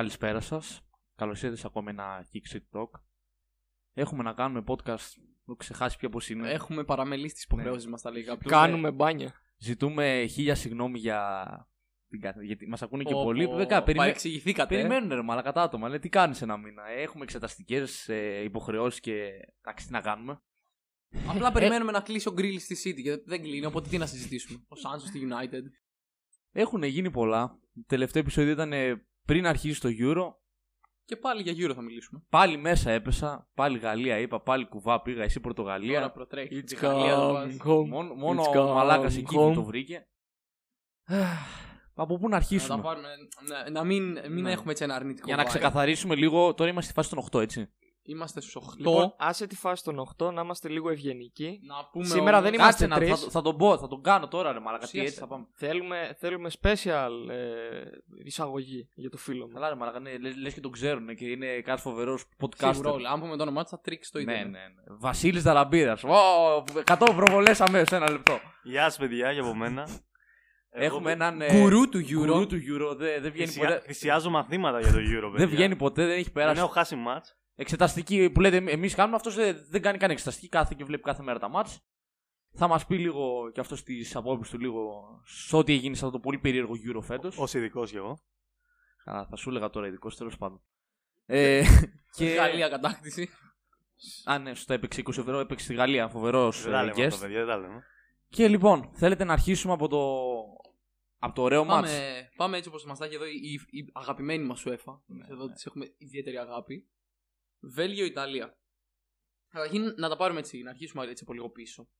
[0.00, 0.80] Καλησπέρα σας.
[1.14, 2.90] Καλώς ήρθατε σε ακόμα ένα Kick Street Talk.
[3.92, 5.14] Έχουμε να κάνουμε podcast.
[5.46, 6.50] Έχω ξεχάσει πια πώ είναι.
[6.50, 8.36] Έχουμε παραμελήσει τις υποχρεώσεις μας, τα λίγα.
[8.36, 9.32] Κάνουμε μπάνια.
[9.58, 11.44] Ζητούμε χίλια συγγνώμη για.
[12.08, 13.44] την κα- Γιατί μας ακούνε και Πω, πολλοί.
[13.44, 14.04] πω, Βέβαια, περιμέ...
[14.04, 14.74] παρεξηγηθήκατε.
[14.76, 15.88] περιμένουν ρε μαλα κατά άτομα.
[15.88, 16.88] Λέει, τι κάνεις ένα μήνα.
[16.88, 19.30] Ε, Έχουμε εξεταστικές ε, υποχρεώσεις και.
[19.60, 20.42] Εντάξει, τι να κάνουμε.
[21.28, 24.64] Απλά περιμένουμε να κλείσει ο γκριλ στη City και δεν κλείνει, οπότε τι να συζητήσουμε.
[24.68, 25.62] Ο Σάνσο στη United.
[26.52, 27.58] Έχουν γίνει πολλά.
[27.74, 30.34] Το τελευταίο επεισόδιο ήταν ε, πριν αρχίσει το Euro.
[31.04, 32.22] Και πάλι για Euro θα μιλήσουμε.
[32.28, 33.48] Πάλι μέσα έπεσα.
[33.54, 34.40] Πάλι Γαλλία είπα.
[34.40, 35.22] Πάλι κουβά πήγα.
[35.22, 35.94] Εσύ Πορτογαλία.
[35.94, 36.60] Τώρα προτρέχει.
[36.60, 37.56] It's Τη Γαλλία το come πας.
[37.64, 37.86] home.
[37.88, 39.54] Μόνο, μόνο It's ο Μαλάκας come εκεί home.
[39.54, 40.06] το βρήκε.
[41.94, 43.08] Από πού να Να, τα αρχίσουμε; πάρουμε,
[43.48, 44.52] να, να μην, μην Ναι.
[44.52, 45.26] έχουμε έτσι ένα αρνητικό.
[45.26, 45.46] Για να vibe.
[45.48, 47.72] ξεκαθαρίσουμε λίγο, τώρα είμαστε στη φάση των 8, έτσι.
[48.02, 48.60] Είμαστε στους 8.
[48.76, 51.60] Λοιπόν, άσε τη φάση των 8 να είμαστε λίγο ευγενικοί.
[51.62, 53.24] να πούμε Σήμερα όμως- δεν Κάτσε είμαστε να, τρεις.
[53.24, 54.78] θα, θα τον πω, θα τον κάνω τώρα ρε μαλάκα.
[54.78, 55.06] Τι Ουσίασε.
[55.06, 55.46] έτσι θα πάμε.
[55.54, 57.36] Θέλουμε, θέλουμε special ε,
[58.24, 59.52] εισαγωγή για το φίλο μου.
[59.52, 62.70] Καλά ρε μαλάκα, ναι, λες, λες και τον ξέρουν και είναι κάτι φοβερός podcast.
[62.72, 63.10] Σίγουρα όλα.
[63.10, 64.34] Αν πούμε το όνομά του θα τρίξει το ίδιο.
[64.34, 64.96] Ναι, ναι, ναι.
[64.98, 66.04] Βασίλης Δαραμπίδας.
[66.04, 68.38] Ω, 100 προβολές αμέσως, ένα λεπτό.
[68.62, 69.88] Γεια σας, παιδιά, και από μένα.
[70.72, 71.40] Έχουμε Εγώ έναν...
[71.40, 72.48] ε, Γκουρού του γκουρού Euro.
[72.48, 72.96] του Euro.
[72.96, 73.80] Δεν, δεν βγαίνει θυσια- ποτέ.
[73.86, 75.30] Θυσιάζω μαθήματα για το Euro, παιδιά.
[75.38, 76.60] Δεν βγαίνει ποτέ, δεν έχει Δεν περάσει.
[76.60, 77.34] έχω χάσει μάτς.
[77.60, 79.34] Εξεταστική που λέτε εμείς κάνουμε, αυτός
[79.68, 80.48] δεν κάνει καν εξεταστική.
[80.48, 81.80] Κάθε και βλέπει κάθε μέρα τα μάτς.
[82.52, 86.16] Θα μας πει λίγο και αυτός τις απόψεις του λίγο σε ό,τι έγινε σε αυτό
[86.16, 87.38] το πολύ περίεργο Euro φέτος.
[87.38, 88.20] Ω ειδικός κι εγώ.
[89.04, 90.60] Καλά, θα σου έλεγα τώρα ειδικός τέλος πάντων.
[91.26, 91.62] Ε,
[92.16, 92.24] και...
[92.24, 93.28] Γαλλία κατάκτηση.
[94.24, 96.08] Α, ναι, σωστά έπαιξε 20 ευρώ, έπαιξε στη Γαλλία.
[96.08, 97.06] Φοβερός Δεν τα λέμε guest.
[97.06, 97.82] αυτό, παιδιά, δεν τα λέμε.
[98.28, 100.00] Και λοιπόν, θέλετε να αρχίσουμε από το,
[101.18, 104.44] από το ωραίο μάτς; Πάμε, πάμε έτσι όπως μας τα έχει εδώ η, η αγαπημένη
[104.44, 104.98] μας UEFA.
[105.06, 105.52] Ναι, εδώ ναι.
[105.52, 106.88] τη έχουμε ιδιαίτερη αγάπη.
[107.60, 108.58] Βέλγιο-Ιταλία.
[109.48, 111.90] Καταρχήν να τα πάρουμε έτσι, να αρχίσουμε έτσι από λίγο πίσω.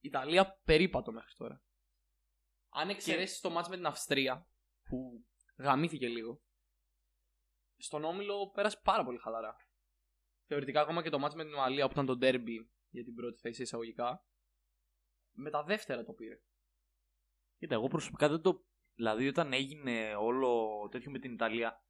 [0.00, 1.62] Ιταλία περίπατο μέχρι τώρα.
[2.68, 4.48] Αν εξαιρέσεις το μάτς με την Αυστρία,
[4.82, 5.26] που
[5.56, 6.42] γαμήθηκε λίγο,
[7.76, 9.56] στον όμιλο πέρασε πάρα πολύ χαλαρά.
[10.46, 13.40] Θεωρητικά ακόμα και το μάτς με την Ουαλία που ήταν το derby για την πρώτη
[13.40, 14.26] θέση εισαγωγικά,
[15.32, 16.40] με τα δεύτερα το πήρε.
[17.58, 18.64] Κοίτα, εγώ προσωπικά δεν το.
[18.94, 21.85] Δηλαδή, όταν έγινε όλο τέτοιο με την Ιταλία.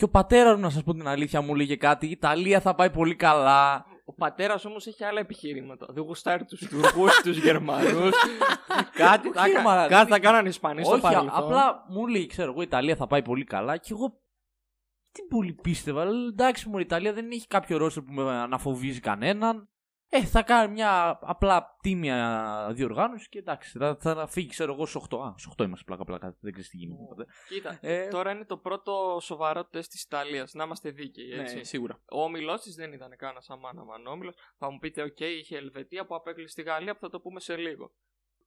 [0.00, 2.06] Και ο πατέρας μου, να σας πω την αλήθεια, μου έλεγε κάτι.
[2.06, 3.84] Η Ιταλία θα πάει πολύ καλά.
[4.04, 5.86] Ο πατέρας όμως έχει άλλα επιχειρήματα.
[5.90, 8.12] Δεν γουστάρει τους Τούρκους, τους Γερμανούς.
[8.94, 11.30] κάτι θα, Όχι, κα- μαλάκα, κάτι δεν- θα κάνανε οι Ισπανοί στο Όχι, παρελθόν.
[11.32, 13.76] απλά μου λέει, ξέρω εγώ, η Ιταλία θα πάει πολύ καλά.
[13.76, 14.20] Και εγώ.
[15.12, 16.04] Τι πολύ πίστευα.
[16.04, 19.69] Λέω, εντάξει, μου η Ιταλία δεν έχει κάποιο ρόστερ που με αναφοβίζει κανέναν.
[20.12, 25.02] Ε, θα κάνει μια απλά τίμια διοργάνωση και εντάξει, θα, θα φύγει, ξέρω εγώ, στου
[25.10, 25.18] 8.
[25.18, 26.36] Α, στου 8 είμαστε πλάκα-πλάκα.
[26.40, 27.26] Δεν ξέρεις τι γίνεται ποτέ.
[27.48, 30.54] Κοίτα, Ε, τώρα είναι το πρώτο σοβαρό τεστ της Ιταλίας.
[30.54, 31.56] Να είμαστε δίκαιοι, έτσι.
[31.56, 32.00] Ναι, σίγουρα.
[32.10, 34.32] Ο όμιλό τη δεν ήταν κανένας αμάν αμάν όμιλο.
[34.58, 37.56] Θα μου πείτε, OK, είχε Ελβετία που απέκλεισε τη Γαλλία που θα το πούμε σε
[37.56, 37.92] λίγο.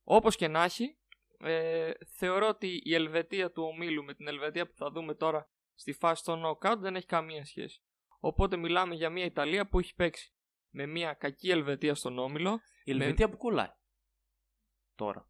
[0.04, 0.98] Όπως και να έχει,
[1.40, 5.94] ε, θεωρώ ότι η Ελβετία του ομίλου με την Ελβετία που θα δούμε τώρα στη
[5.94, 7.82] φάση των knockout δεν έχει καμία σχέση.
[8.20, 10.33] Οπότε μιλάμε για μια Ιταλία που έχει παίξει
[10.74, 12.60] με μια κακή Ελβετία στον όμιλο.
[12.84, 13.72] η Ελβετία που κολλάει.
[14.96, 15.28] Τώρα.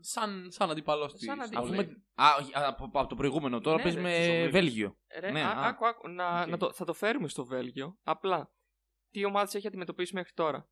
[0.00, 1.24] Σαν, σαν αντίπαλό της.
[1.24, 1.76] Σαν Αφού αντίπαλος.
[1.86, 4.50] με- Α, όχι, α, από, από το προηγούμενο τώρα Ναι, παίζει ρε, με στους ομίλους.
[4.50, 4.96] Βέλγιο.
[5.20, 5.66] Ρε, Ναι, α, α.
[5.66, 6.48] άκου, άκου, να, Οκ.
[6.48, 7.98] να το, θα το φέρουμε στο Βέλγιο.
[8.02, 8.52] Απλά,
[9.10, 10.68] τι ομάδες έχει αντιμετωπίσει μέχρι τώρα;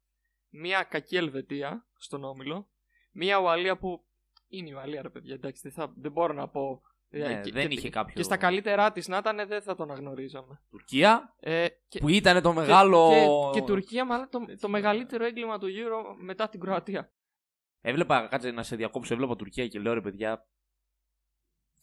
[0.48, 2.70] Μια κακή Ελβετία στον Όμιλο.
[3.12, 4.06] Μια Ουαλία που
[4.46, 5.34] είναι η Ουαλία, ρε παιδιά.
[5.34, 6.82] Εντάξει, δεν, θα, δεν μπορώ να πω.
[7.12, 8.14] Ναι, Ε, και- δεν και- είχε κάποιο.
[8.14, 10.60] Και στα καλύτερά της να ήταν, δεν θα τον αναγνωρίζαμε.
[10.70, 13.10] Τουρκία Ε, και, που ήταν το και- μεγάλο.
[13.52, 17.12] Και, και Τουρκία, μάλλον το, το μεγαλύτερο έγκλημα του Euro μετά την Κροατία.
[17.80, 20.46] Έβλεπα, κάτσε να σε διακόψω, έβλεπα Τουρκία και λέω ρε παιδιά,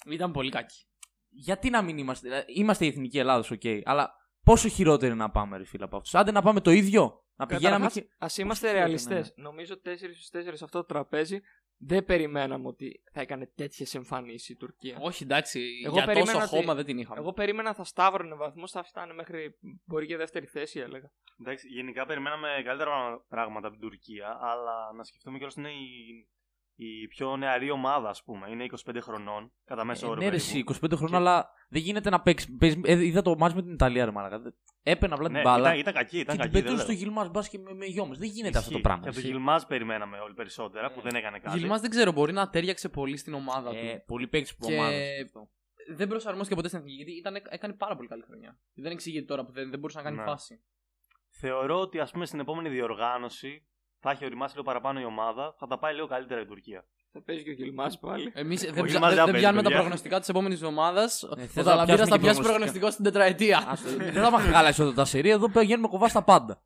[0.09, 0.85] Ήταν πολύ κακή.
[1.29, 2.27] γιατί να μην είμαστε.
[2.27, 6.15] δηλαδή, Είμαστε η εθνική Ελλάδα, οκ, αλλά πόσο χειρότερη να πάμε, ρε φίλε, από αυτούς.
[6.15, 7.21] Άντε να πάμε το ίδιο.
[7.35, 7.85] Να πηγαίναμε.
[7.85, 9.33] Καταρχάς, και- ας είμαστε χειρότερα, ρεαλιστές.
[9.35, 9.43] ναι.
[9.43, 11.41] Νομίζω 4 στους 4 σε αυτό το τραπέζι
[11.77, 14.97] δεν περιμέναμε ότι θα έκανε τέτοιες εμφανίσεις η Τουρκία.
[15.01, 15.59] Όχι, εντάξει.
[15.85, 17.19] Εγώ για τόσο περίμενα ότι- χώμα δεν την είχαμε.
[17.19, 21.11] Εγώ περίμενα θα σταύρωνε βαθμούς, θα φτάνε μέχρι μπορεί και δεύτερη θέση, έλεγα.
[21.39, 25.77] Εντάξει, γενικά περιμέναμε καλύτερα πραγμα- πράγματα από την Τουρκία, αλλά να σκεφτούμε κιόλας ότι είναι
[25.77, 26.27] η,
[26.79, 28.49] η πιο νεαρή ομάδα, ας πούμε.
[28.49, 30.19] Είναι 25 χρονών, κατά μέσο Ε, όρο.
[30.19, 30.49] ναι, ρε, περίπου.
[30.49, 32.55] εσύ, 25 χρόνια, Και- αλλά δεν γίνεται να παίξει.
[32.57, 34.41] παίζει- ε, είδα το μάτς με την Ιταλία, ρε Μαλάκα.
[34.83, 35.67] Έπαιρνε απλά Ναι, την μπάλα.
[35.67, 36.63] ήταν, ήταν κακή, ήταν και την κακή.
[36.63, 37.01] πετούσε δεν στο λέω.
[37.01, 38.17] γυλμά μπας και με, με γιόμες.
[38.17, 38.81] Δεν γίνεται αυτό το Ισχύει.
[38.81, 39.01] πράγμα.
[39.03, 39.37] Και από τον Ισχύει.
[39.37, 41.57] Γιλμάζ περιμέναμε όλοι περισσότερα, που Ε, δεν έκανε κάτι.
[41.57, 44.03] Γιλμάς δεν ξέρω, μπορεί να τέριαξε πολύ στην ομάδα Ε, του.
[44.05, 44.97] πολύ παίξει που Και- ομάδας.
[45.95, 48.59] Δεν προσαρμόστηκε ποτέ στην εθνική γιατί ήταν, έκανε πάρα πολύ καλή χρονιά.
[48.73, 50.23] Δεν εξηγείται τώρα που δεν, δεν μπορούσε να κάνει Ναι.
[50.23, 50.61] φάση.
[51.29, 53.67] Θεωρώ ότι ας πούμε στην επόμενη διοργάνωση
[53.99, 56.85] θα έχει οριμάσει λίγο παραπάνω η ομάδα, θα τα πάει λίγο καλύτερα η Τουρκία.
[57.11, 58.31] Θα παίζει και ο Γιλμά πάλι.
[58.35, 59.77] Εμείς δεν, Όχι, ψα- μας δεν, δεν δεν πιάνουμε τα παιδιά.
[59.81, 61.01] προγνωστικά της επόμενης εβδομάδα.
[61.01, 61.07] Ε, Ο
[61.37, 62.49] θες να Ταλαμπίρα πιάσουμε θα και πιάσει προγνωστικά.
[62.51, 63.65] προγνωστικό στην τετραετία.
[63.67, 66.61] Άστο, Δεν θα μας χάλασε εδώ τα σερία, εδώ πηγαίνουμε κοβά στα πάντα.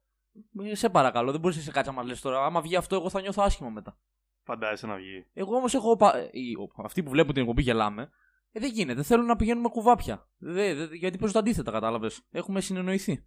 [0.63, 2.45] Ε, Σε παρακαλώ, δεν μπορείς να σε κάτσει να μας λες τώρα.
[2.45, 3.97] Άμα βγει αυτό, εγώ θα νιώθω άσχημα μετά.
[4.43, 5.25] Φαντάζεσαι να βγει.
[5.33, 5.95] Εγώ όμως έχω.
[5.95, 8.09] πα- οι- ο- Αυτοί που βλέπουν την εκπομπή γελάμε.
[8.51, 9.03] Ε, δεν γίνεται.
[9.03, 10.27] Θέλουν να πηγαίνουμε κουβάπια.
[10.37, 12.21] Δε, δε, γιατί προ το αντίθετα, κατάλαβες.
[12.31, 13.25] Έχουμε συνεννοηθεί.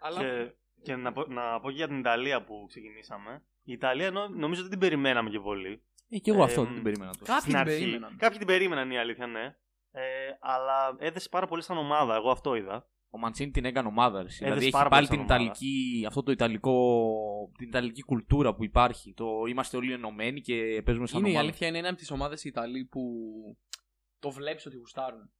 [0.00, 0.54] Αλλά Και,
[0.86, 3.44] και να, πω, να πω και για την Ιταλία που ξεκινήσαμε.
[3.62, 5.82] Η Ιταλία νο- νομίζω δεν την περιμέναμε και πολύ.
[6.08, 7.24] Ε, και εγώ Ε, αυτό δεν την περίμενα τόσο.
[7.24, 7.78] Κάποιοι Στην την αρχή.
[7.78, 8.16] περίμεναν.
[8.16, 9.44] Κάποιοι την περίμεναν η αλήθεια, ναι.
[9.90, 10.02] Ε,
[10.40, 12.14] αλλά έδεσε πάρα πολύ σαν ομάδα.
[12.14, 12.88] Εγώ αυτό είδα.
[13.10, 14.22] Ο Μαντσίνη την έκανε ομάδα.
[14.22, 14.28] ρε.
[14.38, 15.44] Δηλαδή έχει πάρα πάλι πολύ την σαν ομάδα.
[15.58, 19.12] ιταλική, αυτό το ιταλικό, την ιταλική κουλτούρα που υπάρχει.
[19.14, 21.46] Το είμαστε όλοι ενωμένοι και παίζουμε σαν Είναι η ομάδα.
[21.46, 23.02] αλήθεια, είναι ένα από τις ομάδες Ιταλοί που
[24.18, 25.30] το βλέπεις ότι γουστάρουν.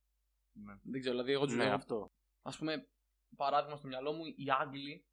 [0.52, 0.74] Ναι.
[0.82, 1.74] Δεν ξέρω, δηλαδή εγώ τους Ναι, λέω.
[1.74, 2.12] αυτό.
[2.42, 2.88] Α πούμε,
[3.36, 5.04] παράδειγμα στο μυαλό μου, οι Άγγλοι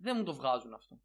[0.00, 0.98] δεν μου το βγάζουν αυτό.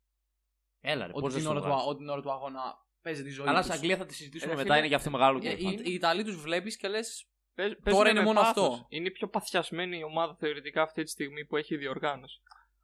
[0.81, 1.83] Έλα, ρε, Ότι πώς δεν την, στο ώρα του, βγάζεις.
[1.85, 2.61] α- ότι την ώρα του αγώνα
[3.01, 3.47] παίζει τη ζωή.
[3.47, 3.65] Αλλά τους.
[3.67, 5.63] στην Αγγλία θα τη συζητήσουμε Ρε, μετά, φίλε, είναι για αυτό μεγάλο Ε, κέφι.
[5.67, 7.27] οι, οι Ιταλοί τους βλέπεις και λες.
[7.55, 8.67] παίζ- Τώρα παίζουνε είναι με μόνο πάθος.
[8.73, 8.85] αυτό.
[8.89, 12.41] Είναι η πιο παθιασμένη η ομάδα θεωρητικά αυτή τη στιγμή που έχει διοργάνωση.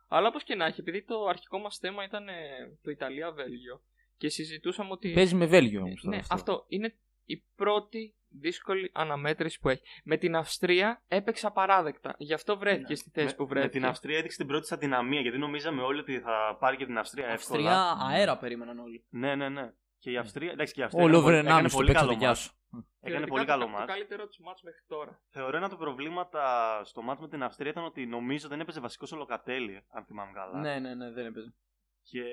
[0.08, 2.34] Αλλά όπως και να έχει, επειδή το αρχικό μας θέμα ήταν ε,
[2.82, 3.82] το Ιταλία-Βέλγιο
[4.18, 5.12] και συζητούσαμε ότι.
[5.12, 6.04] Παίζει με Βέλγιο όμως.
[6.04, 9.82] ναι, αυτό είναι η πρώτη δύσκολη αναμέτρηση που έχει.
[10.04, 12.16] Με την Αυστρία έπαιξε απαράδεκτα.
[12.18, 13.32] Γι' αυτό βρέθηκε στη θέση Ναι.
[13.32, 13.72] με, που με βρέθηκε.
[13.80, 16.98] την Αυστρία έδειξε την πρώτη της αδυναμία γιατί νομίζαμε όλοι ότι θα πάρει και την
[16.98, 17.82] Αυστρία εύκολα.
[17.92, 19.06] Αυστρία αέρα περίμεναν όλοι.
[19.10, 19.72] Ναι, ναι, ναι.
[20.00, 21.94] Και η Αυστρία, εντάξει, και η Αυστρία Ο έκανε Λόβερ πολύ- έκανε 1,5 πολύ το
[21.94, 22.40] παίξε καλό το γεια μάτς.
[22.42, 22.54] σου.
[22.72, 23.86] Έκανε Θεωρητικά πολύ το- καλό Το μάτς.
[23.94, 25.22] καλύτερο του μάτς μέχρι τώρα.
[25.30, 26.42] Θεωρώ ένα από τα προβλήματα
[26.84, 30.32] στο μάτς με την Αυστρία ήταν ότι νομίζω δεν έπαιζε βασικός ο Λοκατέλη, αν θυμάμαι
[30.34, 30.60] καλά.
[30.60, 31.54] Ναι, ναι, ναι, δεν έπαιζε.
[32.02, 32.24] Και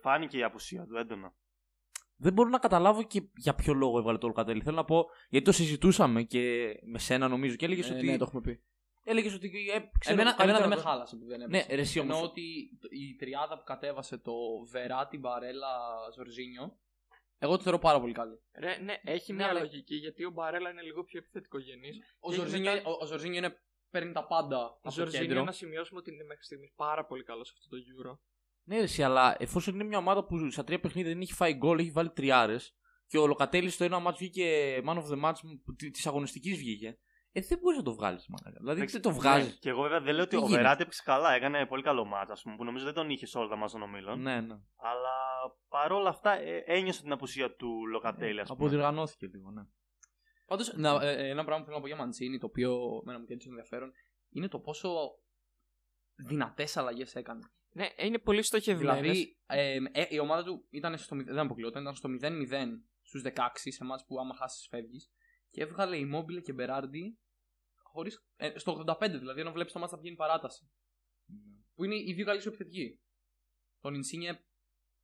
[0.00, 1.32] φάνηκε η απουσία του έντονα.
[2.16, 4.62] Δεν μπορώ να καταλάβω και για ποιο λόγο έβγαλε το Λοκατέλη.
[4.62, 8.06] Θέλω να πω, γιατί το συζητούσαμε και με σένα νομίζω και έλεγες Ε, ότι.
[8.06, 8.62] ναι, το έχουμε πει.
[9.06, 9.46] Έλεγες ότι.
[9.46, 11.66] Ε, ξέρω, Εμένα, καλύτερα εμένα δεν με το- χάλασε που δεν έπαιζε.
[11.68, 12.16] Ναι, ρε, εσύ όμως.
[12.16, 12.42] Ενώ ότι
[12.90, 14.32] η τριάδα που κατέβασε το
[14.70, 15.68] Βεράτη, Μπαρέλα,
[16.16, 16.78] Ζορζίνιο,
[17.38, 18.40] εγώ το θεωρώ πάρα πολύ καλή.
[18.58, 21.98] Ρε, ναι, έχει Ναι, μια αλλά- λογική γιατί ο Μπαρέλα είναι λίγο πιο επιθετικογενής.
[22.18, 23.58] Ο Και Ζορζίνιο, μετά- ο, ο Ζορζίνιο είναι,
[23.90, 25.44] παίρνει τα πάντα Ο από το Ζορζίνιο κέντρο.
[25.44, 28.18] να σημειώσουμε ότι είναι μέχρι στιγμής πάρα πολύ καλός σε αυτό το Euro.
[28.64, 31.54] Ναι, ρε, εσύ, αλλά εφόσον είναι μια ομάδα που στα τρία παιχνίδια δεν έχει φάει
[31.54, 32.76] γκολ, έχει βάλει τριάρες
[33.06, 35.38] και ο Λοκατέλης στο ένα μάτς βγήκε man of the match
[35.76, 36.98] τη αγωνιστικής βγήκε.
[37.36, 38.58] Ε, δεν μπορείς να το βγάλεις, μάλλον.
[38.58, 39.48] Δηλαδή δεν το βγάζεις.
[39.48, 41.34] Ναι, και εγώ βέβαια δεν λέω ότι Τι ο γίνεται; Βεράτη έπαιξε καλά.
[41.34, 43.72] Έκανε πολύ καλό μάτς, ας πούμε, που νομίζω δεν τον είχες σε όλα τα μάτς
[43.72, 44.20] των ομίλων.
[44.20, 44.54] Ναι, ναι.
[44.76, 45.14] Αλλά
[45.68, 48.58] παρόλα αυτά ε, ένιωσε την απουσία του Λοκατέλη, ας πούμε.
[48.60, 49.62] Αποδιοργανώθηκε λίγο, ναι.
[50.46, 53.92] Πάντως, ένα πράγμα που θέλω να πω για Μαντσίνη, το οποίο εμένα μου κέντρισε ενδιαφέρον,
[54.28, 54.90] είναι το πόσο
[56.14, 57.52] δυνατές αλλαγές έκανε.
[57.76, 59.00] Ναι, είναι πολύ στοχευμένε.
[59.00, 63.22] Δηλαδή, ε, ε, η ομάδα του ήταν στο, μηδ- δεν αποκλειόταν, ήταν στο 0-0 στους
[63.22, 65.10] 16 σε μάτς που άμα χάσεις φεύγεις.
[65.50, 67.18] Και έβγαλε Ιμόμπιλε και Μπεράρντι
[67.82, 70.70] χωρίς, ε, στο 85 δηλαδή, ενώ βλέπεις το μάτς να πηγαίνει παράταση.
[71.74, 73.00] Που είναι οι δύο καλύτεροι επιθετικοί.
[73.80, 74.44] Τον Ινσίνιε.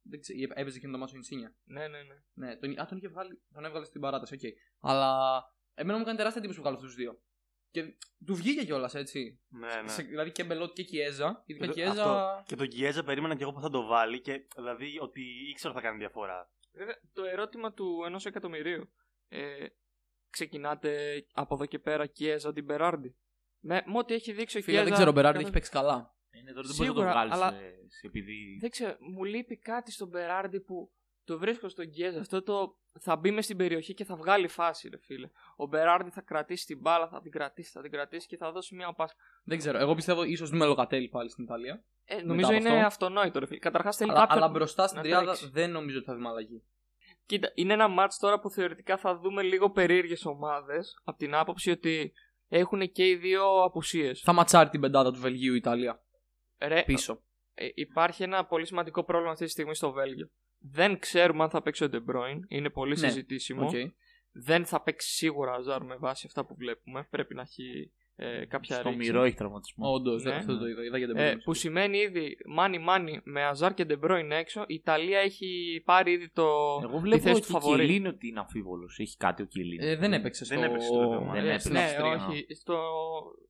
[0.02, 1.55] Δεν ξέρω, έπαιζε εκείνο το ματς ο Ινσίνιε.
[1.64, 2.14] Ναι, ναι, ναι.
[2.32, 4.40] Ναι, τον, α, τον, είχε βγάλει, τον έβγαλε στην παράταση, οκ.
[4.81, 5.43] Αλλά
[5.75, 7.22] εμένα μου έκανε τεράστια εντύπωση που 'βγαλε αυτούς τους δύο.
[7.70, 7.94] Και
[8.26, 9.40] του βγήκε κιόλας, έτσι.
[9.49, 9.88] Ναι, ναι.
[9.88, 11.43] Σε- δηλαδή και Μπελότι και Κιέζα.
[11.46, 11.90] Ειδικά Ε, Κιέζα.
[11.90, 12.43] αυτό.
[12.46, 15.82] Και τον Κιέζα περίμενα και εγώ που θα το βάλει και δηλαδή ότι ήξερα ότι
[15.82, 16.50] θα κάνει διαφορά.
[16.72, 18.90] Βέβαια, το ερώτημα του ενός εκατομμυρίου.
[19.28, 19.67] Ε,
[20.31, 23.17] ξεκινάτε από εδώ και πέρα Κιέζα την Μπεράρντι.
[23.61, 24.84] Με, με ό,τι έχει δείξει ο Φίλε, Κιέζα.
[24.84, 26.14] δεν ξέρω, ο Μπεράρντι κατά- έχει παίξει καλά.
[26.31, 27.55] Είναι, τώρα δεν μπορείς να το Σίγουρα, βγάλεις αλλά-
[28.02, 28.56] επειδή.
[28.61, 30.93] Δεν ξέρω, μου λείπει κάτι στον Μπεράρντι που
[31.32, 32.21] το βρίσκω στον Κιέζα.
[32.21, 35.31] Αυτό το θα μπει μες στην περιοχή και θα βγάλει φάση, ρε φίλε.
[35.56, 38.75] Ο Μπεράρντι θα κρατήσει την μπάλα, θα την κρατήσει, θα την κρατήσει και θα δώσει
[38.75, 39.15] μια πάσα.
[39.44, 39.79] Δεν ξέρω.
[39.79, 41.84] Εγώ πιστεύω ίσως με Λοκατέλη πάλι στην Ιταλία.
[42.05, 42.87] Ε, νομίζω από είναι αυτό.
[42.87, 43.58] αυτονόητο, ρε φίλε.
[43.58, 44.39] Καταρχάς θέλει Αλλά, κάποιον.
[44.39, 45.49] αλλά μπροστά στην να τριάδα τρέξει.
[45.49, 46.63] δεν νομίζω ότι θα δούμε αλλαγή.
[47.27, 51.01] Κοίτα, είναι ένα μάτς τώρα που θεωρητικά θα δούμε λίγο περίεργες ομάδες.
[51.05, 52.13] Από την άποψη ότι
[52.49, 54.20] έχουν και οι δύο απουσίες.
[54.20, 56.03] Θα ματσάρει την πεντάδα του Βελγίου η Ιταλία
[56.58, 57.22] Ρε, πίσω.
[57.55, 60.31] ε, υπάρχει ένα πολύ σημαντικό πρόβλημα αυτή τη στιγμή στο Βέλγιο.
[60.60, 62.40] Δεν ξέρουμε αν θα παίξει ο De Bruyne.
[62.48, 63.67] Είναι πολύ Ναι, συζητήσιμο.
[63.67, 63.72] Οκ.
[64.32, 67.06] Δεν θα παίξει σίγουρα ο Ζάρ με βάση αυτά που βλέπουμε.
[67.10, 69.06] Πρέπει να έχει ε, κάποια Στο ρήξη.
[69.10, 69.93] μυρό έχει τραυματισμό.
[69.93, 70.34] Όντως, Ναι.
[70.34, 70.84] αυτό το είδα.
[70.84, 74.64] είδα για την Ε, που σημαίνει ήδη μάνι μάνι με Αζάρ και De Bruyne έξω.
[74.67, 76.43] Η Ιταλία έχει πάρει ήδη το,
[76.82, 77.86] Εγώ τη βλέπω θέση ότι του ο φαβορή.
[77.86, 78.98] Κιλίνο ότι είναι αμφίβολος.
[78.98, 79.86] Έχει κάτι ο Κιλίνο.
[79.86, 80.55] Ε, δεν έπαιξε στο.
[80.55, 81.58] Δεν έπαιξε στο δεύτερο Δεν Ε, έπαιξε.
[81.58, 82.26] στην ναι, Αυστρία.
[82.29, 82.46] όχι.
[82.55, 82.76] Στο...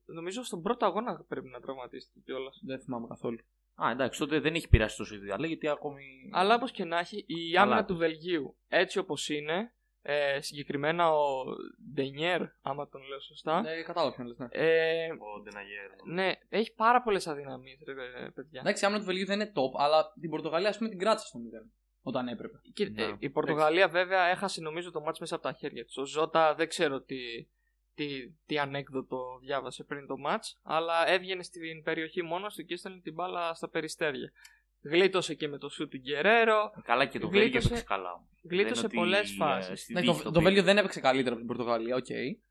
[0.05, 2.61] Νομίζω στον πρώτο αγώνα πρέπει να τραυματίστηκε κιόλας.
[2.65, 3.37] Δεν θυμάμαι καθόλου.
[3.85, 6.03] Α, εντάξει, τότε δεν έχει πειράσει τόσο η Ιταλία γιατί ακόμη.
[6.31, 7.61] Αλλά όπως και να έχει, η Καλά.
[7.65, 11.43] άμυνα του Βελγίου έτσι όπως είναι, ε, συγκεκριμένα ο
[11.93, 14.47] Ντενιέρ, άμα τον λέω σωστά, Ναι, κατάλαβα ποιον λες, ναι.
[14.51, 15.89] ε, Ο Ντεναγέρ.
[16.05, 17.93] ναι, έχει πάρα πολλές αδυναμίες, ρε
[18.29, 18.59] παιδιά.
[18.59, 21.27] Εντάξει, η άμυνα του Βελγίου δεν είναι top, αλλά την Πορτογαλία ας πούμε την κράτησε
[21.27, 21.69] στο 0.
[22.03, 22.57] Όταν έπρεπε.
[22.73, 23.03] Και, Ναι.
[23.03, 25.97] ε, η Πορτογαλία βέβαια έχασε νομίζω το ματς μέσα από τα χέρια της.
[25.97, 27.15] Ο Ζότα δεν ξέρω τι,
[27.95, 32.99] τι, τι ανέκδοτο διάβασε πριν το ματς, αλλά έβγαινε στην περιοχή μόνος του και έστελνε
[32.99, 34.31] την μπάλα στα περιστέρια.
[34.83, 38.11] Γλίτωσε και με το σουτ του Γκερέρο, Καλά και το Γλίτωσε- Βέλγιο έπαιξε καλά.
[38.49, 39.81] γλίτωσε Δεν είναι πολλές ότι, ε, φάσεις.
[39.81, 40.43] στη Ναι, δίκη το, το το πήρε.
[40.43, 42.05] Βέλγιο δεν έπαιξε καλύτερα από την Πορτογαλία, οκ.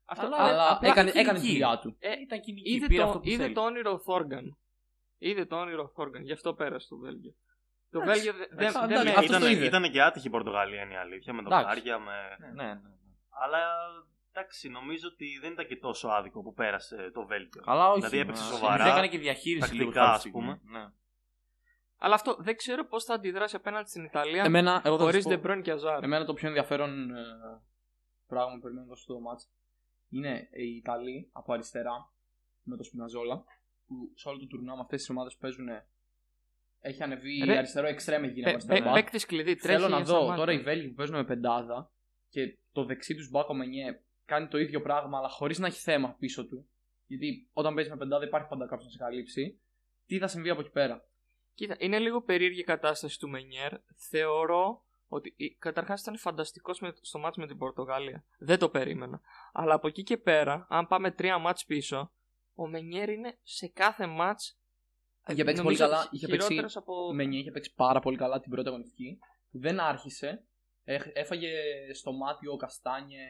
[0.05, 1.63] Αυτό, Αλλά- Αλλά απλά έκανε, ήταν έκανε τη κοινική.
[1.63, 1.95] δουλειά του.
[1.99, 2.71] Ε, Ήταν κοινική.
[2.73, 3.53] είδε, πήρε το, αυτό που είδε θέλει.
[3.53, 4.57] το όνειρο Θόργαν.
[5.17, 7.33] Είδε το όνειρο Θόργαν, γι' αυτό πέρασε το Βέλγιο.
[7.91, 9.65] Το Εντάξει, Βέλγιο δεν εντάξει, δεν- εντάξει, δεν- αυτός Ήταν, το είδε.
[9.65, 11.33] ήταν και άτυχη η Πορτογαλία είναι η αλήθεια.
[11.33, 11.75] Με το Εντάξει.
[11.75, 12.11] Κάρια, με...
[12.39, 12.73] Ναι, ναι.
[12.73, 12.79] ναι.
[13.43, 13.59] Αλλά
[14.33, 17.61] Εντάξει, νομίζω ότι δεν ήταν και τόσο άδικο που πέρασε το Βέλγιο.
[17.65, 17.99] Αλλά όχι.
[17.99, 20.55] Δηλαδή έπαιξε μα, σοβαρά, Έκανε και διαχείριση λίγο τακτικά, κάποια ας πούμε.
[20.55, 20.79] στιγμή.
[20.79, 20.89] Ναι.
[21.97, 25.33] Αλλά αυτό δεν ξέρω πώς θα αντιδράσει απέναντι στην Ιταλία Εμένα, εγώ θα χωρίς σας
[25.35, 26.03] πω- De Bruyne και Αζάρ.
[26.03, 27.23] Εμένα το πιο ενδιαφέρον ε,
[28.27, 29.49] πράγμα που περιμένω στο μάτς
[30.09, 32.11] είναι οι Ιταλοί από αριστερά
[32.63, 33.43] με το Σπιναζόλα
[33.87, 35.67] που σε όλο το τουρνουά με αυτές τις ομάδες που παίζουν
[36.81, 38.93] έχει ανεβεί Ρε, αριστερό εξτρέμ γίνει από Πε- αριστερό πε- μπακ.
[39.11, 39.77] Παίκτη κλειδί, τρέχει.
[39.77, 40.39] Θέλω να για δω σταμάτη.
[40.39, 41.91] τώρα οι Βέλγοι που παίζουν με πεντάδα
[42.29, 43.99] και το δεξί τους μπάκο Μενιέ
[44.31, 46.67] κάνει το ίδιο πράγμα αλλά χωρίς να έχει θέμα πίσω του.
[47.07, 49.59] Γιατί όταν παίζεις με πεντάδα υπάρχει πάντα κάποιος να σε καλύψει.
[50.05, 51.05] Τι θα συμβεί από εκεί πέρα.
[51.55, 53.71] Κοίτα, είναι λίγο περίεργη η κατάσταση του Μενιέρ.
[53.95, 58.23] Θεωρώ ότι καταρχάς ήταν φανταστικός στο μάτς με την Πορτογαλία.
[58.37, 59.21] Δεν το περίμενα.
[59.53, 62.11] Αλλά από εκεί και πέρα, αν πάμε τρία μάτς πίσω,
[62.55, 64.55] ο Μενιέρ είναι σε κάθε μάτς
[65.27, 67.05] Είχε παίξει νομίζω, πολύ καλά, είχε παίξει- χειρότερος από...
[67.07, 69.19] Ο Μενιέ είχε παίξει πάρα πολύ καλά την πρώτη αγωνιστική.
[69.51, 70.43] Δεν άρχισε.
[70.83, 71.49] Έχ- Έφαγε
[71.93, 73.25] στο μάτι ο Καστάνιε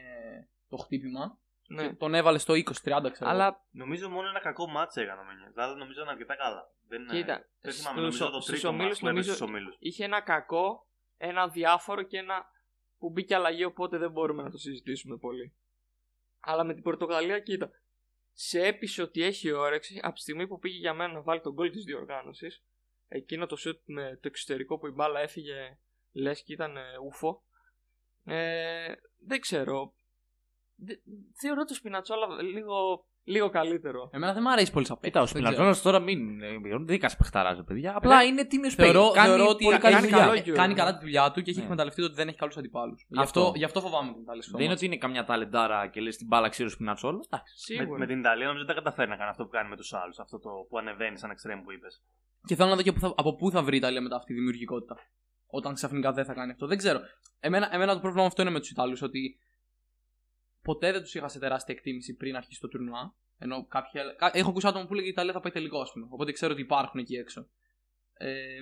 [0.76, 1.38] το χτύπημα.
[1.66, 1.86] Ναι.
[1.88, 3.30] Και τον έβαλε στο 20-30, ξέρω.
[3.30, 5.48] Αλλά Νομίζω μόνο ένα κακό μάτς έκανε ο Μένιε.
[5.52, 6.70] Δηλαδή νομίζω ήταν αρκετά καλά.
[6.88, 9.34] Δεν, ε, Κοίτα, δεν θυμάμαι, στους- νομίζω το στους τρίτο ομίλους μάτς που έπαιξε νομίζω-
[9.34, 9.76] στους ομίλους.
[9.78, 10.86] είχε ένα κακό,
[11.18, 12.44] ένα διάφορο και ένα
[12.98, 15.52] που μπήκε αλλαγή, οπότε δεν μπορούμε να το συζητήσουμε πολύ.
[16.40, 17.70] Αλλά με την Πορτογαλία, κοίτα,
[18.32, 21.52] σε έπεισε ότι έχει όρεξη από τη στιγμή που πήγε για μένα να βάλει τον
[21.52, 22.62] γκολ της διοργάνωσης.
[23.08, 25.78] Εκείνο το σουτ με το εξωτερικό που η μπάλα έφυγε
[26.12, 27.42] λες και ήταν ε, ούφο.
[28.24, 28.92] Ε,
[29.26, 29.92] δεν ξέρω.
[30.86, 30.94] Δε-
[31.40, 32.74] θεωρώ το Σπινατσόλα λίγο,
[33.24, 34.08] λίγο καλύτερο.
[34.12, 35.74] Εμένα δεν μου αρέσει πολύ σαν Κοίτα, ο παίκτης, δεν ξέρω.
[35.74, 36.42] Σπινατζόνα τώρα μην.
[36.42, 37.92] ε, Δεν δίκα παιχταράζει, παιδιά.
[37.96, 39.22] Απλά είναι τίμιος Θεωρώ, παίκτης.
[39.22, 40.42] θεωρώ ότι πολύ κάνει, καλή κάνει δουλειά.
[40.44, 40.76] καλό κάνει Euro.
[40.76, 41.64] καλά τη δουλειά του και έχει Ναι.
[41.64, 43.06] εκμεταλλευτεί το ότι δεν έχει καλούς αντιπάλους.
[43.08, 43.40] Γι' Αυτό.
[43.40, 44.42] αυτό, γι' αυτό φοβάμαι την Ιταλία.
[44.42, 44.82] στο Δεν είναι μάτς.
[44.82, 47.18] ότι είναι καμιά ταλεντάρα και λες την μπάλα ξέρω Σπινατσόλα.
[47.30, 47.72] Εντάξει.
[47.72, 47.98] Με, Σίγουρα.
[47.98, 50.18] με την Ιταλία νομίζω δεν τα καταφέρει να κάνει αυτό που κάνει με τους άλλους.
[50.18, 52.02] Αυτό το που ανεβαίνει σαν εξτρέμ που είπες.
[52.46, 54.26] Και θέλω να δω και που θα- από πού θα βρει η Ιταλία μετά αυτή
[54.32, 54.96] τη δημιουργικότητα.
[55.46, 56.66] Όταν ξαφνικά δεν θα κάνει αυτό.
[56.66, 57.00] Δεν ξέρω.
[57.40, 59.02] Εμένα, εμένα το πρόβλημα αυτό είναι με τους Ιταλούς.
[59.02, 59.38] Ότι
[60.62, 63.14] ποτέ δεν τους είχα σε τεράστια εκτίμηση πριν αρχίσει το τουρνουά.
[63.38, 65.92] Ενώ κάποιοι, άλλοι- κα- έχω ακούσει άτομα που λέγει η Ιταλία θα πάει τελικό, ας
[65.92, 66.06] πούμε.
[66.10, 67.46] Οπότε ξέρω ότι υπάρχουν εκεί έξω.
[68.14, 68.58] Ε,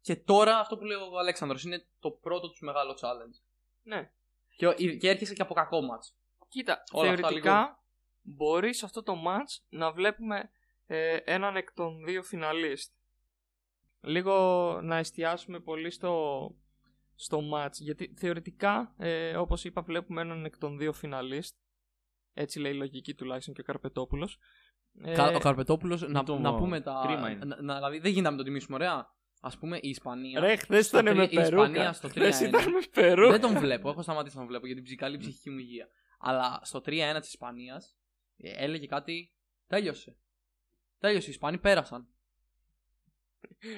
[0.00, 3.40] και τώρα αυτό που λέει ο Αλέξανδρος είναι το πρώτο τους μεγάλο challenge.
[3.82, 4.10] Ναι.
[4.56, 6.14] Και, ο- και έρχεσαι και από κακό μάτς.
[6.48, 7.82] Κοίτα, Όλα αυτά θεωρητικά
[8.22, 10.50] μπορείς σε αυτό το match να βλέπουμε
[10.86, 12.92] ε, έναν εκ των δύο φιναλίστ.
[14.00, 14.34] Λίγο
[14.82, 16.40] να εστιάσουμε πολύ στο,
[17.22, 21.56] στο match, γιατί θεωρητικά, ε, όπως είπα, βλέπουμε έναν εκ των δύο φιναλίστ.
[22.32, 24.38] Έτσι λέει η λογική τουλάχιστον και ο Καρπετόπουλος.
[25.02, 27.02] Ε, ο Καρπετόπουλος, να, το- να πούμε τα.
[27.06, 27.44] κρίμα είναι.
[27.44, 29.14] Να, να- δηλαδή δεν γίνεται να το τιμήσουμε ωραία.
[29.40, 30.40] Α πούμε η Ισπανία.
[30.40, 31.92] Ρε, χθες στο ήταν με τρι- η Ισπανία περούκα.
[31.92, 32.48] στο Χθες 3-1.
[32.48, 33.30] ήταν με περούκα.
[33.30, 35.88] Δεν τον βλέπω, έχω σταματήσει να τον βλέπω για την ψυχική ψυχική μου υγεία.
[36.18, 37.96] Αλλά στο 3-1 της Ισπανίας
[38.36, 39.32] έλεγε κάτι.
[39.66, 40.16] Τέλειωσε.
[40.98, 41.26] Τέλειωσε.
[41.26, 42.08] Οι Ισπανοί πέρασαν.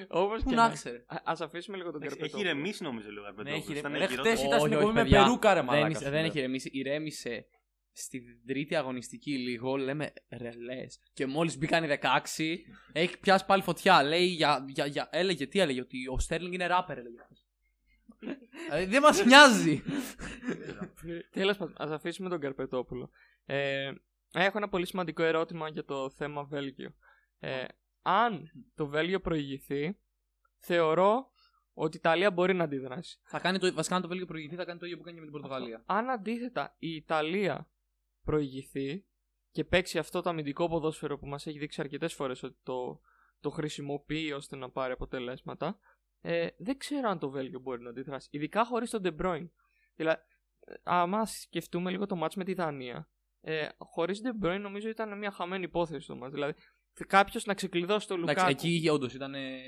[0.07, 0.97] Όπως Πού και να να ξέρει.
[0.97, 2.49] Α ας αφήσουμε λίγο τον Έχει Καρπετόπουλο.
[2.49, 3.69] ηρεμήσει νομίζω λίγο ο Ναι, Καρπετόπουλος.
[3.69, 4.11] έχει Ήταν ηρεμήσει.
[4.11, 4.35] χειρότερο.
[4.35, 5.23] Χθες ήταν στην Όχι, όχι, εκπομπή με παιδιά.
[5.23, 6.25] περούκα, ρε Δεν, μαλάκα, είσαι- σου δεν λέω.
[6.25, 6.69] έχει ηρεμήσει.
[6.73, 7.45] Ηρέμησε
[7.91, 9.75] στην τρίτη αγωνιστική λίγο.
[9.75, 10.85] Λέμε ρελέ.
[11.13, 14.03] Και μόλις μπήκαν οι 16, έχει πιάσει πάλι φωτιά.
[14.03, 16.97] Λέει για, για, για, έλεγε, τι έλεγε, ότι ο Στέρλινγκ είναι ράπερ.
[16.97, 17.15] Έλεγε.
[18.65, 19.83] Δηλαδή, δεν μας νοιάζει.
[21.31, 23.09] Τέλος πάντων, ας αφήσουμε τον Καρπετόπουλο.
[23.45, 23.91] Ε,
[24.33, 26.93] έχω ένα πολύ σημαντικό ερώτημα για το θέμα Βέλγιο.
[27.39, 27.63] Ε,
[28.03, 29.99] αν το Βέλγιο προηγηθεί,
[30.57, 31.31] θεωρώ
[31.73, 33.19] ότι η Ιταλία μπορεί να αντιδράσει.
[33.23, 35.23] θα κάνει το, βασικά, αν το Βέλγιο προηγηθεί, θα κάνει το ίδιο που κάνει και
[35.23, 35.83] με την Πορτογαλία.
[35.85, 37.69] Αν αντίθετα η Ιταλία
[38.23, 39.05] προηγηθεί
[39.51, 43.01] και παίξει αυτό το αμυντικό ποδόσφαιρο που μας έχει δείξει αρκετές φορές ότι το,
[43.39, 45.79] το χρησιμοποιεί ώστε να πάρει αποτελέσματα,
[46.21, 48.27] ε, δεν ξέρω αν το Βέλγιο μπορεί να αντιδράσει.
[48.31, 49.49] Ειδικά χωρίς τον De Bruyne.
[49.95, 50.21] Δηλαδή,
[50.59, 53.09] ε, άμα σκεφτούμε λίγο το μάτς με τη Δανία,
[53.41, 56.33] ε, χωρίς De Bruyne νομίζω ήταν μια χαμένη υπόθεση το μάτς.
[56.33, 56.53] Δηλαδή,
[57.07, 58.39] κάποιος να ξεκλειδώσει το Λουκάκου.
[58.39, 59.61] Εντάξει, εκεί όντως ήταν ε,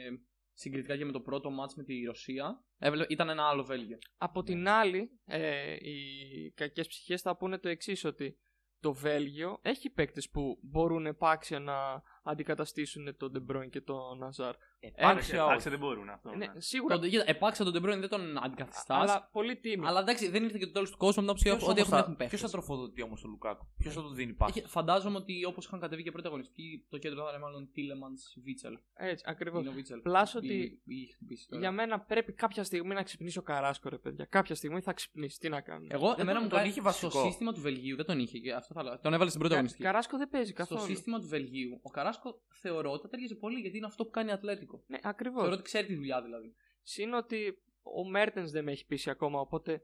[0.53, 2.63] συγκριτικά και με το πρώτο μάτς με τη Ρωσία.
[2.77, 3.97] έβλε- ήταν ένα άλλο Βέλγιο.
[4.17, 8.37] Από την άλλη, ε, οι κακές ψυχές θα πούνε το εξής ότι
[8.79, 14.55] το Βέλγιο έχει παίκτες που μπορούν επάξια να αντικαταστήσουν τον De Bruyne και τον Ναζάρ.
[14.95, 15.69] Επάξια Εντάξει, όχι.
[15.69, 16.29] δεν μπορούν αυτό.
[16.29, 16.51] Ναι, ναι.
[16.57, 16.99] σίγουρα.
[16.99, 18.97] Τον, κοίτα, επάξα τον De Bruyne δεν τον αντικαθιστάς.
[19.01, 19.85] Αλλά, Αλλά πολύ τίμη.
[19.99, 22.17] εντάξει, δεν ήρθε και το τέλος του κόσμου με την άποψη ότι έχουν, έχουν Ποιος
[22.17, 22.41] παίχτες.
[22.41, 24.59] θα τροφοδοτεί όμως τον Λουκάκου; Ποιος θα του δίνει πάση.
[24.59, 28.13] Έχει- Φαντάζομαι ότι όπως είχαν κατεβεί και πρώτη αγωνιστική, το κέντρο θα είναι μάλλον Τίλεμαν
[28.43, 28.77] Βίτσελ.
[28.93, 29.59] Έτσι, ακριβώς.
[29.61, 29.99] Είναι ο Βίτσελ.
[30.01, 31.61] Πλάς Ή- ότι ή έχει χτυπήσει τώρα.
[31.61, 34.25] Για μένα πρέπει κάποια στιγμή να ξυπνήσει ο Καράσκο, ρε παιδιά.
[34.25, 35.39] Κάποια στιγμή θα ξυπνήσει.
[35.39, 35.87] Τι να κάνουμε.
[35.91, 37.23] Εγώ, Δεν εμένα τον- μου τον κάνει είχε στο βασικό.
[37.25, 38.37] σύστημα του Βελγίου, δεν τον είχε.
[38.39, 38.99] και Αυτό θα λέω.
[38.99, 39.83] Τον έβαλε στην πρώτη Κα- αγωνιστική.
[39.87, 40.81] Καράσκο δεν παίζει Στο καθόλου.
[40.81, 44.31] σύστημα του Βελγίου, ο Καράσκο θεωρώ ότι θα ταιριάζει πολύ γιατί είναι αυτό που κάνει
[44.75, 44.83] Ατλέτικο.
[44.87, 45.39] Ναι, ακριβώς.
[45.41, 46.55] Θεωρώ ότι ξέρει τη δουλειά δηλαδή.
[46.81, 49.83] Συν ότι ο Μέρτενς δεν με έχει πείσει ακόμα, οπότε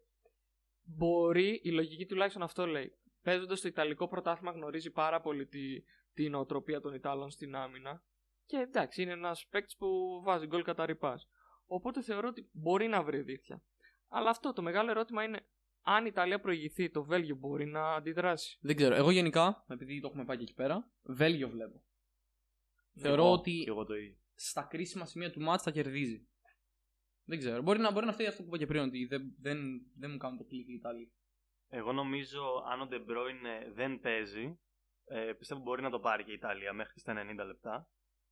[0.83, 2.95] μπορεί, η λογική τουλάχιστον αυτό λέει.
[3.21, 5.83] Παίζοντας το Ιταλικό πρωτάθλημα γνωρίζει πάρα πολύ τη,
[6.13, 8.03] την οτροπία των Ιταλών στην άμυνα.
[8.45, 11.27] Και εντάξει, είναι ένας παίκτης που βάζει γκολ κατά ρηπάς.
[11.65, 13.63] Οπότε θεωρώ ότι μπορεί να βρει δίχτυα.
[14.07, 15.45] Αλλά αυτό το μεγάλο ερώτημα είναι
[15.81, 18.57] αν η Ιταλία προηγηθεί, το Βέλγιο μπορεί να αντιδράσει.
[18.61, 18.95] Δεν ξέρω.
[18.95, 21.83] Εγώ γενικά, επειδή το έχουμε πάει και εκεί πέρα, Βέλγιο βλέπω.
[22.93, 24.15] Θεωρώ Εγώ- ότι και Εγώ το ίδιο.
[24.49, 26.27] Στα κρίσιμα σημεία του μάτς θα κερδίζει.
[27.23, 27.61] Δεν ξέρω.
[27.61, 29.59] Μπορεί να, μπορεί να φταίει αυτό που είπα και πριν, ότι δεν, δεν,
[29.97, 31.13] δεν μου κάνουν το κλικ οι Ιταλοί.
[31.67, 34.59] Εγώ νομίζω αν ο De Bruyne δεν παίζει,
[35.05, 37.87] ε, πιστεύω μπορεί να το πάρει και η Ιταλία μέχρι στα 90 λεπτά.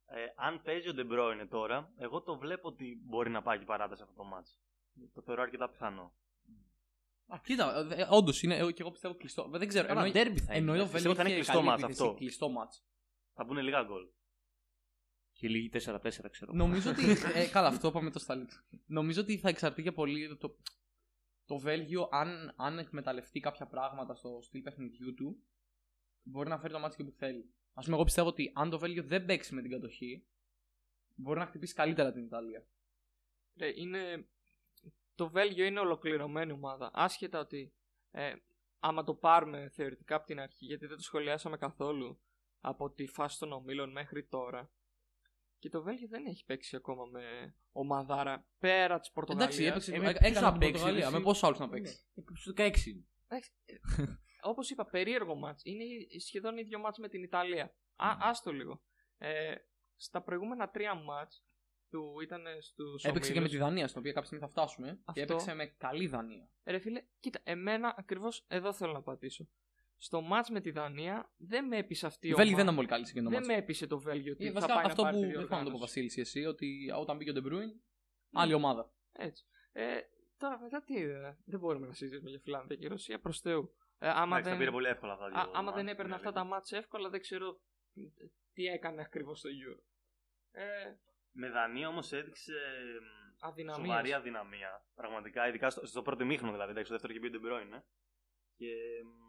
[0.06, 3.66] Ε, αν παίζει ο De Bruyne τώρα, εγώ το βλέπω ότι μπορεί να πάει και
[3.66, 4.60] παράταση αυτό το μάτς.
[5.14, 6.14] Το θεωρώ αρκετά πιθανό.
[7.28, 8.56] Α, κοίτα, ε, όντως είναι.
[8.58, 9.48] ε, και εγώ πιστεύω κλειστό.
[9.50, 9.86] Δεν ξέρω.
[9.88, 10.58] Ένα Εννοεί, ντέρμπι θα είναι.
[10.58, 10.94] εννοεί ο εντάξει.
[10.94, 12.16] Βέλγιο θα είναι είχε κλειστό καλή μάτς επίθεση, αυτό.
[12.16, 12.86] Κλειστό μάτς.
[13.34, 14.04] Θα μπουν λίγα γκολ.
[15.40, 16.54] Και λίγη 4-4, ξέρω.
[16.54, 17.04] Νομίζω ότι.
[17.36, 18.64] ε, καλά, αυτό πάμε το Σταλίξ.
[18.86, 20.58] Νομίζω ότι θα εξαρτεί και πολύ το,
[21.46, 25.44] το Βέλγιο αν, αν εκμεταλλευτεί κάποια πράγματα στο στυλ παιχνιδιού του.
[26.24, 27.54] Μπορεί να φέρει το μάτι και που θέλει.
[27.74, 30.26] Α πούμε, εγώ πιστεύω ότι αν το Βέλγιο δεν παίξει με την κατοχή,
[31.16, 32.66] μπορεί να χτυπήσει καλύτερα την Ιταλία.
[33.56, 34.28] Ρε, είναι...
[35.16, 36.92] Το Βέλγιο είναι ολοκληρωμένη ομάδα.
[36.94, 37.74] Άσχετα ότι
[38.12, 38.34] ε,
[38.80, 42.20] άμα το πάρουμε θεωρητικά από την αρχή, γιατί δεν το σχολιάσαμε καθόλου
[42.62, 44.72] από τη φάση των ομίλων μέχρι τώρα.
[45.60, 49.60] Και το Βέλγιο δεν έχει παίξει ακόμα με ομαδάρα πέρα της Πορτογαλίας.
[49.60, 49.92] Εντάξει, έπαιξε.
[49.92, 51.06] Ε, Ε, με έκανε ποιους να την παίξεις, Πορτογαλία.
[51.08, 53.06] εσύ; Με πόσους άλλους να παίξεις; Στου 16.
[54.42, 55.62] Όπως είπα, περίεργο μάτς.
[55.66, 55.84] Είναι
[56.20, 57.64] σχεδόν ίδιο μάτς με την Ιταλία.
[57.96, 58.82] Α, άστο λίγο.
[59.18, 59.56] Ε,
[59.96, 61.44] στα προηγούμενα τρία μάτς
[61.90, 64.88] που ήταν στους Έπαιξε και με ομίλους, τη Δανία, στην οποία κάποια στιγμή θα φτάσουμε.
[65.14, 65.22] Και Αυτό.
[65.22, 66.50] έπαιξε με καλή Δανία.
[66.64, 69.48] Ρε φίλε, κοίτα, εμένα ακριβώς εδώ θέλω να πατήσω.
[70.02, 72.72] Στο μάτς με τη Δανία δεν με έπεισε αυτή η Η Βέλγη δεν ομάδα.
[72.72, 73.54] ήταν πολύ καλή σε εκείνο το Δεν μάτς.
[73.54, 75.30] με έπεισε το Βέλγιο ότι Ε, θα Βασικά πάει αυτό να πάρει που.
[75.30, 76.02] τη Δεν θυμάμαι να το πω διοργάνωση.
[76.02, 77.70] Βασίλη εσύ, ότι όταν μπήκε ο Ντεμπρούιν,
[78.34, 78.92] άλλη ομάδα.
[79.12, 79.46] Έτσι.
[79.72, 80.00] Ε,
[80.38, 81.38] τώρα μετά τι είδε.
[81.46, 83.74] Δεν μπορούμε να συζητήσουμε για Φιλανδία και Ρωσία προς Θεού.
[84.00, 85.30] Ε, άμα Εντάξει, τα δεν, πήρε πολύ εύκολα αυτά.
[85.30, 86.48] τα α, δύο άμα μάτς, δεν έπαιρνε αυτά δηλαδή.
[86.50, 87.60] τα μάτς εύκολα, δεν ξέρω
[88.54, 89.80] τι έκανε ακριβώς στο Euro.
[90.52, 90.64] Ε,
[91.32, 92.54] Με Δανία όμως έδειξε
[93.02, 93.88] μ, αδυναμίες.
[93.88, 94.86] σοβαρή αδυναμία.
[94.96, 96.72] Πραγματικά, ειδικά στο, στο πρώτο μήχρονο δηλαδή.
[96.72, 97.82] Εντάξει, στο δεύτερο και μπήκε ο De Bruyne.
[98.56, 98.72] Και
[99.06, 99.29] μ,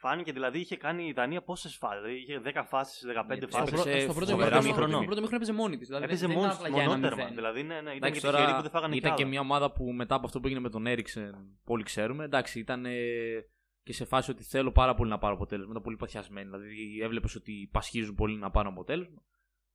[0.00, 1.98] φάνηκε δηλαδή είχε κάνει η Δανία πόσες φάσει.
[2.00, 3.72] Δηλαδή είχε 10 φάσεις, 15 Ναι, Στο, φάσει.
[3.72, 4.96] πρω- Έπαιξε στο πρώτο φοβερά μήχρονο- μήχρονο.
[4.96, 5.86] στο πρώτο μήχρονο έπαιζε μόνη της.
[5.86, 7.16] Δηλαδή Έπαιζε δεν μόνος ήταν απλά για ένα μονότερμα.
[7.16, 7.34] μηδέν.
[7.34, 9.30] Δηλαδή, ναι, ναι, ήταν Εντάξει, και τυχεροί τώρα που δεν φάγανε ήταν κι και άλλα.
[9.32, 11.34] μια ομάδα που μετά από αυτό που έγινε με τον Έριξεν,
[11.64, 12.24] όλοι ξέρουμε.
[12.24, 12.94] Εντάξει, ήταν ε,
[13.82, 15.70] και σε φάση ότι θέλω πάρα πολύ να πάρω αποτέλεσμα.
[15.70, 16.46] Ήταν πολύ παθιασμένοι.
[16.50, 19.22] Δηλαδή, έβλεπες ότι πασχίζουν πολύ να πάρουν αποτέλεσμα.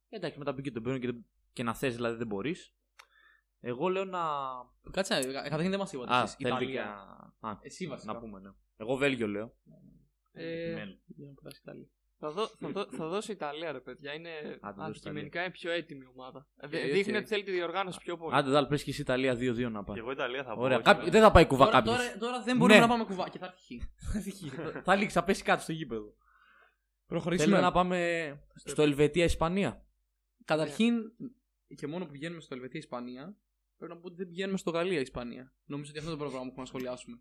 [0.09, 2.73] Ε, Εντάξει, μετά μπήκε τον Μπέον και, δεν- και να θες δηλαδή δεν μπορείς.
[3.59, 4.19] Εγώ λέω να.
[4.91, 6.13] Κάτσε, ε, καταρχήν δεν μας είπατε.
[6.13, 6.35] Α, εσείς.
[6.35, 7.05] θέλετε και Ιταλία.
[7.39, 8.13] να- Α, Εσύ βασικά.
[8.13, 8.49] να πούμε, ναι.
[8.77, 9.53] Εγώ Βέλγιο λέω.
[10.35, 10.95] Ε, Μένω.
[11.05, 11.87] Για να περάσει Ιταλία.
[12.19, 14.13] θα, δω, θα, δω, θα δώσω Ιταλία, ρε παιδιά.
[14.13, 14.29] Είναι
[14.75, 16.47] δώσω αντικειμενικά είναι πιο έτοιμη ομάδα.
[16.57, 16.91] Ε, Δε- οκ.
[16.91, 18.35] Δείχνει ότι θέλει τη διοργάνωση πιο πολύ.
[18.35, 19.95] Άντε, δάλ, πες και εσύ Ιταλία 2-2 να πάει.
[19.95, 20.61] Και εγώ Ιταλία θα πω.
[20.61, 21.09] Ωραία, όχι, κάποι- ναι.
[21.09, 21.95] δεν θα πάει κουβά Τώρα, κάποιος.
[21.97, 22.85] τώρα, τώρα δεν μπορούμε Ναι.
[22.85, 23.79] να πάμε κουβά και θα έρθει
[24.49, 24.83] χ.
[24.83, 26.13] θα λήξει, θα πέσει κάτω στο γήπεδο.
[27.07, 27.47] Προχωρήσουμε.
[27.49, 27.99] Θέλουμε να πάμε
[28.53, 29.85] στο Ελβετία-Ισπανία.
[30.45, 30.93] Καταρχήν,
[31.75, 33.37] και μόνο που πηγαίνουμε στο Ελβετία-Ισπανία,
[33.77, 35.53] πρέπει να πω ότι δεν πηγαίνουμε στο Γαλλία-Ισπανία.
[35.65, 37.19] Νομίζω ότι αυτό είναι το πρώτο πράγμα που έχουμε να σχολιάσουμε.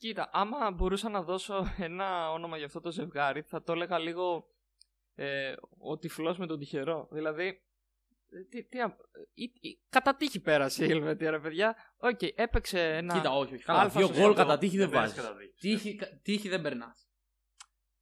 [0.00, 4.44] Κοίτα, άμα μπορούσα να δώσω ένα όνομα για αυτό το ζευγάρι, θα το έλεγα λίγο
[5.14, 7.08] ε, ο τυφλός με τον τυχερό.
[7.10, 7.46] Δηλαδή,
[8.30, 8.96] ε, τι, τι, α-
[9.34, 11.76] ή- ή- κατά τύχη πέρασε η Ελβετία, ρε παιδιά.
[11.96, 13.14] Οκ, έπαιξε ένα.
[13.14, 13.64] Κοίτα, όχι, όχι.
[13.64, 14.22] Καλά, Καλά, δύο σωστό.
[14.22, 15.30] γκολ κατά τύχη δεν Δεν παίρνεις βάζεις.
[15.30, 15.76] κατά τύχη.
[15.76, 17.08] τύχη, τύχη δεν περνάς.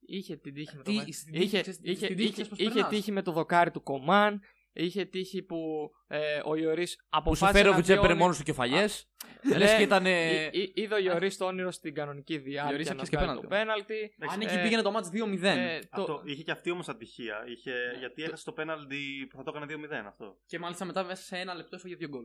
[0.00, 2.32] Είχε την τύχη με το, Τι- Μέ- στην τύχη, είχε, ξέρεις- είχε, στην τύχη είχε,
[2.32, 2.90] ξέρεις πώς είχε περνάς.
[2.90, 4.40] τύχη με το δοκάρι του Κομάν.
[4.80, 8.42] Είχε τύχη που ε, ο Ιωρής Που αποφάσισε σου φέρει ο Βιτσέπερ βιώνει- μόνος του
[8.42, 9.08] κεφαλιές.
[9.42, 10.06] Ναι, Λες και ήταν.
[10.06, 13.40] Εί- εί- Είδε ο Ιωρής το όνειρο στην κανονική Ιωρής διάρκεια να έπιασε και βγάλει
[13.40, 13.42] πέναλτι.
[13.42, 14.14] το πέναλτι.
[14.32, 17.44] Αν Ε, εκεί πήγαινε το μάτς 2-0 Ε, το- Αυτό, είχε και αυτή όμως ατυχία.
[17.46, 20.36] Είχε, γιατί έχασε το πέναλτι που θα το έκανε 2-0 αυτό.
[20.46, 22.24] και μάλιστα μετά μέσα σε ένα λεπτό έφαγε δύο γκολ.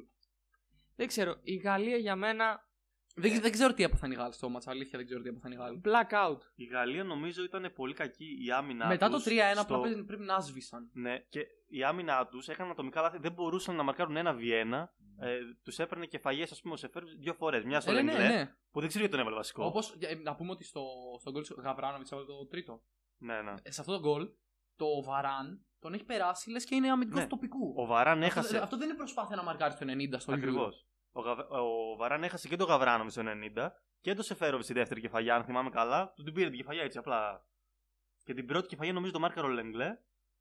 [0.95, 2.67] Δεν ξέρω, η Γαλλία για μένα
[3.15, 5.55] Δεν, δεν ξέρω τι έπαθαν οι Γάλλοι στο μάτς, αλήθεια δεν ξέρω τι έπαθαν οι
[5.55, 5.81] Γάλλοι.
[5.85, 6.37] blackout.
[6.55, 10.03] Η Γαλλία νομίζω ήταν πολύ κακή η άμυνα Μετά το τους 3-1 στο- απλά πρέπει,
[10.03, 10.89] πρέπει να σβήσαν.
[10.93, 13.17] Ναι, και η άμυνα τους έκαναν ατομικά λάθη.
[13.17, 14.93] Δεν μπορούσαν να μαρκάρουν ένα Βιένα.
[15.19, 17.63] Ε, τους έπαιρνε κεφαγέ, ας πούμε, ο Σεφέρ δύο φορές.
[17.63, 18.45] Μια στο Ε, ναι, Λεγκλέ, ναι, ναι.
[18.71, 19.65] που δεν ξέρω γιατί τον έβαλε βασικό.
[19.65, 20.83] Όπως, ε, να πούμε ότι στο,
[21.19, 22.83] στο γκολ του Γαβράνοβιτς έβαλε το τρίτο.
[23.17, 23.53] Ναι, ναι.
[23.61, 24.29] Ε, σε αυτό το γκολ,
[24.75, 27.27] το Βαράν τον έχει περάσει λες και είναι αμυντικός Ναι.
[27.27, 27.73] τοπικού.
[27.77, 28.57] Ο Βαράν Αυτό, έχασε.
[28.57, 30.87] αυτό δεν είναι προσπάθεια να μαρκάρεις το 90 στο Ακριβώς.
[31.13, 31.21] Euro.
[31.21, 33.21] Ο, Γαβ- ο Βαράν έχασε και τον Γαβράνοβιτ στο
[33.55, 33.67] 90
[34.01, 36.13] και τον Σεφέροβιτς στη δεύτερη κεφαλιά, αν θυμάμαι καλά.
[36.15, 37.45] Του την πήρε την κεφαλιά έτσι απλά.
[38.23, 39.97] Και την πρώτη κεφαλιά νομίζω το μάρκαρο Λεγκλέ.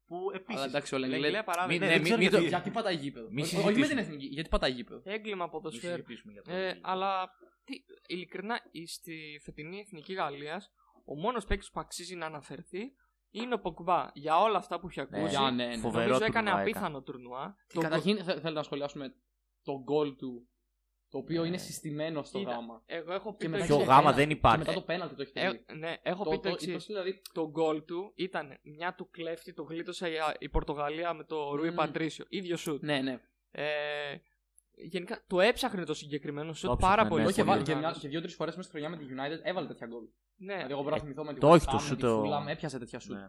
[0.06, 0.62] Που Αλλά επίση.
[0.64, 1.42] εντάξει, ο Λεγκλέ Λεγκλέ.
[1.42, 1.72] παράδειγμα.
[1.72, 2.54] Μην- ναι, ναι, δεν μην- ξέρω μην το- γιατί.
[2.54, 3.28] Γιατί πατάει γήπεδο.
[3.30, 4.00] Μη Όχι- Όχι με την συζητήσουμε.
[4.14, 5.00] εθνική, γιατί πατάει γήπεδο.
[5.04, 5.92] Έγκλημα Μη ποδοσφαίρου.
[5.94, 6.80] συζητήσουμε για το Ε, ίδιο.
[6.82, 7.30] αλλά
[7.64, 7.74] τι,
[8.06, 10.70] ειλικρινά η- στη φετινή εθνική Γαλλίας,
[11.04, 12.92] ο μόνος παίκτης που αξίζει να αναφερθεί
[13.30, 14.06] είναι ο Ποκμπά.
[14.14, 15.76] Για όλα αυτά που έχει ακούσει, Για, ναι, ναι.
[15.76, 17.56] Φοβερό νομίζω έκανε τουρνουά απίθανο τουρνουά.
[17.66, 19.14] Και Το- καταρχήν θε- θέλω να σχολιάσουμε
[19.62, 20.48] το γκολ του,
[21.12, 22.82] το οποίο είναι συστημένο στο Κοίτα, γάμα.
[22.86, 23.88] Εγώ έχω πει Και το μετά Πιο εξής.
[23.88, 24.20] και γάμα πέναλτι.
[24.20, 24.58] δεν υπάρχει.
[24.58, 25.78] Και μετά το πέναλτι το έχει Ε, τελεί.
[25.78, 26.72] ναι, έχω Το- πει το το- εξής.
[26.72, 31.24] το- δηλαδή, Το γκολ του ήταν μια του κλέφτη, το γλίτωσε η- η Πορτογαλία με
[31.24, 31.74] το Ρουί Μμμ.
[31.76, 32.24] Πατρίσιο.
[32.28, 32.82] ίδιο σουτ.
[32.82, 33.20] Ναι, ναι.
[33.50, 33.64] Ε,
[34.84, 37.20] Γενικά το έψαχνε το συγκεκριμένο σουτ Το πάρα έψαχνε, πολύ.
[37.22, 37.54] ναι, Όχι, και, πολύ.
[37.56, 40.02] βάλ- και, μια- και δύο-τρεις φορές μέσα στη χρονιά με τη United έβαλε τέτοια γκολ.
[40.36, 41.96] Ναι, Δηλαδή, εγώ μπορώ να θυμηθώ με τη το West όχι το Ham, με σουτ,
[41.98, 43.16] τη το- Fulham, έπιασε τέτοια σουτ.
[43.16, 43.26] Ναι.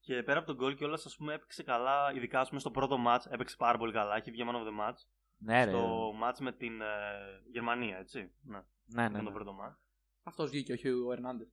[0.00, 2.96] Και πέρα από τον γκολ κιόλας, ας πούμε, έπαιξε καλά, ειδικά ας πούμε, στο πρώτο
[3.06, 3.30] match.
[3.30, 4.16] Έπαιξε πάρα πολύ καλά.
[4.16, 4.98] Έχει βγει man of the match.
[5.38, 5.70] Ναι, ρε.
[5.70, 6.86] στο match με την ε,
[7.50, 8.32] Γερμανία, έτσι.
[8.42, 9.24] Ναι, Ναι, ναι, με ναι.
[9.24, 9.76] το πρώτο match.
[10.22, 11.48] Αυτός βγήκε, όχι ο Ερνάντες.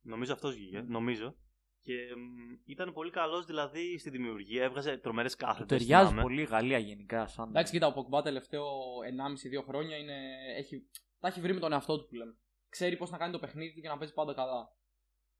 [0.00, 0.80] Νομίζω αυτός βγήκε.
[0.80, 1.36] Νομίζω.
[1.82, 4.62] Και μ, ήταν πολύ καλός δηλαδή στη δημιουργία.
[4.64, 5.76] Έβγαζε τρομερές Του κάθετε.
[5.76, 7.26] ταιριάζει πολύ η Γαλλία γενικά.
[7.26, 7.48] Σαν...
[7.48, 8.66] Εντάξει, κοίτα, ο Ποκμπά τελευταίο
[9.60, 10.16] 1,5-2 χρόνια είναι,
[10.56, 12.36] έχει, τα έχει βρει με τον εαυτό του που λέμε.
[12.68, 14.74] Ξέρει πώς να κάνει το παιχνίδι του και να παίζει πάντα καλά.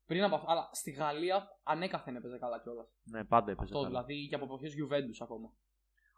[0.07, 2.89] Πριν από αυτό, αλλά στη Γαλλία ανέκαθεν έπαιζε καλά κιόλας.
[3.05, 3.65] Ναι, πάντα έπαιζε.
[3.65, 3.89] Αυτό καλά.
[3.89, 5.53] δηλαδή και από εποχές Juventus ακόμα.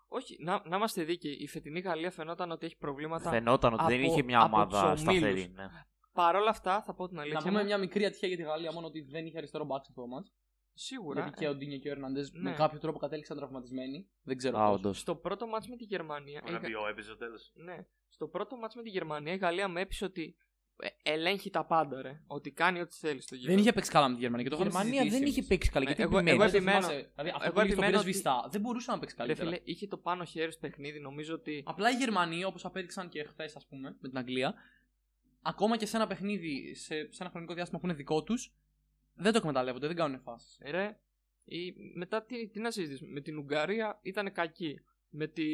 [0.08, 1.36] Όχι, να, να είμαστε δίκαιοι.
[1.40, 3.30] Η φετινή Γαλλία φαινόταν ότι έχει προβλήματα.
[3.30, 5.18] Φαινόταν ότι δεν από- είχε μια από ομάδα τους ομίλους.
[5.20, 5.52] σταθερή.
[5.54, 5.66] Ναι.
[6.12, 7.38] Παρ' όλα αυτά, θα πω την αλήθεια.
[7.40, 9.88] Να πούμε μου, μια μικρή ατυχία για τη Γαλλία, μόνο ότι δεν είχε αριστερό μπαξ
[9.88, 10.32] αυτό το μάτς.
[10.72, 11.22] Σίγουρα.
[11.22, 12.50] Γιατί και ο Ντίνιο και ο Ερναντές ναι.
[12.50, 14.08] με κάποιο τρόπο κατέληξαν τραυματισμένοι.
[14.22, 14.76] Δεν ξέρω Α, πώς.
[14.78, 14.98] όντως.
[14.98, 16.40] Στο πρώτο μάτς με τη Γερμανία.
[16.44, 17.52] Ο η Γα- Ραβιό έπαιζε στο τέλος.
[17.54, 17.76] Ναι.
[18.08, 20.47] Στο πρώτο μάτς με τη Γερμανία η Γαλλία με έπεισε ότι ε,
[21.02, 22.20] ελέγχει τα πάντα, ρε.
[22.26, 23.52] Ότι κάνει ό,τι θέλει στο γήπεδο.
[23.54, 25.38] Δεν είχε παίξει καλά με τη Γερμανία και το Η είχαμε Γερμανία δεν συζητήσει είχε
[25.38, 25.48] εμείς.
[25.50, 25.84] παίξει καλά.
[25.84, 26.36] Ε, Γιατί εγώ- επιμένει.
[26.42, 27.10] εγώ Δεν επιμένω- θυμάσαι.
[27.14, 28.48] Δηλαδή αυτό εγώ που είχε στο επιμένω πήρε ότι- σβηστά.
[28.50, 29.48] Δεν μπορούσε να παίξει Ρε καλύτερα.
[29.50, 30.98] φίλε, είχε το πάνω χέρι στο παιχνίδι.
[31.00, 31.62] Νομίζω ότι.
[31.66, 34.54] Απλά οι Γερμανοί, όπως απέδειξαν και χθες, ας πούμε, με την Αγγλία,
[35.42, 38.52] ακόμα και σε ένα παιχνίδι, σε, σε ένα χρονικό διάστημα που είναι δικό τους,
[39.14, 40.58] δεν το εκμεταλλεύονται, δεν κάνουν φάσεις.
[40.70, 40.98] Ρε,
[41.44, 43.10] η, μετά τι, τι να συζητήσουμε.
[43.12, 44.80] Με την Ουγγαρία ήταν κακή.
[45.10, 45.44] Με, τη,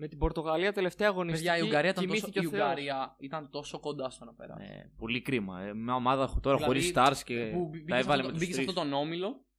[0.00, 1.44] με την Πορτογαλία τελευταία αγωνιστική.
[1.48, 2.62] Παιδιά, η Ουγγαρία, ήταν τόσο, κοιμήθηκε η ο Θεός.
[2.62, 4.66] Ουγγαρία ήταν τόσο κοντά στο να περάσει.
[4.68, 5.60] Ναι, πολύ κρίμα.
[5.62, 8.30] Ε, Μια ομάδα τώρα Δηλαδή, χωρίς stars και που μπήκε τα σε έβαλε αυτό- με
[8.30, 8.68] τους μπήκε σε τρεις.
[8.68, 9.49] αυτόν τον όμιλο και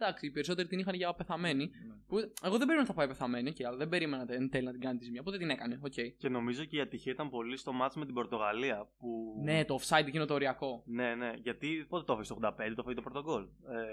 [0.00, 1.70] εντάξει, οι περισσότεροι την είχαν για πεθαμένη.
[2.06, 4.70] Που, εγώ δεν περίμενα ότι θα πάει πεθαμένη και αλλά δεν περίμενα εν τέλει να
[4.72, 5.20] την κάνει τη ζημιά.
[5.20, 5.80] Οπότε την έκανε.
[5.84, 5.92] οκ.
[6.16, 8.88] Και νομίζω και η ατυχία ήταν πολύ στο match με την Πορτογαλία.
[8.98, 9.08] Που...
[9.44, 10.82] Ναι, το offside εκείνο το οριακό.
[10.86, 11.30] ναι, ναι.
[11.42, 13.42] Γιατί πότε το έφαγε στο 85, το έφαγε το πρώτο γκολ.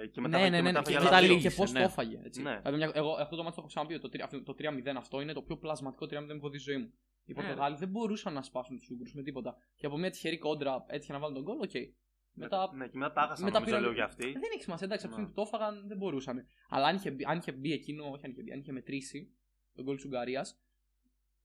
[0.04, 0.86] Ε, και μετά ναι, και ναι, ναι, μετά ναι.
[0.86, 1.34] Και, έφαγε και, άλλα τα δύο.
[1.36, 1.80] λίγη, και πώς ναι.
[1.80, 2.20] το έφαγε.
[2.24, 2.41] Έτσι.
[2.41, 2.58] Ναι.
[2.58, 4.00] Δηλαδή, μια- εγώ αυτό το ματς το έχω ξαναπεί.
[4.00, 6.72] Το, τρι- αυτό- το 3-0 αυτό είναι το πιο πλασματικό 3-0 που έχω δει στη
[6.72, 6.93] ζωή μου.
[7.26, 9.56] Οι Ναι, Πορτογάλοι δεν μπορούσαν να σπάσουν τους Ούγγρους με τίποτα.
[9.76, 11.72] Και από μια τυχερή κόντρα έτυχε να βάλουν το γκολ, οκ.
[12.39, 14.32] Μετά Ναι, και μετά τα έχασαν μετά νομίζω πήραν- λίγο για αυτή.
[14.32, 15.28] Δεν έχει σημασία, εντάξει, από τη Ναι.
[15.28, 16.47] στιγμή που το έφαγαν δεν μπορούσαν.
[16.69, 19.32] Αλλά αν είχε, μπει- αν είχε μπει εκείνο, όχι αν είχε μπει, αν είχε μετρήσει
[19.74, 20.60] το γκολ της Ουγγαρίας,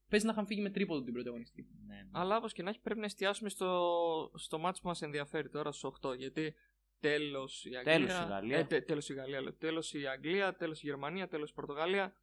[0.08, 1.68] παίζει να είχαν φύγει με τρίποδο την πρώτη αγωνιστική.
[1.86, 2.08] Ναι, ναι.
[2.12, 3.70] Αλλά όπως και να έχει, πρέπει να εστιάσουμε στο,
[4.34, 6.14] στο μάτς που μας ενδιαφέρει τώρα στους 8.
[6.16, 6.54] Γιατί
[7.00, 7.94] τέλος η Αγγλία.
[7.96, 8.58] Τέλος η Γαλλία.
[8.58, 9.40] Ε, τε- τέλος η Γαλλία.
[9.40, 9.52] λέω.
[9.54, 12.14] Τέλος η Αγγλία, τέλος η Γερμανία, τέλος η Πορτογαλία.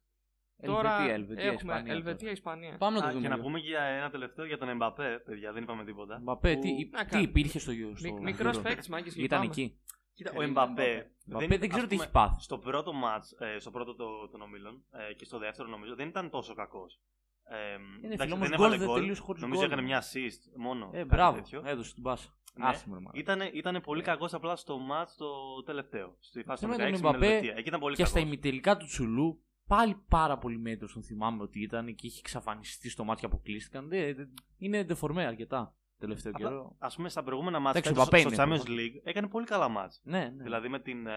[0.60, 2.76] Ελβετία, Τώρα Ελβετία, έχουμε Ισπανία Ελβετία, Ισπανία.
[2.78, 3.22] Πάμε να το Α, δούμε.
[3.22, 3.46] και να λίγο.
[3.46, 6.18] πούμε και για ένα τελευταίο για τον Εμπαπέ, παιδιά, δεν είπαμε τίποτα.
[6.22, 7.22] Μπαπέ, Που- τι, να τι κάνει.
[7.22, 7.92] υπήρχε στο γιο.
[8.22, 9.78] Μικρός παίκτης, μάγκες Ήταν εκεί.
[10.14, 10.82] Κοίτα, ο Περίμενε, Εμπαπέ.
[10.90, 11.10] Εμπαπέ.
[11.26, 12.42] Μπαπέ δεν ξέρω ας τι πούμε, έχεις πάθει.
[12.42, 16.08] Στο πρώτο match, ε, στο πρώτο το, των ομίλων ε, και στο δεύτερο νομίζω δεν
[16.08, 17.00] ήταν τόσο κακός.
[17.44, 19.00] Ε, Είναι εντάξει, φίλο όμως δεν γκολ έβαλε δεν γκολ.
[19.00, 19.70] τελείωσε χωρίς Νομίζω γκολ.
[19.70, 20.90] έκανε μια assist μόνο.
[20.92, 21.36] Ε, κάτι μπράβο.
[21.36, 21.62] τέτοιο.
[21.64, 22.28] Έδωσε την πάσα.
[22.54, 22.66] Ναι.
[22.68, 23.20] Άσχημο, ρε, μάλλον.
[23.20, 26.16] Ήτανε, ήτανε πολύ κακός απλά στο match το τελευταίο.
[26.20, 27.54] Στη φάση με του τον 16 με την Εμπαπέ Ελβετία.
[27.56, 28.28] Εκεί ήταν πολύ Και στα κακός.
[28.32, 29.42] ημιτελικά του Τσουλού
[29.74, 33.88] πάλι πάρα πολύ μέτρος τον θυμάμαι ότι ήταν και είχε εξαφανιστεί στο μάτι και αποκλείστηκαν.
[33.88, 36.76] Δεν- δεν- είναι δεφορμέ αρκετά τελευταίο Απλά, καιρό.
[36.78, 38.80] Α πούμε στα προηγούμενα match Εντάξει, ο φέτος Μπαπέ στο είναι, Champions προφανώς.
[38.80, 39.94] League έκανε πολύ καλά match.
[40.02, 40.42] Ναι, ναι.
[40.42, 41.12] Δηλαδή με την, ε,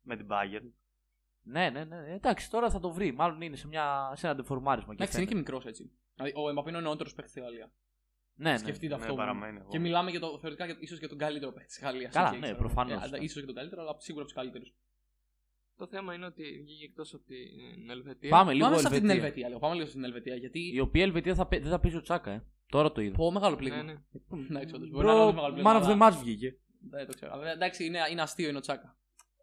[0.00, 0.70] με την Bayern.
[1.42, 2.12] ναι, ναι, ναι.
[2.14, 3.12] Εντάξει, τώρα θα το βρει.
[3.12, 4.94] Μάλλον είναι σε, μια, σε ένα δεφορμάρισμα.
[4.94, 5.52] και Εντάξει, είναι και φαίνεται.
[5.52, 5.90] μικρός έτσι.
[6.14, 7.70] Δηλαδή, ο Εμπαπέ είναι ο νεότερος παίκτης στη Γαλλίας.
[8.34, 8.58] Ναι, ναι.
[8.58, 9.14] Σκεφτείτε Ναι, αυτό.
[9.14, 9.68] παραμένει εγώ.
[9.68, 12.12] Και μιλάμε για το, θεωρητικά ίσως για τον καλύτερο παίκτη της Γαλλίας.
[12.12, 13.02] Καλά, ναι, προφανώς.
[13.30, 14.74] σω και τον καλύτερο, αλλά σίγουρα από τους καλύτερους.
[15.78, 18.30] Το θέμα είναι ότι βγήκε εκτός από την Ελβετία.
[18.30, 19.26] Πάμε λίγο Πάμε σε αυτή την Ελβετία.
[19.28, 19.48] Ελβετία.
[19.48, 19.58] Λίγο.
[19.58, 20.34] Πάμε λίγο στην Ελβετία.
[20.34, 20.70] Γιατί.
[20.74, 22.44] Η οποία Ελβετία θα, παί- δεν θα παίζει ο Τσάκα, ε.
[22.70, 23.16] Τώρα το είδα.
[23.16, 23.82] Πω μεγάλο Ναι, πλήγμα.
[23.82, 23.94] ναι.
[24.50, 26.56] Εντάξει, όντως, μπορεί να είναι Bro, όντως μεγάλο πλήγμα, man of the αλλά- match βγήκε.
[26.90, 27.32] Δεν το ξέρω.
[27.32, 28.97] Αλλά εντάξει, είναι, είναι αστείο είναι ο Τσάκα.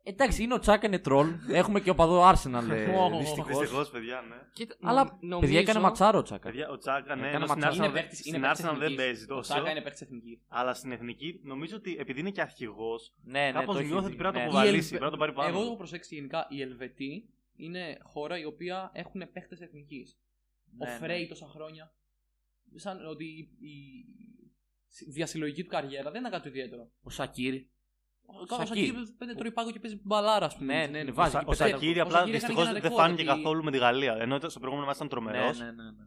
[0.07, 1.33] Εντάξει, είναι ο Τσάκα, είναι τρολ.
[1.49, 2.69] Έχουμε και οπαδό Arsenal.
[2.71, 3.57] ε, Ω, Δυστυχώς.
[3.59, 4.35] Δυστυχώ, παιδιά, ναι.
[4.53, 5.39] Κοίτα, Αλλά νο- νομίζω...
[5.39, 6.49] παιδιά έκανε ματσάρο ο Τσάκα.
[6.49, 7.83] Παιδιά, ο Τσάκα, ναι, Έκανε ενώ στην ματσάρο.
[7.83, 8.95] Arsenal, Είναι παίκτης- στην είναι παίκτης Arsenal δεν εθνικής.
[9.05, 9.53] παίζει Ο τόσο.
[9.53, 10.39] Τσάκα είναι παίκτης εθνικής.
[10.47, 14.01] Αλλά στην εθνική νομίζω ότι επειδή είναι και αρχηγός, Ναι, ναι, κάπως το έχει νιώθω
[14.07, 14.07] δει.
[14.13, 14.45] ότι πρέπει να Ναι.
[14.49, 14.75] το Η αποβαλήσει.
[14.75, 15.49] Ελβε- Πρέπει να το πάρει πάνω.
[15.57, 20.17] Εγώ έχω προσέξει γενικά οι Ελβετοί είναι χώρα η οποία έχουν παίχτε εθνικής.
[20.77, 20.97] Ναι, ο ναι.
[20.97, 21.93] Φρέι τόσα χρόνια.
[22.75, 23.49] Σαν ότι η,
[25.07, 26.89] η διασυλλογική του καριέρα δεν ήταν κάτι ιδιαίτερο.
[27.03, 27.69] Ο Σακύρη.
[28.25, 28.67] Ο Σακίρι.
[28.87, 30.73] Σακίρι πέντε τρώει πάγκο και παίζει μπαλάρα, ας πούμε.
[30.73, 31.35] Ναι, ναι, ναι, βάζει.
[31.35, 31.69] Ο, εκεί ο πετάει.
[31.71, 33.77] Σακύρη ο απλά Σακίρι έκανε δυστυχώς και ένα δεν ρεκόρ φάνηκε ότι- καθόλου με τη
[33.77, 34.15] Γαλλία.
[34.19, 35.59] Ενώ στο προηγούμενο μα ήταν τρομερός.
[35.59, 35.89] Ναι, ναι, ναι, ναι.
[35.89, 36.05] ναι.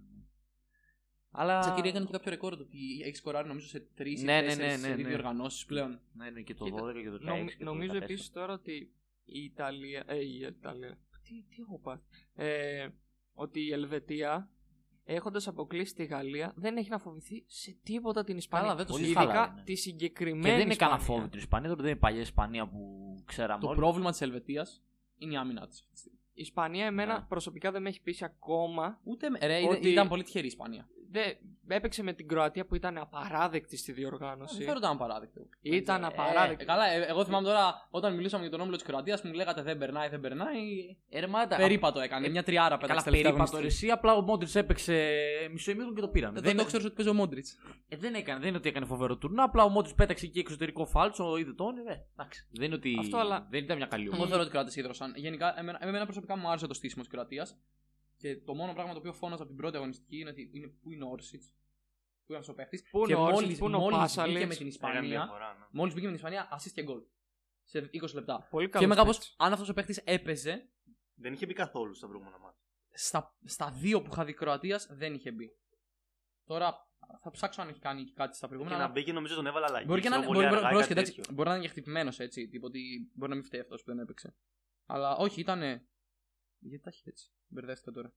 [1.31, 1.59] Αλλά.
[1.59, 4.47] Ο Σακίρι έκανε και κάποιο ρεκόρ ότι έχει σκοράρει νομίζω σε τρεις ή Ναι, ναι,
[4.47, 5.09] τέσσερις ναι, ναι, ναι.
[5.09, 6.01] διοργανώσει πλέον.
[6.13, 7.21] Ναι, ναι, και το Κοίτα, 12 και το 16.
[7.25, 8.03] Νομ- και το νομίζω 14.
[8.03, 8.93] επίσης τώρα ότι
[9.25, 10.05] η Ιταλία.
[10.07, 10.99] Ε, η Ιταλία.
[11.23, 12.03] Τι, τι έχω πάθει.
[12.35, 12.89] Ε,
[13.35, 14.51] ότι η Ελβετία
[15.11, 18.67] έχοντας αποκλείσει τη Γαλλία δεν έχει να φοβηθεί σε τίποτα την Ισπανία.
[18.67, 19.27] Καλά, δεν το Πολύ συζητάω.
[19.27, 19.65] χαλαρά Ειδικά είναι.
[19.65, 20.43] τη συγκεκριμένη.
[20.45, 21.19] Και δεν είναι κανένα Ισπανία.
[21.21, 22.79] φόβο την Ισπανία, τώρα δεν είναι η παλιά Ισπανία που
[23.25, 23.61] ξέραμε.
[23.61, 23.77] Το όλοι.
[23.77, 24.83] πρόβλημα της Ελβετίας
[25.19, 25.87] είναι η άμυνα της.
[26.33, 27.25] Η Ισπανία εμένα Ναι.
[27.29, 29.01] προσωπικά δεν με έχει πείσει ακόμα.
[29.05, 30.89] Ούτε με- ρε, ήταν- Ότι- ήταν πολύ τυχερή η Ισπανία.
[31.11, 34.57] Δεν, έπαιξε με την Κροατία που ήταν απαράδεκτη στη Δεν διοργάνωση.
[34.57, 35.41] θεωρώ ότι ήταν απαράδεκτο.
[35.61, 36.63] Ήταν Ε, απαράδεκτη.
[36.63, 39.35] ε, καλά, ε, εγώ θυμάμαι τώρα όταν μιλούσαμε για τον όμιλο της Κροατίας που μου
[39.35, 40.57] λέγατε δεν περνάει, δεν περνάει.
[41.09, 41.57] Ερμάτα.
[41.57, 42.29] Περίπατο έκανε.
[42.29, 43.85] Μια τριάρα Καλά, πέταξε τελευταία περίπατο αγωνιστική.
[43.85, 43.99] ρε, εσύ.
[43.99, 45.17] Απλά ο Μόντριτς έπαιξε
[45.53, 46.33] μισό ημίχρονο και το πήραν.
[46.35, 47.57] Δεν Δεν, το ξέρω ότι παίζει ο Μόντριτς.
[47.89, 49.43] ε, δεν έκανε, δεν είναι ότι έκανε φοβερό τουρνά.
[49.43, 51.77] Απλά ο Μόντριτς πέταξε εκεί εξωτερικό φάλτσο, είδε τον.
[51.79, 52.47] Ε, εντάξει.
[52.51, 52.97] Δεν είναι ότι.
[53.01, 54.29] Αυτό, αλλά- Δεν ήταν μια καλή Εγώ ομάδα.
[54.29, 55.13] θεωρώ ότι οι Κροάτες ίδρωσαν.
[55.17, 57.57] Γενικά, εμένα, εμένα προσωπικά μου άρεσε το στήσιμο της Κροατίας.
[58.19, 60.93] Και το μόνο πράγμα το οποίο φώναζα από την πρώτη αγωνιστική είναι ότι είναι πού
[60.93, 61.47] είναι ο Όρσιτς.
[62.25, 62.89] Πού είναι αυτό ο παίχτης.
[62.91, 64.39] Πού είναι Και ο Όρσιτς, μόλι πού είναι ο Πάσαλιτς.
[64.39, 65.19] βγήκε με την Έκανε Ισπανία.
[65.25, 65.65] διαφορά, ναι.
[65.71, 67.01] Μόλις βγήκε με την Ισπανία, assist και γκολ.
[67.65, 68.47] Σε 20 λεπτά.
[68.51, 68.87] Πολύ Και καλός.
[68.87, 70.71] είμαι κάπω, αν αυτός ο παίχτη έπαιζε,
[71.15, 72.61] Δεν είχε μπει καθόλου στα προηγούμενα μάτια.
[72.91, 75.51] στα, στα δύο που είχα δει Κροατίας δεν είχε μπει.
[76.45, 76.87] Τώρα
[77.23, 78.79] θα ψάξω αν έχει κάνει και κάτι στα Και προηγούμενα.
[78.79, 79.85] να αλλά μπει και νομίζω τον έβαλε αλλαγή.
[79.89, 80.35] Μπορεί και να ξέρω, είναι.
[80.41, 81.35] πολύ Μπορεί, αργά ή μπορεί, κάτι εντάξει, τέτοιο.
[81.35, 82.49] μπορεί να είναι και χτυπημένος έτσι.
[82.49, 84.37] Τίποτε, ότι μπορεί να μην φταίει αυτός που δεν έπαιξε.
[84.87, 85.61] Αλλά όχι, ήταν.
[86.59, 87.31] Γιατί τα έχει έτσι.
[87.49, 88.15] Μπερδεύτηκα τώρα.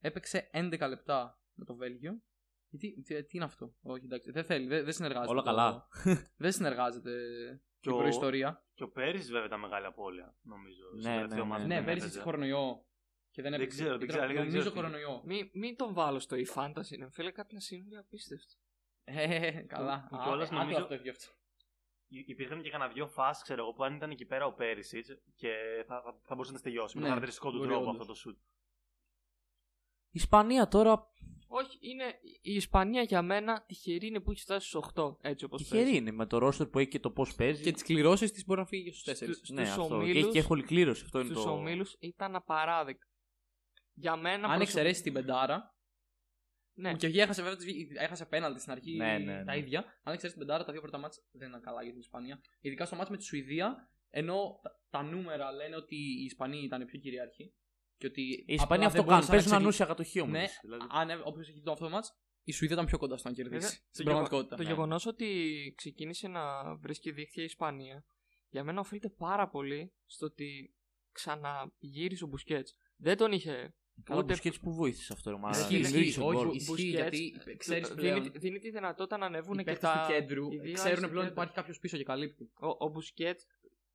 [0.00, 2.22] Έπαιξε 11 λεπτά με το Βέλγιο.
[2.68, 4.30] Γιατί, τι, τι είναι αυτό; Όχι, εντάξει.
[4.30, 4.66] Δεν θέλει.
[4.66, 5.30] Δεν, δεν συνεργάζεται.
[5.30, 5.88] Όλα το- καλά.
[6.44, 7.12] δεν συνεργάζεται
[7.80, 8.64] Και η ο- προϊστορία.
[8.74, 10.82] Και ο Πέρυσι βέβαια ήταν μεγάλη απώλεια, νομίζω.
[10.98, 11.68] στο Ναι, τελευταίο ναι, μάτς ναι.
[11.68, 12.18] που Ναι, δεν πέρυσι έπαιζε.
[12.18, 12.86] είχε κορονοϊό.
[13.30, 13.80] Και δεν Δεν έπαιξε.
[13.82, 14.88] ξέρω, δεν Ήταν- ξέρω, δεν Νομίζω ξέρω τι είναι.
[14.98, 15.22] κορονοϊό.
[15.24, 17.10] Μην, μην τον βάλω στο e-fantasy, ναι.
[17.10, 18.54] Φίλε, κάτι να συμβεί απίστευτο.
[19.04, 20.06] Ε, καλά.
[20.10, 21.26] Που Α, κιόλας ε, νομίζω- άκου αυτό έχει αυτό.
[22.08, 25.02] Υ- Υπήρχαν και κανένα δυο φάσει, ξέρω εγώ, που αν ήταν εκεί πέρα ο Πέρυσι
[25.36, 25.52] και
[25.86, 26.96] θα, θα, θα μπορούσε να τελειώσει.
[26.96, 28.00] Με Ναι, τον χαρακτηριστικό του μπορεί τρόπο όντως.
[28.00, 28.38] αυτό το σουτ.
[30.10, 31.10] Η Ισπανία τώρα
[31.48, 32.04] Όχι, είναι
[32.42, 35.16] η Ισπανία για μένα τυχερή είναι που έχει φτάσει στους 8.
[35.20, 37.62] Έτσι όπως τυχερή είναι με το ρόστερ που έχει και το πώς παίζει.
[37.62, 39.34] Και τις κληρώσεις της μπορεί να φύγει στους 4.
[39.34, 39.94] Στους- ναι, στους αυτό.
[39.94, 41.02] ομίλους- Και έχει και εύκολη κλήρωση.
[41.04, 41.50] Αυτό είναι Στους το.
[41.50, 43.06] ομίλους ήταν απαράδεκτο.
[43.94, 44.32] Για μένα.
[44.34, 45.75] Αν προσωπικά- εξαιρέσει την πεντάρα.
[46.78, 49.58] Ναι, Που και εκεί έχασε, βέβαια, τις- έχασε πέναλτι στην αρχή Ναι, ναι, τα ναι.
[49.58, 49.78] ίδια.
[50.02, 52.40] Αν εξαιρέσει την πεντάρα, τα δύο πρώτα μάτια δεν ήταν καλά για την Ισπανία.
[52.60, 56.84] Ειδικά στο μάτι με τη Σουηδία, ενώ τα, τα νούμερα λένε ότι οι Ισπανοί ήταν
[56.84, 57.52] πιο κυριάρχοι.
[57.98, 59.26] Και ότι Η Ισπανία αυτό δεν κάνουν.
[59.26, 60.32] μπορούσαν να Παίζουν ξεκλει- ανούσια κατοχή όμως.
[60.38, 60.86] Ναι, Δηλαδή.
[60.90, 63.34] αν όποιος έχει δει το αυτό το μάτς, η Σουηδία ήταν πιο κοντά στο να
[63.34, 63.54] κερδίσει.
[63.60, 64.56] Βέβαια, Στην το γεγο- πραγματικότητα.
[64.56, 64.68] Το ναι.
[64.68, 65.28] γεγονός ότι
[65.76, 68.04] ξεκίνησε να βρίσκει δίχτυα η Ισπανία
[68.48, 70.74] για μένα οφείλεται πάρα πολύ στο ότι
[71.12, 72.76] ξαναγύρισε ο Μπουσκέτς.
[72.96, 73.74] Δεν τον είχε.
[74.04, 75.30] Καλά, ούτε- Μπουσκέτς που βοήθησε αυτό.
[75.30, 75.58] Ρε, μάνα.
[75.58, 76.46] Ισχύει, Δημιούργησε ισχύει, γκολ.
[76.46, 79.90] όχι, ισχύει, Busquets, γιατί ξέρεις δίνει, πλέον δίνει τη δυνατότητα να ανέβουν οι και παίκτες
[79.90, 80.04] τα.
[80.06, 82.50] του κέντρου οι δύο ξέρουν άλλοι πλέον ότι στο υπάρχει κάποιος πίσω και καλύπτει.
[82.60, 83.40] Ο, ο Μπουσκέτ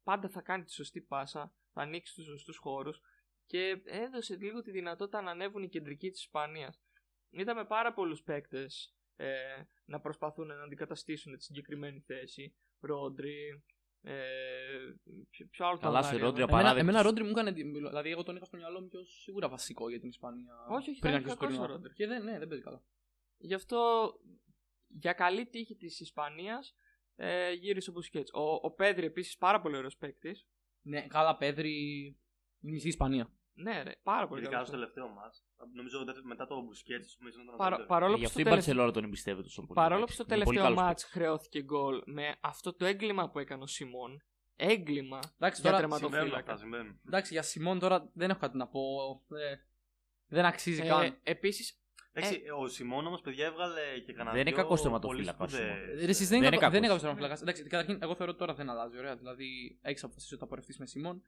[0.03, 3.01] πάντα θα κάνει τη σωστή πάσα, θα ανοίξει τους σωστούς χώρους
[3.45, 6.81] και έδωσε λίγο τη δυνατότητα να ανέβουν οι κεντρικοί της Ισπανίας.
[7.29, 9.27] Είδαμε πάρα πολλούς παίκτες ε,
[9.85, 12.55] να προσπαθούν να αντικαταστήσουν τη συγκεκριμένη θέση.
[12.79, 13.63] Ρόντρι.
[14.03, 14.13] Ε,
[15.29, 16.81] ποιο, ποιο άλλο Καλά, το σε Μάριο, Ρόντρι ε; απα- Εμένα, Απαράδεκτος.
[16.89, 17.49] εμένα Ρόντρι μου έκανε.
[17.49, 17.87] εντύπωση.
[17.87, 20.53] Δηλαδή, εγώ τον είχα στο μυαλό μου πιο σίγουρα βασικό για την Ισπανία.
[20.69, 21.75] Όχι, όχι, πριν ήταν αρχίσει το κακός ο τουρνουά.
[21.77, 21.93] Ρόντρι.
[21.93, 22.83] Και δεν, ναι, δεν παίζει καλά.
[23.37, 24.11] Γι' αυτό
[24.87, 26.75] για καλή τύχη της Ισπανίας
[27.15, 28.27] ε, γύρισε ο Μπουσκέτ.
[28.33, 30.45] Ο, ο Πέδρη επίσης πάρα πολύ ωραίος παίκτης.
[30.81, 31.71] Ναι, καλά, Πέδρη.
[32.63, 33.33] Η μισή Ισπανία.
[33.53, 34.67] Ναι, ρε, πάρα πολύ Ειδικά καλός.
[34.67, 35.31] στο τελευταίο μα.
[35.73, 37.87] Νομίζω δεύτερο- μετά το Μπουσκέτ, ας πούμε, ήταν το Παρο- καλύτερο.
[37.87, 39.73] παρόλο Γι' που αυτό στο η τελευταίο- Μπαρσελόνα τον εμπιστεύεται τόσο πολύ.
[39.73, 40.23] Παρόλο που εντάξει.
[40.23, 43.67] στο Είναι πολύ τελευταίο καλός μάτς χρεώθηκε γκολ με αυτό το έγκλημα που έκανε ο
[43.67, 44.23] Σιμών.
[44.55, 46.51] Έγκλημα Εντάξει, για τώρα, Συμβαίνουν τερματοφύλακα.
[46.51, 46.99] αυτά, συμβαίνουν.
[47.07, 48.81] εντάξει, για Σιμών τώρα δεν έχω κάτι να πω.
[49.27, 49.55] Ε,
[50.27, 51.17] δεν αξίζει Ε, καν.
[51.23, 51.75] Επίσης,
[52.13, 54.31] Εντάξει, ο Σιμόν όμως, παιδιά, έβγαλε και κανένα.
[54.31, 55.99] Δεν είναι δυο κακός πολύ τερματοφύλακας ο σπουδαίες- Σιμόν.
[56.05, 56.71] Ρε, εσείς δεν δεν είναι είναι κακό.
[56.71, 57.01] Δεν είναι κακός.
[57.01, 57.41] κακό τερματοφύλακας.
[57.41, 58.97] Εντάξει, καταρχήν, εγώ θεωρώ ότι τώρα δεν αλλάζει.
[58.97, 59.15] Ωραία.
[59.15, 61.21] Δηλαδή, έχεις αποφασίσει ότι θα πορευτείς με Σιμόν.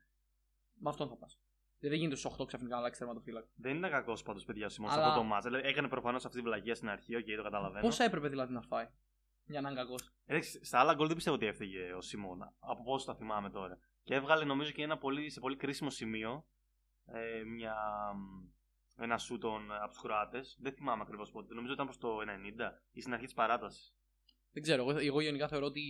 [0.74, 1.40] Με αυτόν θα πας.
[1.90, 3.48] Δεν γίνεται στους 8 ξαφνικά να αλλάξει τερματοφύλακα.
[3.56, 5.46] Δεν ήταν κακός πάντως, παιδιά, ο Σιμόν σε Αλλά- αυτό το ματς.
[5.46, 7.82] Δηλαδή, έκανε προφανώς αυτή τη βλακεία στην αρχή, οκ, το καταλαβαίνω.
[7.82, 8.88] Πόσα έπρεπε δηλαδή να φάει
[9.46, 12.42] για να είναι κακός; Εντάξει, στα άλλα γκολ δεν πιστεύω ότι έφταιγε ο Σιμόν.
[12.60, 13.80] Από πόσο τα θυμάμαι τώρα.
[14.04, 16.46] Και έβγαλε νομίζω και ένα πολύ, σε πολύ κρίσιμο σημείο
[17.06, 17.76] ε, μια,
[18.98, 20.58] ένα σούτον από τους Κροάτες.
[20.62, 21.54] Δεν θυμάμαι ακριβώς πότε.
[21.54, 23.96] Νομίζω ήταν προς το 90 ή στην αρχή της παράτασης.
[24.52, 24.90] Δεν ξέρω.
[24.90, 25.82] Εγώ, εγώ γενικά θεωρώ ότι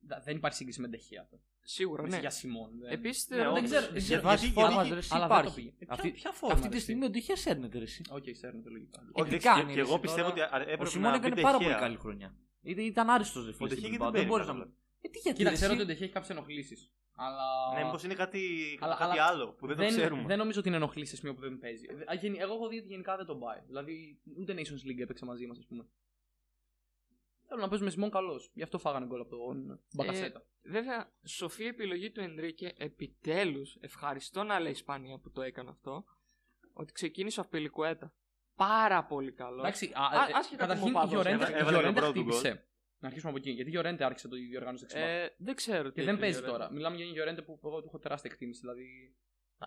[0.00, 1.28] δα- δεν υπάρχει σύγκριση με τεχεία.
[1.74, 2.18] Σίγουρα ναι.
[2.18, 2.70] Για Σιμών.
[2.80, 2.92] Δεν...
[2.92, 3.70] Επίσης, Ναι, θεωρώ δεν όντως.
[3.76, 3.86] ξέρω.
[3.92, 4.20] Δεν Για- ξέρω.
[4.20, 5.56] γιατί- Βάση γιατί- φόρμας γιατί- ρε, εσύ αλλά δεν το υπάρχει.
[5.60, 5.68] πήγε.
[5.78, 8.02] Ε, ποια- Αυτή, ποια φόρμα, αυτή ρε, τη εσύ; στιγμή ο Ντεχέα σέρνεται ρε, εσύ.
[8.10, 8.98] Οκ, σέρνεται λογικά.
[9.00, 10.44] Ε, Όχι, τι και- κάνει, και εγώ εσύ, πιστεύω τώρα.
[10.46, 11.84] ότι α- έπρεπε Ο Σιμών να έκανε μπει πάρα πολύ Ντεχέα.
[11.86, 12.28] καλή χρονιά.
[12.62, 13.68] Ήταν, ήταν άριστος ρε Ο φίλε.
[13.68, 14.64] στην Ντεχέα Bilbao, δεν Δεν παίζει μπορείς να καλά.
[14.66, 14.72] μου.
[15.00, 15.38] Ε, τι γιατί.
[15.38, 16.80] Κοίτα, ρε, ξέρω εσύ; ότι ο Ντεχέ έχει κάποιες ενοχλήσεις.
[17.20, 17.46] Αλλά.
[17.78, 18.40] Ναι, μήπως είναι κάτι,
[18.80, 20.24] Αλλά- κάτι αλλά άλλο που δεν, το δεν, ξέρουμε.
[20.26, 21.86] δεν νομίζω ότι είναι ενοχλήσεις σε σημείο που δεν παίζει.
[22.10, 23.60] Α, γενι- Εγώ έχω δει ότι γενικά δεν τον πάει.
[23.66, 25.84] Δηλαδή ούτε Nations League έπαιξε μαζί μας, ας πούμε.
[27.48, 28.50] Θέλω να παίζουμε Σιμών καλός.
[28.54, 30.42] Γι' αυτό φάγανε γκολ από τον Μπακασέτα.
[30.62, 36.04] βέβαια, σοφή επιλογή του Ενρίκε, επιτέλους, ευχαριστώ να λέει η Ισπανία που το έκανε αυτό,
[36.72, 38.12] ότι ξεκίνησε ο Απελικουέτα.
[38.56, 39.58] Πάρα πολύ καλό.
[39.60, 42.12] Εντάξει, α, Α- ε, άσχετα που καταρχήν μου πάθος, Γιορέντε έβαλε- έβαλε τον Γιορέντε πρώτο
[42.22, 42.32] γκολ.
[42.32, 42.62] χτύπησε.
[42.98, 43.50] Να αρχίσουμε από εκεί.
[43.50, 45.08] Γιατί Γιορέντε άρχισε το διοργάνωση δεξιμπάκ.
[45.08, 45.88] Ε, δεν ξέρω.
[45.88, 46.46] Και τι δεν έχει παίζει ο Llorente.
[46.48, 46.72] τώρα.
[46.72, 48.60] Μιλάμε για ένα Γιορέντε που εγώ του έχω τεράστια εκτίμηση.
[48.60, 49.14] Δηλαδή.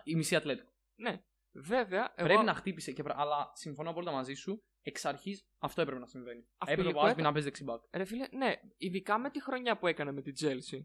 [0.04, 0.70] Η μισή ατλέτικο.
[0.96, 2.12] Ναι, βέβαια.
[2.16, 2.28] Εγώ...
[2.28, 4.62] Πρέπει να χτύπησε, και, πρα- αλλά συμφωνώ απόλυτα μαζί σου.
[4.84, 6.46] Εξ αρχής αυτό έπρεπε να συμβαίνει.
[6.58, 7.82] Αυτό έπρεπε ο υλικό Άλμπι να παίζει δεξιμπάκ.
[7.92, 10.84] Ρε φίλε, ναι, ειδικά με τη χρονιά που έκανε με την Chelsea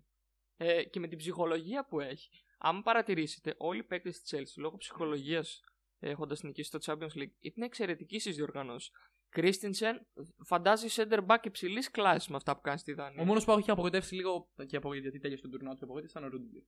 [0.57, 2.29] ε, και με την ψυχολογία που έχει.
[2.57, 5.61] Αν παρατηρήσετε, όλοι οι παίκτες της Chelsea λόγω ψυχολογίας
[5.99, 7.33] έχοντας νικήσει το Champions League.
[7.39, 8.91] Ήταν εξαιρετική στις διοργανώσεις.
[9.29, 10.07] Κρίστινσεν
[10.45, 13.21] φαντάζει center back υψηλής κλάσης με αυτά που κάνει στη Δανία.
[13.21, 14.93] Ο μόνος που έχει απογοητεύσει λίγο και απο...
[14.93, 16.61] γιατί τέλειωσε τον τουρνουά του απογοήτευση ήταν ο Ρούντιγκερ.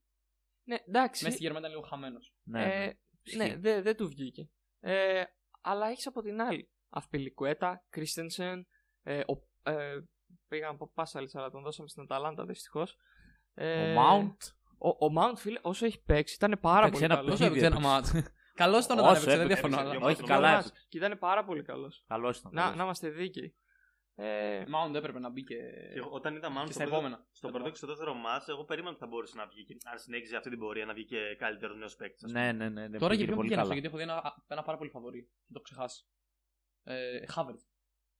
[0.63, 1.23] Ναι, εντάξει.
[1.23, 2.33] Μέσα στη Γερμανία ήταν λίγο χαμένος.
[2.43, 2.85] Ναι, ναι.
[2.85, 2.99] Ε,
[3.35, 4.49] ναι, δεν δεν του βγήκε.
[4.79, 5.23] Ε,
[5.61, 6.69] αλλά έχεις από την άλλη.
[6.89, 8.67] Αυπιλικουέτα, Κρίστενσεν.
[9.03, 9.99] Ε, ο, ε,
[10.47, 12.97] πήγα να πω Πάσαλη, αλλά τον δώσαμε στην Αταλάντα δυστυχώς.
[13.53, 14.37] Ε, Ο Mount.
[14.77, 17.33] Ο, ο Mount, φίλε, όσο έχει παίξει, ήταν πάρα Παίξει πολύ ένα καλός.
[17.33, 18.05] Όσο έπαιξε ένα μάτ.
[18.53, 19.75] Καλός ήταν όταν Όσο έπαιξε, δεν έπαιξε, διαφωνώ.
[19.75, 20.29] έπαιξε αλλά- δύο Όχι, μάτς.
[20.29, 20.71] καλά Δύο έπαιξε.
[20.73, 20.87] μάτς.
[20.89, 22.03] Και ήταν πάρα πολύ καλός.
[22.07, 22.51] Καλός ήταν.
[22.53, 22.77] Να, καλός.
[22.77, 23.55] να είμαστε δίκαιοι.
[24.21, 25.55] Ε, Mount έπρεπε να μπει και.
[25.55, 27.27] Και εγώ, όταν είδα Mount Και στο στα πρώτο- επόμενα.
[27.31, 29.63] Στο πρώτο και στο δεύτερο μάτς, εγώ περίμενα ότι θα μπορούσε να βγει.
[29.65, 32.31] και Αν συνέχιζε αυτή την πορεία, να βγει και καλύτερος νέος παίκτης.
[32.31, 32.87] Ναι, ναι, ναι.
[32.87, 33.73] ναι, Τώρα πήγε γιατί πολύ πήγαινε αυτό, καλά.
[33.73, 35.19] γιατί έχω δει ένα, ένα πάρα πολύ φαβορή.
[35.19, 36.05] Δεν το έχω ξεχάσει.
[36.83, 37.59] Ε, Χάβερτ.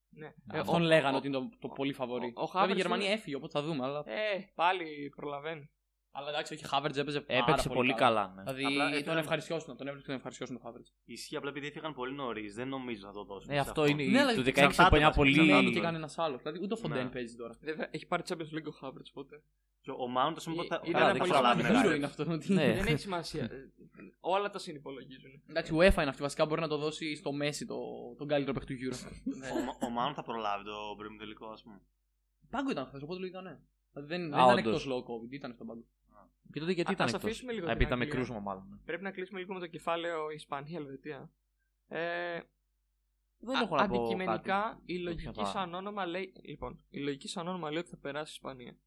[0.09, 0.25] ναι.
[0.53, 2.33] Ε, Αυτόν ο- λέγανε ο- ότι είναι το, το πολύ φαβορή.
[2.35, 3.85] ο- ο Βέβαια η Havertz Γερμανία είναι- έφυγε, οπότε θα δούμε.
[3.85, 5.71] Αλλά, Ε, πάλι προλαβαίνει.
[6.11, 8.27] Αλλά εντάξει, όχι, Χάβερτ έπαιζε πάρα Έπαιξε πολύ καλά.
[8.35, 8.41] ναι.
[8.43, 10.85] Δηλαδή Απλά τον έφυγαν- ευχαριστιώσουν, τον έβλεπε και τον ευχαριστιώσουν τον Χάβερτ.
[11.05, 12.53] Ισχύει απλά επειδή έφυγαν πολύ νωρίς.
[12.53, 13.47] Δεν νομίζω να το δώσουν.
[13.49, 14.03] Ναι, σε αυτό είναι.
[14.03, 15.29] Ναι, αλλά Το 16 εξαρτάται από 9 μας, πολύ.
[15.31, 15.53] εξαρτάται.
[15.53, 15.85] Λέει Ronaldo και τώρα.
[15.91, 16.41] κανένα άλλος.
[16.41, 17.09] Δηλαδή ούτε ο Φοντέν Ναι.
[17.09, 17.53] παίζει τώρα.
[17.61, 19.35] Βέβαια, έχει πάρει Champions League ο Havertz, οπότε.
[19.81, 21.79] Και ο Mount, ας πούμε, Ε, θα είναι θα- ένα δεν πολύ προλάβει σημαντικό να
[21.79, 21.95] Γύρο κάνει.
[21.97, 22.21] είναι αυτό.
[22.33, 22.73] ότι- Ναι.
[22.73, 23.43] Δεν έχει σημασία.
[23.43, 23.71] Ε,
[24.19, 25.31] Όλα τα συνυπολογίζουν.
[25.49, 26.21] Εντάξει, UEFA είναι αυτή.
[26.21, 27.77] Βασικά μπορεί να το δώσει στο Μέση το,
[28.17, 28.97] τον καλύτερο παίκτη του Euro.
[29.55, 31.81] Ο- Ο Mount θα προλάβει το πρώιμο τελικό, ας πούμε.
[32.49, 33.57] Πάγκο ήταν χθες, οπότε λογικά ναι.
[33.93, 34.59] Δηλαδή δεν, Α, δεν ήταν όντως.
[34.65, 35.83] εκτός λόγω COVID, ήταν στον πάγκο.
[36.53, 38.23] Και τότε γιατί Α- ήταν ας εκτός; αφήσουμε λίγο Α, την Επειδή ήταν με Αγγλία.
[38.23, 38.81] κρούσμα μάλλον.
[38.85, 41.31] Πρέπει να κλείσουμε λίγο με το κεφάλαιο Ισπανία-Ελβετία.
[41.87, 42.39] Ε,
[43.41, 44.81] Δεν α- έχω να πω αντικειμενικά κάτι.
[44.93, 46.33] η λογική Ποια θα- σαν όνομα λέει.
[46.43, 48.77] Λοιπόν, η λογική σαν όνομα λέει ότι θα περάσει η Ισπανία.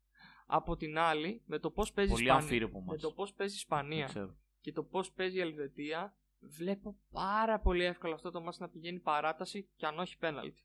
[0.46, 3.00] Από την άλλη, με το πώς παίζει η Πολύ Ισπανία, αμφίροπο με μας.
[3.00, 4.36] το πώς παίζει η Δεν Ισπανία ξέρω.
[4.60, 8.98] και το πώς παίζει η Ελβετία, βλέπω πάρα πολύ εύκολα αυτό το μάτς να πηγαίνει
[9.00, 10.62] παράταση και αν όχι πέναλτι.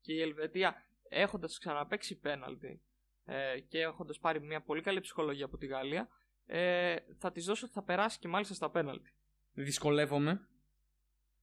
[0.00, 0.74] Και η Ελβετία
[1.08, 2.82] έχοντας ξαναπέξει πέναλτι
[3.26, 6.08] ε, και έχοντας πάρει μια πολύ καλή ψυχολογία από τη Γαλλία,
[6.46, 9.10] ε, θα της δώσω ότι θα περάσει και μάλιστα στα πέναλτι.
[9.52, 10.48] Δυσκολεύομαι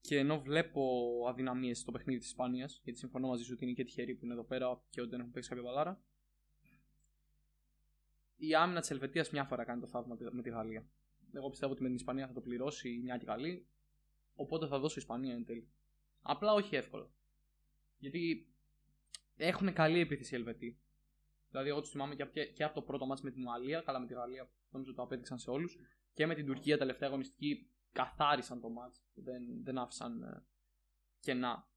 [0.01, 3.83] και ενώ βλέπω αδυναμίες στο παιχνίδι της Ισπανίας, γιατί συμφωνώ μαζί σου ότι είναι και
[3.83, 6.01] τυχεροί που είναι εδώ πέρα και ότι δεν έχουν παίξει κάποια μπαλάρα.
[8.35, 10.87] Η άμυνα της Ελβετίας μια φορά κάνει το θαύμα με τη Γαλλία.
[11.33, 13.67] Εγώ πιστεύω ότι με την Ισπανία θα το πληρώσει μια και καλή.
[14.35, 15.69] Οπότε θα δώσω Ισπανία εν τέλει.
[16.21, 17.09] Απλά όχι εύκολα.
[17.97, 18.47] Γιατί
[19.35, 20.77] έχουν καλή επίθεση οι Ελβετοί.
[21.53, 23.99] Δηλαδή, εγώ τους θυμάμαι και, και, και από το πρώτο μάτς με την Ουαλία, καλά
[23.99, 25.77] με τη Γαλλία, νομίζω το απέδειξαν σε όλους.
[26.13, 29.03] Και με την Τουρκία τελευταία αγωνιστική καθάρισαν το μάτς.
[29.13, 30.45] Δεν, δεν άφησαν ε,
[31.19, 31.67] κενά.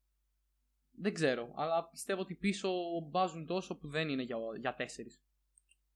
[0.90, 2.70] Δεν ξέρω, αλλά πιστεύω ότι πίσω
[3.10, 5.22] μπάζουν τόσο που δεν είναι για, για τέσσερις.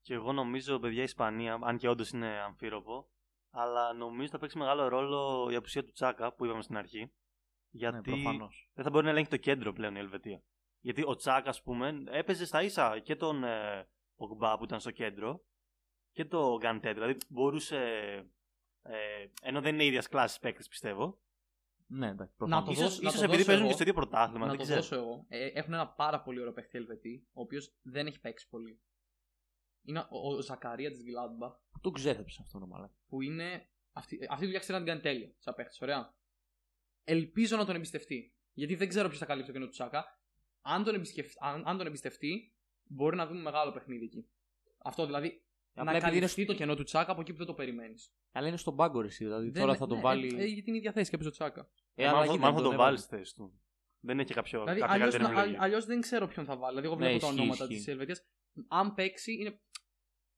[0.02, 3.10] Και εγώ νομίζω, παιδιά, η Ισπανία, αν και όντως είναι αμφίροπο,
[3.50, 7.00] αλλά νομίζω θα παίξει μεγάλο ρόλο η απουσία του Τσάκα που είπαμε στην αρχή.
[7.00, 7.10] Ναι,
[7.70, 8.70] Γιατί προφανώς.
[8.74, 10.42] δεν θα μπορεί να ελέγχει το κέντρο πλέον η Ελβετία.
[10.80, 14.90] Γιατί ο Τσάκα, ας πούμε, έπαιζε στα ίσα και τον ε, Ογμπά που ήταν στο
[14.90, 15.44] κέντρο
[16.12, 16.92] και το Γκαντέ.
[16.92, 17.78] Δηλαδή μπορούσε.
[18.82, 21.20] Ε, ενώ δεν είναι ίδιας κλάσης παίκτης, πιστεύω.
[21.86, 22.34] Ναι, εντάξει.
[22.38, 22.64] Να προφανώς.
[22.64, 23.68] το Ίσως, δώσω- να ίσως το επειδή δώσω παίζουν εγώ.
[23.76, 24.44] και στο ίδιο πρωτάθλημα.
[24.46, 24.80] να δεν το ξέρω.
[24.80, 25.24] δώσω εγώ.
[25.28, 28.80] Ε, έχουν ένα πάρα πολύ ωραίο παίχτη Ελβετή, ο οποίος δεν έχει παίξει πολύ.
[29.82, 32.94] Είναι ο, ο Ζακαρία της Γκλάντμπαχ, Το ξέθεψε αυτό το μαλάκα.
[33.08, 33.68] που είναι.
[33.92, 35.34] Αυτή, αυτή τη δουλειά ξέρω να την κάνει τέλεια.
[35.38, 36.14] Σαν παίχτη, ωραία.
[37.04, 38.34] Ελπίζω να τον εμπιστευτεί.
[38.52, 40.19] Γιατί δεν ξέρω ποιος θα καλύψει το κενό του Τσάκα.
[40.62, 44.26] Αν τον, εμπιστευτεί, αν, αν τον εμπιστευτεί, μπορεί να δούμε μεγάλο παιχνίδι εκεί.
[44.78, 45.44] Αυτό δηλαδή.
[45.74, 48.12] Απλά να επειδή είναι καλυφθεί το κενό του Τσάκα από εκεί που δεν το περιμένεις.
[48.32, 50.26] Αλλά είναι στον πάγκο ρε, εσύ, δηλαδή τώρα θα το βάλει.
[50.38, 51.70] Ε, ε, γιατί είναι η ίδια θέση και έπαιζε ο Τσάκα.
[51.94, 53.06] Ε, Ε, αλλά μάλλον εκεί μάλλον δεν θα τον το βάλεις έβαλε.
[53.06, 53.60] στη θέση του.
[54.00, 55.64] Δεν έχει κάποιο, Δηλαδή, κάποια αλλιώς, καλύτερη να- επιλογή.
[55.64, 56.68] αλλιώς δεν ξέρω ποιον θα βάλει.
[56.80, 57.76] Δηλαδή, εγώ Ναι, βλέπω τα ισχύει, ονόματα ισχύει.
[57.76, 58.22] της Ελβετίας.
[58.68, 59.60] Αν παίξει, είναι...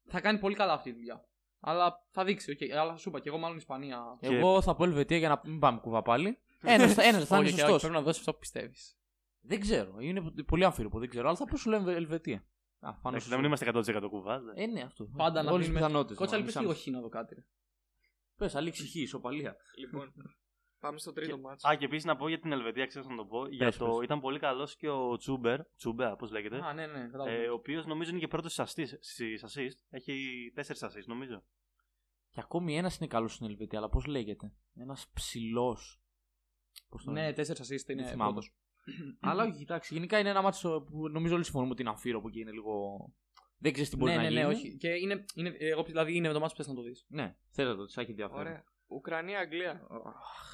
[0.08, 1.26] θα κάνει πολύ καλά αυτή τη δουλειά.
[1.60, 2.72] Αλλά θα δείξει, οκ.
[2.78, 4.18] Αλλά σου είπα και εγώ μάλλον Ισπανία.
[4.20, 6.38] Εγώ θα πω Ελβετία για να μην πάμε κουβά πάλι.
[6.62, 7.80] Ένας θα είναι Όχι, όχι, σωστός.
[7.80, 8.96] Πρέπει να δώσεις αυτό που πιστεύεις.
[9.44, 9.96] Δεν ξέρω.
[10.00, 11.28] Είναι πολύ αμφίροπο, δεν ξέρω.
[11.28, 12.36] Αλλά θα πω σου λέμε Ελβετία.
[12.80, 14.42] Α, πάνω Εντάξει, στο- να μην είμαστε 100% κουβάς.
[14.54, 15.04] Ε, ναι, αυτό.
[15.16, 16.66] Πάντα να Όλες δίνουμε- τις πιθανότητες, Κότσα, να λείπει μισάμε.
[16.66, 17.34] λίγο χ να δω κάτι.
[17.34, 17.44] ρε.
[18.36, 19.56] Πες, αλήξει χ, ισοπαλία.
[19.78, 20.12] Λοιπόν,
[20.80, 21.64] πάμε στο τρίτο μάτς.
[21.64, 23.46] Α, και επίσης να πω για την Ελβετία, ξέρω να το πω.
[23.48, 24.04] Για Πες, το, πες.
[24.04, 26.56] ήταν πολύ καλός και ο Τσούμπερ, Τσούμπερ, πώς λέγεται.
[26.64, 27.30] Α, ναι, ναι, κατάλαβα.
[27.30, 29.78] ε, ο οποίος νομίζω είναι και πρώτος στις assist.
[29.90, 31.44] Έχει 4 assist, νομίζω.
[32.30, 34.52] Και ακόμη ένας είναι καλός στην Ελβετία, αλλά πώς λέγεται.
[34.74, 36.00] Ένας ψηλός.
[36.88, 38.06] Πώς το ναι, λένε; τέσσερα assist Δεν είναι.
[38.08, 38.32] θυμάμαι.
[38.32, 38.54] πρώτος.
[39.20, 42.40] Αλλά όχι, κοιτάξτε, γενικά είναι ένα μάτσο που νομίζω όλοι συμφωνούμε ότι είναι αμφίροπο και
[42.40, 42.96] είναι λίγο.
[43.58, 44.40] Δεν ξέρεις τι μπορεί Ναι, να ναι, γίνει.
[44.42, 44.76] ναι, όχι.
[44.76, 47.04] Και είναι, είναι, εγώ δηλαδή είναι το μάτι που θες να το δεις.
[47.08, 48.40] Ναι, θέλω το, έχει ενδιαφέρον.
[48.40, 48.64] Ωραία.
[48.86, 49.86] Ουκρανία-Αγγλία.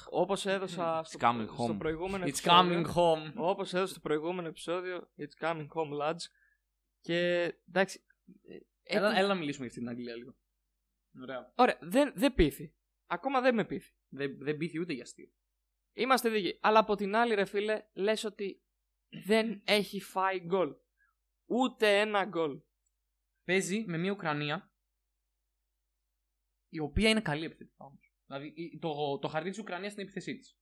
[0.09, 1.77] Όπως έδωσα στο, coming στο home.
[1.77, 2.81] προηγούμενο It's επεισόδιο.
[2.81, 3.33] coming home.
[3.35, 6.21] Όπως έδωσα στο προηγούμενο επεισόδιο, It's coming home, lads.
[7.01, 7.17] Και
[7.67, 8.03] εντάξει.
[8.47, 10.35] ε, Έλα, έτυχε- έλα να μιλήσουμε για αυτή την Αγγλία λίγο.
[11.21, 11.53] Ωραία.
[11.55, 12.73] Ωραία, δεν, δεν πείθει.
[13.07, 13.91] Ακόμα δεν με πείθει.
[14.09, 15.29] Δεν, δεν πείθει ούτε για αστείο.
[15.93, 16.59] Είμαστε δίκαιοι.
[16.61, 18.63] Αλλά από την άλλη, ρε φίλε, λες ότι
[19.25, 20.75] δεν έχει φάει γκολ.
[21.45, 22.61] Ούτε ένα γκολ.
[23.43, 24.71] Παίζει με μια Ουκρανία
[26.69, 28.13] η οποία είναι καλή επιθετικά όμως.
[28.25, 30.57] Δηλαδή η- το, το χαρτί της Ουκρανίας είναι η επίθεσή της.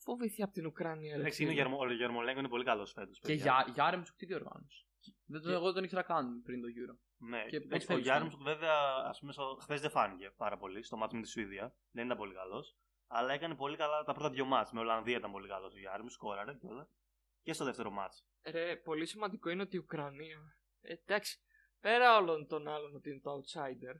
[0.00, 1.14] φοβηθεί από την Ουκρανία.
[1.14, 1.64] ρε Εντάξει, είναι ο φίλε.
[1.64, 3.18] Γερμο- ο Γερμολέγκο είναι πολύ καλός φέτος.
[3.20, 4.86] Και για, για Άρεμτσουκ τι διοργάνωση.
[5.24, 6.98] Δεν το, εγώ δεν τον ήξερα καν πριν το Euro.
[7.16, 8.74] Ναι, Και εντάξει, πώς ο θέλεις Γιάννη βέβαια,
[9.04, 11.74] ας πούμε, χθες δεν φάνηκε πάρα πολύ στο μάτι με τη Σουηδία.
[11.90, 12.76] Δεν ήταν πολύ καλός.
[13.10, 14.72] Αλλά έκανε πολύ καλά τα πρώτα δύο μάτς.
[14.72, 16.88] Με Ολλανδία ήταν πολύ καλός ο Γιάννη, σκόραρε και όλα.
[17.42, 18.26] Και στο δεύτερο μάτς.
[18.42, 20.38] Ρε, πολύ σημαντικό είναι ότι η Ουκρανία.
[20.80, 21.38] ε, εντάξει,
[21.80, 23.94] πέρα όλων των άλλων ότι είναι το outsider,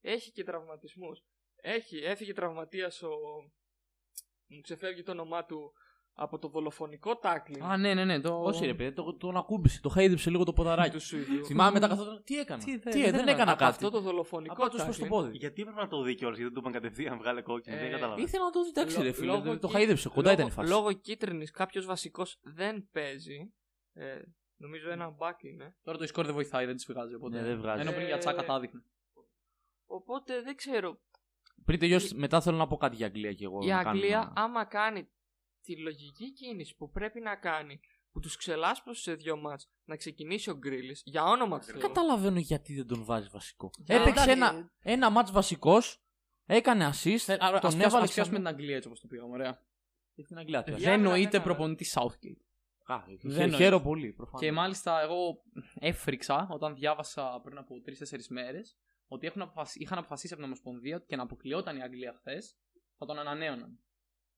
[0.00, 1.24] έχει και τραυματισμούς.
[1.56, 3.16] Έχει, έφυγε τραυματίας ο.
[4.46, 5.72] Μου ξεφεύγει το όνομά του
[6.16, 8.20] από το δολοφονικό τάκλινγκ Α, ναι, ναι, ναι.
[8.20, 8.42] Το...
[8.42, 10.90] Όχι ρε παιδί, το- τον ακούμπησε, το χαίδεψε λίγο το ποδαράκι.
[10.90, 11.44] του Σουηδού.
[11.44, 12.22] Θυμάμαι μετά καθόταν.
[12.24, 13.64] Τι έκανα; Τι, Τι, δεν- δεν, δεν έκανα Από κάτι.
[13.70, 15.36] αυτό το δολοφονικό Απλά του πω στο tackling, πόδι.
[15.36, 17.76] Γιατί έπρεπε να το δει κιόλας, γιατί δεν του είπαν κατευθείαν βγάλε κόκκινη.
[17.76, 18.20] Ε, δεν κατάλαβα.
[18.22, 19.26] Ήθελα να το δει, εντάξει ρε Λο- φίλε.
[19.26, 20.68] λόγω Το κι- χαίδεψε, κοντά λόγω- ήταν η φάση.
[20.72, 23.52] Λόγω κίτρινης κάποιος βασικός δεν παίζει.
[23.92, 24.18] Ε,
[24.56, 25.76] νομίζω ένα μπακ είναι.
[25.82, 27.14] Τώρα το score δεν βοηθάει, δεν της βγάζει.
[27.14, 27.36] Οπότε...
[27.40, 27.80] Ναι, δεν βγάζει.
[27.80, 28.82] Ενώ πριν για τσάκα τα έδειχνε.
[29.86, 30.98] Οπότε δεν ξέρω.
[31.64, 33.58] Πριν τελειώσει, μετά θέλω να πω κάτι για Αγγλία κι εγώ.
[33.62, 35.08] Η να κάνουμε Αγγλία, ένα- άμα κάνει
[35.64, 37.80] τη λογική κίνηση που πρέπει να κάνει,
[38.12, 41.88] που τους ξελάσπωσε σε δύο μάτς, να ξεκινήσει ο Γκρίλης, για όνομα του Δεν Θεού.
[41.88, 43.70] καταλαβαίνω γιατί δεν τον βάζει βασικό.
[43.78, 46.02] Για- Έπαιξε εντάξει, ένα, ένα μάτς βασικός,
[46.46, 49.00] έκανε assist, Θε- άρα, τον ας έβαλε πιάσουμε, ας ξανά- πιάσουμε την Αγγλία έτσι όπως
[49.00, 49.32] το πήγαμε.
[49.32, 49.60] Ωραία.
[50.14, 50.62] Και την Αγγλία.
[50.66, 50.82] Για- του.
[50.82, 51.44] δεν ναι, νοείται ναι, ναι.
[51.44, 52.42] προπονητής Southgate.
[52.86, 53.56] Α, Δεν χαίρο- νοείται.
[53.56, 54.40] Χαίρομαι πολύ, προφανώς.
[54.40, 55.42] Και μάλιστα εγώ
[55.74, 59.78] έφρυξα όταν διάβασα πριν από 3-4 μέρες ότι έχουν αποφασι...
[59.82, 62.56] είχαν αποφασίσει από την Ομοσπονδία ότι και να αποκλειόταν η Αγγλία χθες
[62.98, 63.78] θα τον ανανέωναν.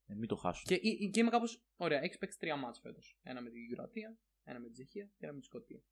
[0.06, 0.64] Ε, μην το χάσουν.
[0.64, 1.62] Και, ή- και είμαι κάπως.
[1.76, 3.18] Ωραία, έχεις παίξει τρία μάτς φέτος.
[3.22, 5.82] Ένα με την Κροατία, ένα με την Τσεχία και ένα με τη Σκωτία.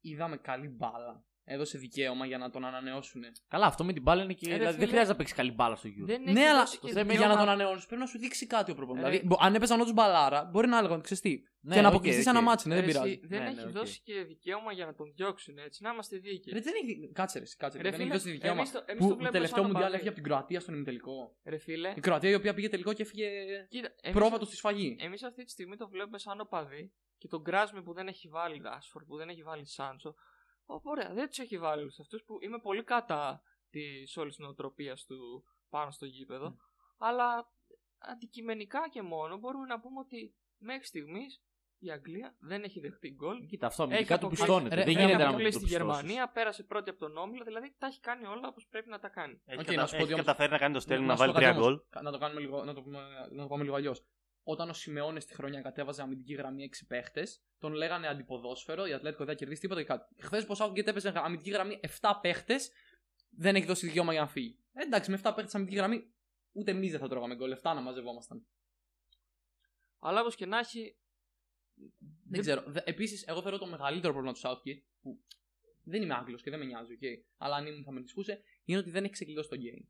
[0.00, 1.26] Είδαμε καλή μπάλα.
[1.44, 3.22] Έδωσε δικαίωμα για να τον ανανεώσουν.
[3.48, 4.46] Καλά, αυτό με την μπάλα είναι και.
[4.46, 6.06] Ε, ρε δηλαδή, δεν φίλε, χρειάζεται να παίξεις καλή μπάλα στο Euro.
[6.06, 8.06] Δεν Ναι, έχει αλλά δώσει και το θέμα για δικαίωμα- να τον ανανεώσει πρέπει να
[8.06, 9.06] σου δείξει κάτι ο προπονητής.
[9.06, 11.42] Ε, Δηλαδή, μπο- αν έπαιζαν όντως μπαλάρα, μπορεί να έλεγαν ξέρεις τι.
[11.64, 12.32] Ναι, και να οκ, αποκλειστείς οκ.
[12.34, 13.20] ένα μάτσο, ναι, δεν Ρε, εσύ, πειράζει.
[13.26, 13.68] δεν Ναι, έχει ναι, οκ.
[13.70, 15.82] δώσει και δικαίωμα για να τον διώξουν έτσι.
[15.82, 16.52] Να είμαστε δίκαιοι.
[16.54, 17.10] Ρε, δεν έχει...
[17.12, 17.76] Κάτσε, ρε, κάτσε.
[17.78, 18.58] Ρε, δεν έχει φίλε, δώσει δικαίωμα.
[18.58, 19.94] εμείς το- εμείς που το το βλέπουμε τελευταίο σαν μουντιάλ οπαδοί.
[19.94, 21.36] έφυγε από την Κροατία στον ημιτελικό.
[21.44, 23.28] Ρε φίλε, Η Κροατία η οποία πήγε τελικό και έφυγε
[23.68, 24.96] κοίτα, εμείς, πρόβατος στη σφαγή.
[25.00, 28.60] εμείς αυτή τη στιγμή το βλέπουμε σαν οπαδοί και τον Γκρίλις που δεν έχει βάλει
[28.64, 30.14] Ράσφορντ, που δεν έχει βάλει Σάντσο.
[30.74, 35.04] Ω, Ωραία, δεν τους έχει βάλει όλους αυτούς που είμαι πολύ κατά της όλης νοοτροπίας
[35.04, 36.56] του πάνω στο γήπεδο.
[36.98, 37.50] Αλλά
[37.98, 41.42] αντικειμενικά και μόνο μπορούμε να πούμε ότι μέχρι στιγμής
[41.78, 43.46] η Αγγλία δεν έχει δεχτεί γκολ.
[43.46, 44.74] Κοίτα, αυτό Έχει αμυντικά του αποκλείσει- πιστώνεται.
[44.74, 45.96] ρε, Δεν έχει γίνεται να μην αποκλείσει το τη πιστώσεις.
[46.00, 49.08] Γερμανία, πέρασε πρώτη από τον Όμιλο, δηλαδή τα έχει κάνει όλα όπως πρέπει να τα
[49.08, 49.42] κάνει.
[49.44, 51.12] Έχει, Οκ, κατα- να σου πω έχει ότι όμως- καταφέρει να κάνει το Στέρλινγκ να
[51.12, 51.72] Να σου βάλει πω τρία κάτι γκολ.
[51.72, 52.02] όμως.
[52.02, 52.98] Να το, κάνουμε λίγο, να, το πούμε,
[53.30, 54.04] να το πάμε λίγο αλλιώς.
[54.42, 59.24] Όταν ο Σιμεώνες στη χρονιά κατέβαζε αμυντική γραμμή 6 παίχτες, τον λέγανε αντιποδόσφαιρο, η Ατλέτικο
[59.24, 60.14] δεν θα κερδίσει τίποτα και κάτι.
[60.22, 62.70] Χθες πώ Southgate έπαιζε αμυντική γραμμή 7 παίχτες,
[63.30, 64.58] δεν έχει δώσει δικαίωμα για να φύγει.
[64.72, 66.12] Ε, εντάξει, με 7 παίχτες αμυντική γραμμή,
[66.52, 68.46] ούτε εμεί δεν θα τρώγαμε γκολ, 7 να μαζευόμασταν.
[69.98, 70.96] Αλλά όπως και να έχει,
[72.28, 72.72] Δεν ξέρω.
[72.84, 75.20] Επίσης, εγώ θεωρώ το μεγαλύτερο πρόβλημα του Southgate, που
[75.82, 78.78] δεν είμαι Άγγλος και δεν με νοιάζει, okay, αλλά αν ήμουν θα με δυσκούσε, είναι
[78.78, 79.86] ότι δεν έχει ξεκλειδώσει το game.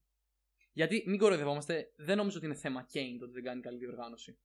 [0.73, 4.39] Γιατί μην κοροϊδευόμαστε, δεν νομίζω ότι είναι θέμα Kane το ότι δεν κάνει καλή διοργάνωση.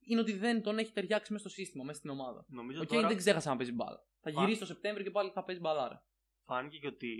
[0.00, 2.44] Είναι ότι δεν τον έχει ταιριάξει μέσα στο σύστημα, μέσα στην ομάδα.
[2.48, 4.06] Νομίζω Ο Kane τώρα δεν ξέχασε να παίζει μπάλα.
[4.20, 6.02] Θα Φα- γυρίσει το Σεπτέμβριο και πάλι θα παίζει μπαλάρα.
[6.44, 7.16] φάνηκε και ότι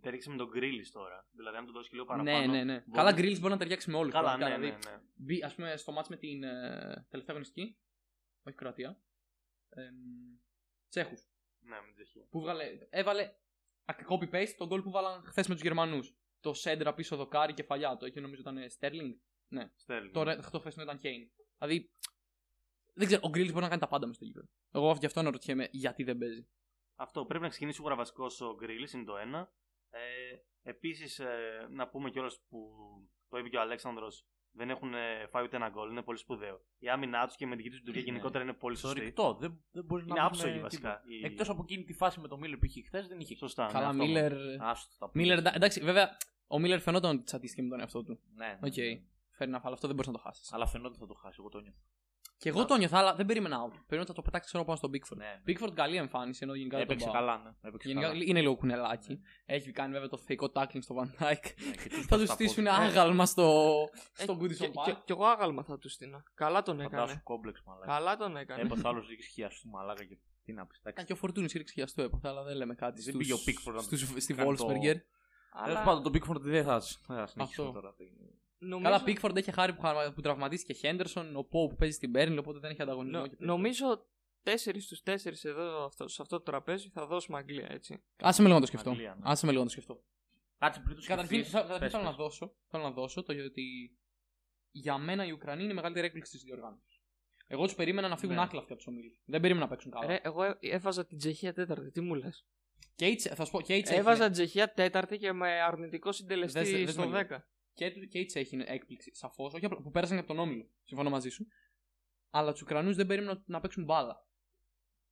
[0.00, 1.28] τέριξε με τον Γκρίλι τώρα.
[1.32, 2.52] Δηλαδή, αν του δώσει και λίγο Ναι, παραπάνω.
[2.52, 2.72] ναι, ναι.
[2.86, 4.12] μπορεί- Καλά, Grills μπορεί να ταιριάξει με όλους.
[4.12, 4.56] Καλά, ναι, ναι,
[5.26, 5.46] ναι.
[5.46, 7.78] Α πούμε, στο μάτς με την ε, τελευταία αγωνιστική,
[8.42, 9.02] όχι Κροατία,
[9.68, 9.82] ε,
[10.88, 11.26] Τσέχους.
[11.60, 12.26] Ναι, με την Τσεχία.
[12.30, 13.32] που βγάλε, έβαλε
[14.08, 16.16] copy-paste τον goal που βάλαν χθες με τους Γερμανούς.
[16.42, 17.96] Το σέντρα πίσω δοκάρι κεφαλιά.
[17.96, 19.14] Το εκεί νομίζω ήταν Sterling.
[19.76, 20.12] Στέρλινγκ.
[20.14, 21.30] Το, ρε- το χθεσινό ήταν Kane.
[21.58, 21.90] Δηλαδή.
[22.94, 24.46] Δεν ξέρω, ο Γκρίλ μπορεί να κάνει τα πάντα μες στο γήπεδο.
[24.72, 26.46] Εγώ γι' αυτό αναρωτιέμαι γιατί δεν παίζει.
[26.94, 29.52] Αυτό πρέπει να ξεκινήσει σίγουρα βασικός ο Γκρίλι, είναι το ένα.
[29.90, 30.00] Ε,
[30.64, 32.70] Επίσης, ε, να πούμε κιόλας που
[33.28, 35.90] το είπε και ο Αλέξανδρος δεν έχουν ε, φάει ούτε ένα γκολ.
[35.90, 36.64] Είναι πολύ σπουδαίο.
[36.78, 38.08] Η άμυνά τους και η αμυντική τους λειτουργία Ναι.
[38.08, 39.04] γενικότερα είναι πολύ Στο σωστή.
[39.04, 39.36] ρηκτό.
[39.40, 40.62] Δεν, δεν μπορεί να Είναι βρουν άψογη τίποτα.
[40.68, 41.02] βασικά.
[41.06, 43.36] Η- Εκτός από εκείνη τη φάση με το Μίλλερ που είχε χθες, δεν είχε.
[43.36, 43.66] Σωστά.
[43.66, 44.02] ναι, Καλά, αυτό.
[44.04, 44.32] Μίλλερ.
[44.60, 45.22] Άστο τα πούμε.
[45.22, 46.16] Μίλλερ, εντά- εντάξει, βέβαια,
[46.54, 48.18] ο Μίλλερ φαινόταν ότι τσατίστηκε με τον εαυτό του.
[48.34, 48.76] Ναι, ναι, Οκ.
[48.76, 49.00] ναι.
[49.38, 50.52] Fair enough, αλλά αυτό δεν μπορείς να το χάσεις.
[50.52, 51.78] Αλλά φαινόταν θα το χάσει, εγώ το νιώθω.
[52.38, 53.70] Και εγώ το νιώθα, αλλά δεν περίμενα out.
[53.70, 55.16] Περίμενα ότι θα το πετάξει ξέρω πάνω στον Pickford.
[55.16, 55.40] Ναι.
[55.46, 57.26] Pickford καλή εμφάνιση, ενώ γενικά δεν τον Έπαιξε πάω.
[57.26, 57.68] καλά, ναι.
[57.68, 58.22] Έπαιξε Γενικά καλά.
[58.26, 59.20] είναι λίγο κουνελάκι.
[59.44, 61.42] Έχει κάνει βέβαια το θεϊκό tackling στο Van Dijk.
[61.66, 62.74] Ναι, και τι θα τους στα στήσουν πόδια.
[62.74, 63.72] άγαλμα στο,
[64.16, 64.96] Ε, στο και, Goodison και, Park.
[65.04, 66.22] κι εγώ άγαλμα θα τους στείλω.
[66.34, 67.20] Καλά τον Φαντάσου έκανε.
[67.24, 67.86] κόμπλεξ μαλάκα.
[67.92, 68.62] Καλά τον έκανε.
[68.62, 70.80] Έπαθε άλλος ρίξει χιαστού μαλάκα και τι να πεις.
[70.82, 73.02] Κάνει και ο Φορτούνης ήρθε χιαστό έπαθε, αλλά δεν λέμε κάτι.
[73.02, 74.56] Δεν στους- πήγε ο Pickford να στους- στη κάνει
[75.52, 75.64] το- Wolfsberger.
[75.64, 77.80] Τέλος Αλλά πάντων, τον Pickford δεν θα δεν θα συνεχίσουμε Αυτό.
[77.80, 77.94] τώρα.
[78.58, 82.12] νομίζω, Καλά, Pickford έχει χάρη που, χαρα- που τραυματίστηκε Χέντερσον, ο Pope που παίζει στην
[82.14, 83.18] Burnley, οπότε δεν έχει ανταγωνισμό.
[83.20, 83.44] νο- και Pickford.
[83.46, 84.06] νομίζω
[84.42, 88.02] 4 στους 4 εδώ αυτό, σε αυτό το τραπέζι θα δώσουμε Αγγλία έτσι.
[88.16, 88.90] Άσε με λίγο να το σκεφτώ.
[88.90, 89.20] Αγγλία, ναι.
[89.24, 90.02] Άσε με λίγο να το σκεφτώ.
[90.58, 92.18] Κάτσε πριν το Καταρχήν, σκεφτείς, θα- καταρχήν πες, θέλω, να πες.
[92.18, 93.96] δώσω, θέλω να δώσω το ότι
[94.70, 97.00] για μένα η Ουκρανία είναι η μεγαλύτερη έκπληξη της διοργάνωσης.
[97.46, 98.42] Εγώ τους περίμενα να φύγουν Ναι.
[98.42, 99.22] άκλαυτοι από τους ομίλους.
[99.24, 100.06] Δεν περίμενα να παίξουν καλά.
[100.06, 102.46] Ρε, εγώ έ- έβαζα την Τσεχία τέταρτη, τι μου λες;
[102.94, 105.60] Και η Τσε- θα σου πω, και η Τσέχη- Έβαζα την Τσεχία τέταρτη και με
[105.62, 107.18] αρνητικό συντελεστή Δες- δες στο με λίγο.
[107.18, 107.46] 10.
[107.74, 109.54] και, του- και η Τσέχη είναι έκπληξη, σαφώς.
[109.54, 110.70] Όχι απλά που πέρασαν και από τον όμιλο.
[110.84, 111.46] Συμφωνώ μαζί σου.
[112.30, 114.26] Αλλά τους Ουκρανούς δεν περίμενα να παίξουν μπάλα.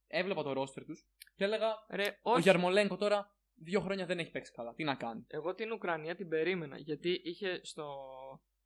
[0.06, 1.06] Έβλεπα το ρόστερ τους
[1.36, 2.40] και έλεγα Ρε, Ο όχι.
[2.40, 4.74] Γιαρμολέγκο τώρα δύο χρόνια δεν έχει παίξει καλά.
[4.74, 5.24] Τι να κάνει.
[5.26, 7.86] Εγώ την Ουκρανία την περίμενα γιατί είχε στο,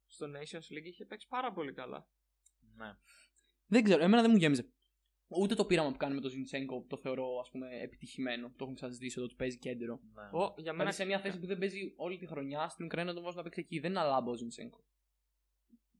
[0.06, 2.08] στο Nations League είχε παίξει πάρα πολύ καλά.
[2.76, 2.96] Ναι.
[3.66, 4.68] Δεν ξέρω, εμένα δεν μου γέμιζε.
[5.40, 8.46] Ούτε το πείραμα που κάνει με τον Ζιντσέγκο το θεωρώ ας πούμε επιτυχημένο.
[8.48, 10.00] Το έχουμε ξαναζητήσει εδώ, του παίζει κέντρο.
[10.14, 10.22] ναι.
[10.40, 13.08] Ο, για μένα Δηλαδή σε μια θέση που δεν παίζει όλη τη χρονιά στην Ουκρανία
[13.10, 13.78] να τον βάζουν να παίξει εκεί.
[13.78, 14.84] Δεν είναι αλάμπα ο Ζιντσέγκο.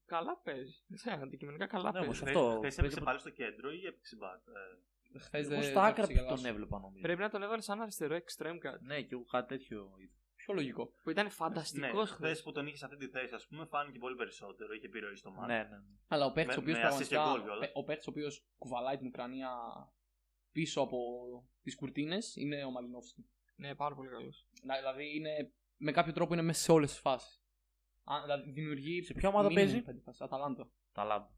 [0.07, 0.75] καλά παίζει.
[0.93, 2.07] Σε αντικειμενικά καλά Ναι, παίζει.
[2.07, 4.41] όμως Χθες- αυτό χθες παίζει έπαιξε από- πάλι στο κέντρο ή έπαιξε μπακ.
[4.47, 5.63] Ε, Χθες Εγώ δεν.
[5.63, 6.49] στα άκρα δεν που τον ξεγελάσω.
[6.49, 7.03] έβλεπα νομίζω.
[7.03, 8.85] Πρέπει να τον έβαλες σαν αριστερό extreme κάτι.
[8.85, 10.13] Ναι, και εγώ κάτι τέτοιο είδα.
[10.45, 10.93] Πιο λογικό.
[11.03, 13.99] Που ήταν ναι, φανταστικό χθες που τον είχε σε αυτή τη θέση, ας πούμε, φάνηκε
[13.99, 14.73] πολύ περισσότερο.
[14.73, 15.53] Είχε επιρροή στο μάτι.
[15.53, 15.69] Ναι, ναι.
[15.69, 15.97] ναι.
[16.09, 17.41] Αλλά ο παίκτης ο Με- οποίος με assist και πραγματικά.
[17.43, 17.71] goal κιόλας.
[17.75, 19.51] Ο παίκτης ο οποίος κουβαλάει την Ουκρανία
[20.53, 20.99] πίσω από
[21.63, 23.27] τις κουρτίνες είναι ο Μαλινόφσκι.
[23.57, 24.47] Ναι, πάρα πολύ καλός.
[24.63, 27.43] Δηλαδή είναι, με κάποιο τρόπο είναι μέσα σε όλες τις φάσεις.
[28.25, 29.03] Δηλαδή δημιουργεί.
[29.03, 30.21] Σε ποια ομάδα minimum παίζει; πέντε φάσεις.
[30.21, 30.71] Αταλάντα.
[30.93, 31.29] Τα λάμπα.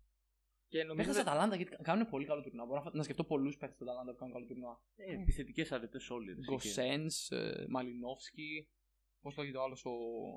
[0.68, 2.64] Και νομίζω Παίζει ότι Αταλάντα γιατί κάνουν πολύ καλό τουρνουά.
[2.66, 4.80] Μπορώ να φα- να σκεφτώ πολλούς παίκτες στην Αταλάντα που κάνουν καλό τουρνουά.
[4.96, 6.26] Ε, Επιθετικές αρετές όλοι.
[6.32, 7.06] ρε, εσύ, και- Γκοσέν,
[7.68, 8.68] Μαλινόφσκι.
[9.26, 9.90] Πώς λέγεται ο άλλος, ο.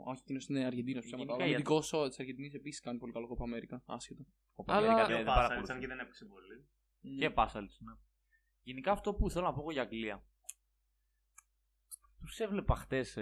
[0.06, 1.26] Όχι, εκείνος είναι Αργεντίνος ψέματα.
[1.26, 3.84] Γενικά Ο η- αμυντικό της Αργεντινής επίσης κάνει πολύ καλό κόπα Αμέρικα.
[3.86, 4.24] Άσχετο.
[4.56, 5.74] Κόπα Αλλά- Αμέρικα Και δεν- ο δεν Πάσαλιτς, παρακολουθώ.
[5.74, 6.68] αν και δεν έπαιξε πολύ.
[7.20, 7.92] Και Πάσαλιτς, ναι.
[8.62, 10.26] Γενικά αυτό που θέλω να πω εγώ για Αγγλία.
[12.22, 13.18] Τους έβλεπα χτες.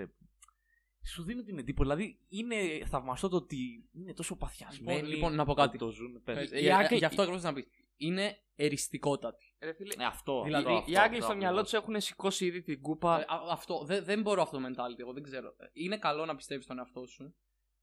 [1.05, 1.89] Σου δίνω την εντύπωση.
[1.89, 4.97] Δηλαδή είναι θαυμαστό το ότι είναι τόσο παθιασμένοι.
[4.99, 5.67] Λοιπόν, λοιπόν, να πω κάτι.
[5.67, 6.21] ότι Το ζουν.
[6.23, 6.51] Πες.
[6.51, 7.65] Ε, Οι για- Άγγλοι- Γι' αυτό ακριβώς να πεις.
[7.97, 9.46] Είναι εριστικότατη.
[9.59, 10.41] Ρε φίλε, Ναι, αυτό.
[10.43, 11.69] Δηλαδή, αυτό, οι αυτό, Άγγλοι αυτό στο μυαλό ακριβώς.
[11.71, 13.19] τους έχουν σηκώσει ήδη την κούπα.
[13.19, 15.47] Ε, α- αυτό, δεν, δεν μπορώ αυτό το mentality, εγώ δεν ξέρω.
[15.57, 17.35] Ε, Είναι καλό να πιστεύεις στον εαυτό σου.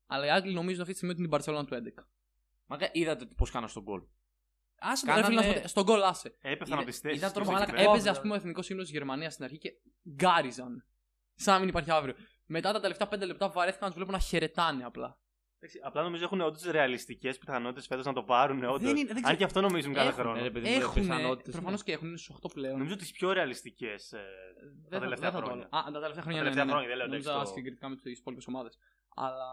[0.06, 2.04] Αλλά οι Άγγλοι νομίζουν αυτή τη στιγμή ότι είναι την Barcelona του 11.
[2.66, 4.02] Μακα, είδατε πώς κάναν στον γκολ.
[4.78, 6.28] Άσε Κάνανε- ρε φίλε, να σου πω, στον γκολ άσε.
[6.40, 7.16] Έπεφτα Είδα- να πιστέψει.
[7.18, 7.60] ήταν τρομακτικό.
[7.60, 9.70] Μαλάκα, Μαλάκα, έπαιζε έπαιζε, ας πούμε ο εθνικός ύμνο της Γερμανίας στην αρχή και
[10.14, 10.84] γκάριζαν.
[11.34, 12.14] Σαν να μην υπάρχει αύριο.
[12.46, 15.18] Μετά τα τελευταία 5 λεπτά βαρέθηκαν να τους βλέπω να χαιρετάνε απλά.
[15.64, 18.64] Εντάξει, Απλά νομίζω έχουν όντως ρεαλιστικές πιθανότητες φέτος να το πάρουν.
[18.64, 18.80] Όντως.
[18.80, 19.36] Δεν είναι- δεν Αν ξέρω.
[19.36, 20.42] και αυτό νομίζουν κάθε Έχουν, χρόνο.
[20.42, 21.02] ρε, παιδί, Έχουν.
[21.02, 21.84] πιθανότητες, Προφανώς ναι.
[21.84, 22.72] και έχουν, είναι στους 8 πλέον.
[22.78, 24.08] Νομίζω τις πιο ρεαλιστικές.
[24.10, 24.20] δεν
[24.90, 25.68] θα- τελευταία δεν θα το χρόνια.
[25.70, 25.84] βάλω.
[25.88, 26.42] Α, τα τελευταία χρόνια.
[26.42, 28.78] Τα τελευταία ναι, ναι, χρόνια, δεν λέω, Νομίζω εντάξει, το- συγκριτικά με τις υπόλοιπες ομάδες.
[29.14, 29.46] Αλλά.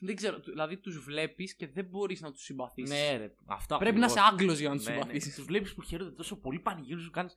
[0.00, 2.92] Δεν ξέρω, του- δηλαδή τους βλέπεις και δεν μπορείς να τους συμπαθήσει.
[2.92, 3.34] Ναι, ρε.
[3.46, 4.98] Αυτό Πρέπει να είσαι Άγγλος για να τους ναι, ναι.
[5.00, 5.34] συμπαθήσει.
[5.34, 7.34] Τους βλέπεις που χαίρονται τόσο πολύ, πανηγύρους κάνεις.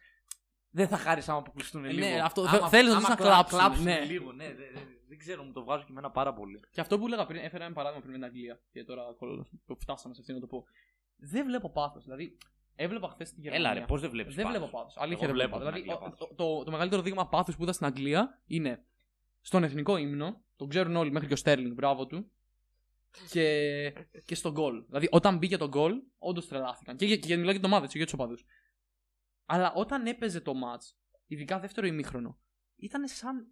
[0.69, 2.07] Δεν θα χάρη άμα αποκλειστούν Ε, λίγο.
[2.07, 3.99] ναι, αυτό- Άμα- θέλεις να άμα τους να κλα- κλάψουν, ναι.
[4.05, 4.45] λίγο, ναι.
[4.45, 6.59] δεν- δεν- Δεν ξέρω, μου το βγάζω και εμένα πάρα πολύ.
[6.71, 8.59] Και αυτό που έλεγα πριν, έφερα ένα παράδειγμα πριν με την Αγγλία.
[8.71, 10.65] Και τώρα κολλώ- το φτάσαμε σε αυτή να το πω.
[11.17, 12.03] Δεν βλέπω πάθος.
[12.03, 12.37] Δηλαδή,
[12.75, 13.69] έβλεπα χθες τη Γερμανία.
[13.69, 14.35] Έλα, ρε, πώς δεν βλέπεις.
[14.35, 15.57] Δεν βλέπω πάθος; Αλήθεια Εγώ δεν βλέπω.
[15.57, 18.41] βλέπω την Δηλαδή, Αγγλία ο- το, το, το μεγαλύτερο δείγμα πάθους που είδα στην Αγγλία
[18.45, 18.85] είναι
[19.41, 20.43] στον εθνικό ύμνο.
[20.55, 22.31] Τον ξέρουν όλοι μέχρι και ο Στέρλινγκ, μπράβο του.
[23.31, 23.93] Και,
[24.25, 24.83] και στον γκολ.
[24.85, 26.95] Δηλαδή, όταν μπήκε το γκολ, όντως τρελάθηκαν.
[26.97, 28.45] Και, για- και, μιλάω για την ομάδα, έτσι, για τους οπαδούς.
[29.45, 30.93] Αλλά όταν έπαιζε το ματς,
[31.27, 32.37] ειδικά δεύτερο ημίχρονο,
[32.75, 33.47] ήταν σαν.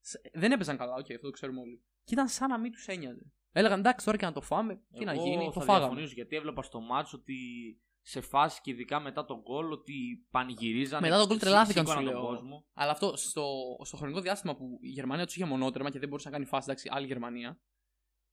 [0.00, 1.82] Σ- Δεν έπαιζαν καλά, οκ, αυτό το ξέρουμε όλοι.
[2.04, 3.32] Και ήταν σαν να μην τους ένοιαζε.
[3.52, 5.78] Έλεγαν εντάξει, τώρα και να το φάμε, τι να Εγώ γίνει, θα το φάγαμε.
[5.78, 7.36] διαφωνήσω, γιατί έβλεπα στο ματς ότι
[8.02, 11.06] σε φάση και ειδικά μετά το γκολ ότι πανηγυρίζανε.
[11.06, 12.30] Μετά το γκολ σύ- τρελάθηκαν, σήκωναν σου τον λέω.
[12.32, 12.66] κόσμο.
[12.74, 13.46] Αλλά αυτό στο,
[13.84, 16.64] στο χρονικό διάστημα που η Γερμανία τους είχε μονότερμα και δεν μπορούσε να κάνει φάση,
[16.70, 17.60] εντάξει, άλλη Γερμανία.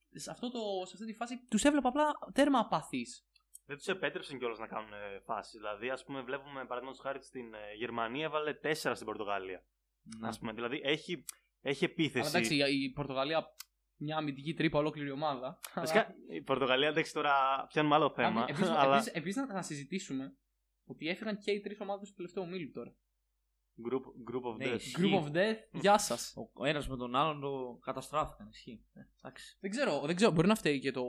[0.10, 3.26] Σε, αυτό το, σε αυτή τη φάση τους έβλεπα απλά τέρμα απαθής.
[3.66, 4.92] Δεν τους επέτρεψαν κιόλας να κάνουν
[5.26, 5.60] φάσεις.
[5.60, 9.66] Δηλαδή, ας πούμε, βλέπουμε παραδείγματος χάρη στην ε, Γερμανία έβαλε 4 στην Πορτογαλία.
[10.20, 10.28] Ναι.
[10.28, 11.24] Ας πούμε, δηλαδή έχει,
[11.70, 12.28] έχει Αλλά επίθεση.
[12.30, 13.46] εντάξει, η, η Πορτογαλία
[14.00, 15.60] μια αμυντική τρύπα ολόκληρη ομάδα.
[15.76, 18.46] Βασικά, η Πορτογαλία εντάξει τώρα πιάνουμε άλλο θέμα.
[18.50, 20.38] Επίση αλλά επίσης, να, να συζητήσουμε
[20.86, 22.96] ότι έφυγαν και οι τρεις ομάδες του τελευταίου ομίλου τώρα.
[23.90, 24.02] group,
[24.32, 24.76] group of Ναι, death.
[24.76, 24.94] ισχύει.
[24.98, 26.34] Group of Death, γεια σας.
[26.54, 28.48] Ο ένας με τον άλλον το καταστράφηκαν.
[28.52, 28.86] Ισχύει.
[28.94, 29.58] Ε, εντάξει.
[29.60, 31.04] δεν, ξέρω, δεν ξέρω, μπορεί να φταίει και το,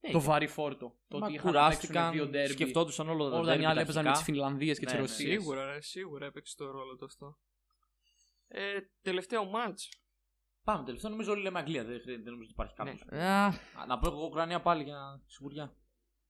[0.00, 0.96] Ναι, το και- βαρύ φόρτο.
[1.08, 2.52] Το Μα ότι είχαν να παίξουν κουράστηκαν, δύο ντέρμπι.
[2.52, 4.38] σκεφτόντουσαν όλο το Όταν οι derby άλλοι έπαιζαν με τις ταχικά.
[4.38, 5.06] Φινλανδίε και τις Ναι, ναι.
[5.06, 5.40] Ρωσίες.
[5.40, 7.38] Σίγουρα, ρε, σίγουρα έπαιξε το ρόλο του αυτό.
[8.48, 9.88] Ε, τελευταίο μάτς.
[10.64, 11.84] Πάμε τελευταίο, νομίζω όλοι λέμε Αγγλία.
[11.84, 13.04] Δεν, δεν νομίζω ότι υπάρχει κάποιος.
[13.10, 13.48] Ναι.
[13.86, 15.76] Να πω εγώ Ουκρανία πάλι για σιγουριά.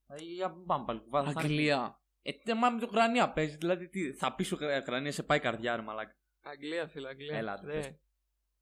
[0.06, 1.02] Ε, για- Πάμε πάλι.
[1.08, 2.00] Βάζω- θα- Αγγλία.
[2.22, 3.56] Ε, τε, μα με την Ουκρανία παίζει.
[3.56, 6.16] Δηλαδή, τι, θα πεις η Ουκρανία σε πάει καρδιά, ρε μαλάκα.
[6.42, 7.36] Αγγλία, φίλε, Αγγλία.
[7.36, 7.72] Έλα, Δε.
[7.72, 7.86] πες.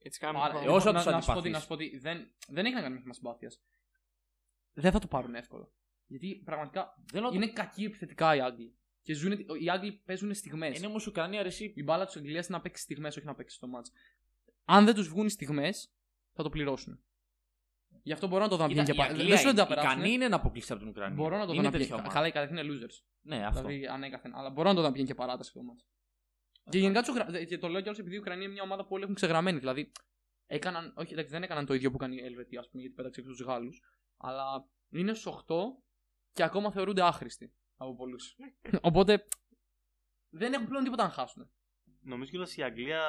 [0.04, 0.64] It's coming Άρα, home.
[0.64, 1.52] ε, όσο να, τους να, σου πω ότι, αντιπαθείς.
[1.52, 3.50] να σου πω ότι δεν, δεν έχει να κάνει με θέμα συμπάθεια.
[4.72, 5.68] Δεν θα το πάρουν εύκολα.
[6.06, 8.78] Γιατί πραγματικά Δεν λέω είναι κακοί επιθετικά οι Άγγλοι.
[9.06, 10.78] Και ζουν, οι Άγγλοι παίζουν στιγμές.
[10.78, 11.72] Είναι όμω η Ουκρανία αρεσί.
[11.76, 13.92] Η μπάλα της Αγγλίας είναι να παίξει στιγμές, όχι να παίξει το μάτς.
[14.64, 15.92] Αν δεν τους βγουν οι στιγμές,
[16.32, 17.00] θα το πληρώσουν.
[18.02, 19.20] Γι' αυτό μπορώ να το δω να Κοίτα, πηγαίνει η και πάλι.
[19.20, 20.14] Αγγλία Δεν σου λέω ότι τα ικανή περάσουν.
[20.14, 21.14] είναι να αποκλείσει από την Ουκρανία.
[21.16, 22.00] Μπορώ να το δω είναι να τέτοια πηγαίνει.
[22.00, 22.14] ομάδα.
[22.14, 23.02] Καλά, η καταρχήν είναι losers.
[23.22, 23.60] Ναι, αυτό.
[23.66, 24.34] Δηλαδή ανέκαθεν.
[24.36, 25.86] Αλλά μπορώ να το δω να πηγαίνει και παράταση αυτό το μάτς.
[26.70, 28.88] Και γενικά τους Ουκρα- και το λέω κιόλα επειδή η Ουκρανία είναι μια ομάδα που
[28.94, 29.58] όλοι έχουν ξεγραμμένη.
[29.58, 29.92] Δηλαδή
[30.46, 33.20] έκαναν, όχι, εντάξει, δεν έκαναν το ίδιο που κάνει η Ελβετία, ας πούμε, γιατί πέταξε
[33.20, 33.82] έξω τους Γάλλους.
[34.16, 35.54] Αλλά είναι στους 8
[36.32, 38.36] και ακόμα θεωρούνται άχρηστοι από πολλούς.
[38.88, 39.26] Οπότε
[40.30, 41.50] δεν έχουν πλέον τίποτα να χάσουν.
[42.00, 43.02] Νομίζω κιόλας η Αγγλία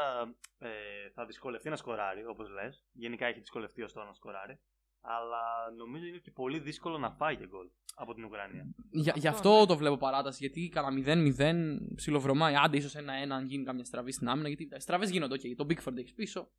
[0.57, 0.69] ε,
[1.13, 2.85] θα δυσκολευτεί να σκοράρει, όπως λες.
[2.91, 4.59] Γενικά έχει δυσκολευτεί ως τώρα να σκοράρει.
[5.01, 8.67] Αλλά νομίζω είναι και πολύ δύσκολο να φάει και γκολ από την Ουκρανία.
[8.91, 10.37] Για, γι' αυτό το βλέπω παράταση.
[10.39, 11.03] Γιατί κάνα
[11.37, 12.55] 0-0 ψιλοβρωμάει.
[12.55, 14.47] Άντε, ίσως ένα-ένα αν γίνει καμιά στραβή στην άμυνα.
[14.47, 15.35] Γιατί τα στραβές γίνονται.
[15.35, 15.55] Okay.
[15.55, 16.51] Το Bigford έχει πίσω.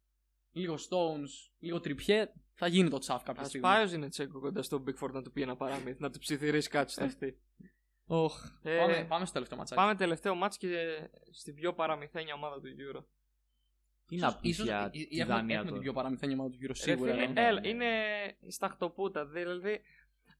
[0.53, 2.33] Λίγο Stones, λίγο τριπιέ.
[2.55, 3.67] Θα γίνει το τσαφ κάποια Α στιγμή.
[3.67, 6.93] πάει ο Ζινετσέκο κοντά στον Bigford να του πει ένα παραμύθι, να του ψιθυρίσει κάτι
[6.93, 7.39] στο αυτή.
[8.11, 8.45] Οχ.
[8.63, 9.81] Ε, Πάμε, πάμε στο τελευταίο ματσάκι.
[9.81, 10.69] Πάμε τελευταίο μάτς και
[11.31, 13.05] στην πιο παραμυθένια ομάδα του Euro.
[14.07, 16.51] Τι να πεις Ίσως, για ε, τη έχουμε, Δανία έχουμε την τώρα; πιο παραμυθένια ομάδα
[16.51, 17.13] του Euro Ρε σίγουρα.
[17.13, 17.47] φίλε, ναι.
[17.47, 17.87] έλα, είναι
[18.49, 19.27] στα χτωπούτα.
[19.27, 19.81] Δηλαδή,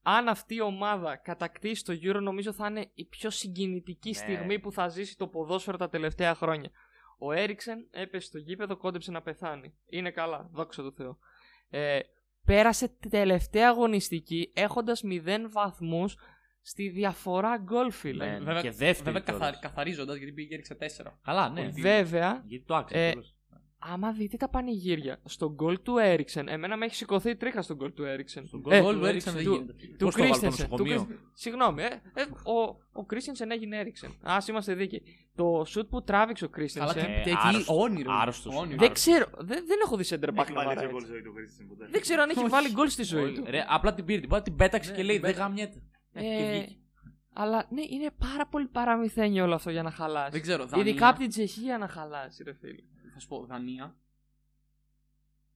[0.01, 4.15] αν αυτή η ομάδα κατακτήσει το Euro, νομίζω θα είναι η πιο συγκινητική Ναι.
[4.15, 6.69] στιγμή που θα ζήσει το ποδόσφαιρο τα τελευταία χρόνια.
[7.17, 9.73] Ο Έριξεν έπεσε στο γήπεδο, κόντεψε να πεθάνει.
[9.89, 11.17] Είναι καλά, δόξα τω Θεώ.
[11.69, 11.99] Ε,
[12.45, 16.17] πέρασε τη τελευταία αγωνιστική έχοντας 0 βαθμούς
[16.61, 18.25] στη διαφορά γκολ, φίλε.
[18.25, 19.39] Ναι, Βέβαια, και δεύτερη βέβαια κιόλας.
[19.41, 21.17] καθαρι, καθαρίζοντας γιατί πήγε και έριξε 4.
[21.23, 21.69] Καλά, ναι.
[21.81, 23.05] Βέβαια, Γιατί το άξιζε.
[23.07, 23.33] Ε, κιόλας.
[23.79, 27.75] άμα δείτε τα πανηγύρια στο γκολ του Έριξεν, εμένα με έχει σηκωθεί η τρίχα στον
[27.75, 28.47] γκολ του Έριξεν.
[28.47, 29.73] Στον Ε, γκολ του του έριξαν δεν του- γίνεται.
[29.97, 30.65] Του Πώς το βάλει το Κρίστενσεν.
[30.65, 34.09] του νοσοκομείο; Κρίστεν- Συγγνώμη, ε, ε, ο, ο Κρίστενσεν έγινε Έριξεν.
[34.23, 35.01] Α είμαστε δίκαιοι.
[35.35, 37.05] Το σουτ που τράβηξε ο Καλά, Κρίστενσεν.
[37.05, 37.77] και, Ε, και εκεί άρρωστος.
[37.77, 38.11] όνειρο.
[38.13, 38.55] Άρρωστος.
[38.55, 38.77] όνειρο.
[38.79, 41.11] Δεν ξέρω, δεν, δεν έχω δει center back Έχει να βάλει βαράει έτσι γκολ έτσι.
[41.11, 41.87] ζωή του Christensen ποτέ.
[41.91, 43.43] Δεν ξέρω αν έχει βάλει γκολ στη ζωή του.
[43.47, 44.19] Ρε, απλά την πήρε.
[44.19, 45.49] την πήρε, Την πέταξε Ναι, και λέει την δεν πέταξε.
[45.49, 45.81] γαμιέται.
[46.23, 46.79] Ε, Ε, και βγήκε.
[47.33, 50.31] αλλά ναι, είναι πάρα πολύ παραμυθένιο όλο αυτό για να χαλάσει.
[50.31, 50.65] Δεν ξέρω.
[50.65, 52.81] Δανία, Ειδικά από την Τσεχία να χαλάσει, ρε φίλε.
[53.13, 53.95] Θα σου πω, Δανία.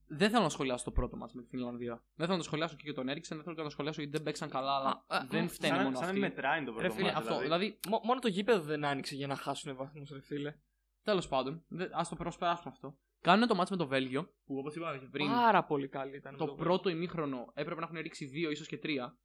[0.08, 1.94] Δεν θέλω να σχολιάσω το πρώτο μάτς με τη Φινλανδία.
[1.94, 4.18] Δεν θέλω να το σχολιάσω και για τον Έριξεν, δεν θέλω να το σχολιάσω γιατί
[4.18, 6.20] δεν παίξαν καλά, αλλά Α, α, δεν α, φταίνει Σαν, μόνο σαν να αυτοί.
[6.20, 7.66] μην μετράει το Ρε πρώτο φίλε, μάτι, Αυτό, δηλαδή.
[7.66, 10.56] δηλαδή, Μο- μόνο το γήπεδο δεν άνοιξε για να χάσουν βαθμούς, ρε φίλε.
[11.04, 12.98] τέλος πάντων, ας το προσπεράσουμε αυτό.
[13.22, 16.38] Κάνουν το ματς με το Βέλγιο, που όπως είπα και πριν, Πάρα πολύ καλή ήταν.
[16.38, 19.18] το το πρώτο ημίχρονο έπρεπε να έχουν ρίξει δύο, ίσως και τρία.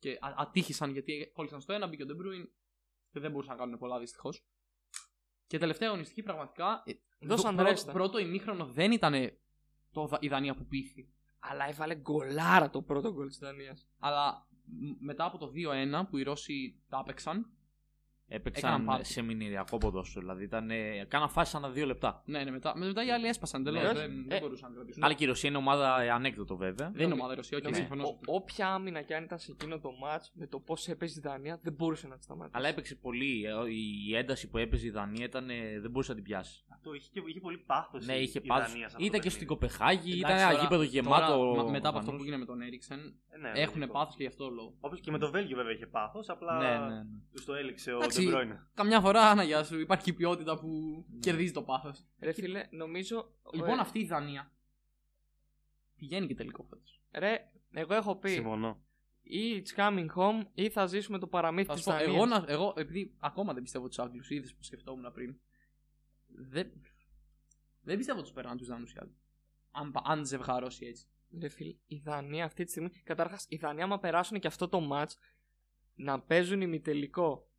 [0.00, 2.48] Και α- ατύχησαν γιατί κόλλησαν στο ένα, μπήκε ο Ντε Μπρόινε
[3.10, 4.44] και δεν μπορούσαν να κάνουν πολλά δυστυχώς.
[5.46, 6.82] Και τελευταία αγωνιστική πραγματικά.
[6.86, 7.92] ε, Δώσαν το πρώτο, ρέστα.
[7.92, 9.14] πρώτο ημίχρονο δεν ήταν
[9.92, 11.12] το, Δα- η Δανία που πήθη.
[11.38, 13.88] Αλλά έβαλε γκολάρα το πρώτο γκολ της Δανίας.
[13.98, 17.52] Αλλά μ- μετά από το 2-1 που οι Ρώσοι τα έπαιξαν.
[18.32, 19.04] Έπαιξαν έκαναν πάρτι.
[19.04, 20.20] σε μηνυριακό ποδόσφαιρο.
[20.20, 20.70] Δηλαδή ήταν.
[20.70, 22.22] ε, Κάνα φάση ανά δύο λεπτά.
[22.26, 23.82] Ναι, ναι, μετά, μετά οι άλλοι έσπασαν τελείως.
[23.82, 24.24] Ναι, δεν, όχι.
[24.28, 25.04] δεν Ε, μπορούσαν να κρατήσουν.
[25.04, 26.90] Αλλά και η Ρωσία είναι ομάδα ε, ανέκδοτο βέβαια.
[26.94, 27.76] δεν είναι ομάδα Ρωσία, όχι, Ναι.
[27.76, 28.04] συμφωνώ.
[28.04, 28.32] σε Ο- αυτό.
[28.34, 31.58] Όποια άμυνα και αν ήταν σε εκείνο το match με το πώς έπαιζε η Δανία
[31.62, 32.56] δεν μπορούσε να τη σταματήσει.
[32.58, 33.44] Αλλά έπαιξε πολύ.
[33.44, 33.50] ε,
[34.10, 36.64] Η ένταση που έπαιζε η Δανία ήταν, ε, δεν μπορούσε να την πιάσει.
[36.74, 38.06] Αυτό είχε, και- είχε πολύ πάθος.
[38.06, 38.66] Ναι, είχε η πάθος.
[38.70, 39.74] Δανία σε αυτό Ήταν το και στην παιχνίδι.
[39.74, 41.36] Κοπεχάγη, ήταν Εντάξει, ένα τώρα- γήπεδο γεμάτο.
[41.36, 42.16] τώρα, μα- μετά από αυτό Δανούς.
[42.16, 43.98] που γίνεται με τον Έριξεν, Ε, ναι, έχουν λογικό.
[43.98, 44.74] πάθος και γι' αυτό το λόγο.
[44.80, 47.02] Όπως και με το Βέλγιο βέβαια είχε πάθος, απλά Ναι, ναι, ναι.
[47.32, 48.36] τους το έληξε ο Εντάξει.
[48.38, 48.66] Ντεμπρόινε.
[48.74, 52.04] Καμιά φορά, να γεια σου, υπάρχει ποιότητα που κερδίζει το πάθος.
[52.20, 53.32] Ρε φίλε, νομίζω.
[53.52, 54.52] Λοιπόν, ε, αυτή η Δανία
[55.96, 57.00] πηγαίνει και τελικό φέτος.
[57.12, 58.82] Ρε, εγώ έχω πει Συμφωνώ.
[59.22, 62.14] ή it's coming home ή θα ζήσουμε το παραμύθι Θα της σου πω, Δανίας.
[62.14, 65.38] εγώ, να- εγώ, επειδή ακόμα δεν πιστεύω τους Άγγλους, είδες που σκεφτόμουν πριν.
[66.26, 66.72] Δεν,
[67.80, 69.14] δεν πιστεύω τους περνάνε τους Δανούς οι άλλοι.
[69.70, 71.06] Αν, πα- αν ζευγαρώσει έτσι.
[71.40, 72.88] Ρε φίλε, η Δανία αυτή τη στιγμή.
[73.04, 75.10] Καταρχάς, η Δανία, άμα περάσουν και αυτό το match
[75.94, 77.49] να παίζουν ημιτελικό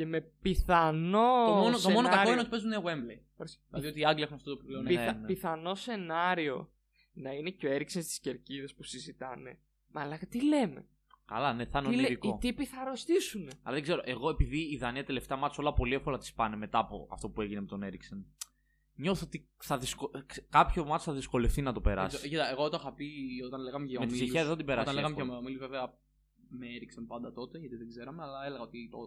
[0.00, 1.44] και με πιθανό.
[1.46, 3.20] το, μόνο, το μόνο κακό σενάριο- είναι ότι παίζουν Wembley.
[3.36, 3.60] Ορίστε.
[3.68, 5.00] Δηλαδή ότι οι Άγγλοι έχουν αυτό το πλεονέκτημα.
[5.04, 5.26] Πιθα- ναι.
[5.26, 6.70] Πιθανό σενάριο
[7.12, 9.58] να είναι και ο Έριξεν στις κερκίδες που συζητάνε.
[9.92, 10.86] Μα τι λέμε;
[11.24, 12.28] Καλά, ναι, θα είναι Τι λέ- ονειρικό.
[12.28, 13.42] οι τύποι θα αρρωστήσουν.
[13.62, 16.78] Αλλά δεν ξέρω, εγώ επειδή η Δανία τελευταία μάτια όλα πολύ εύκολα τη πάνε μετά
[16.78, 18.26] από αυτό που έγινε με τον Έριξεν.
[18.94, 20.10] Νιώθω ότι θα δυσκο...
[20.26, 22.28] ξε- κάποιο μάτσο θα δυσκολευτεί να το περάσει.
[22.28, 23.08] Κοίτα, εγώ το είχα πει
[23.46, 24.28] όταν λέγαμε για Με τη ομίλους.
[24.30, 25.30] Τσεχία δεν την περάσει Όταν λέγαμε εύκολα.
[25.32, 25.98] για ομίλους, βέβαια
[26.48, 28.98] με έριξαν πάντα τότε γιατί δεν ξέραμε, αλλά έλεγα ότι το,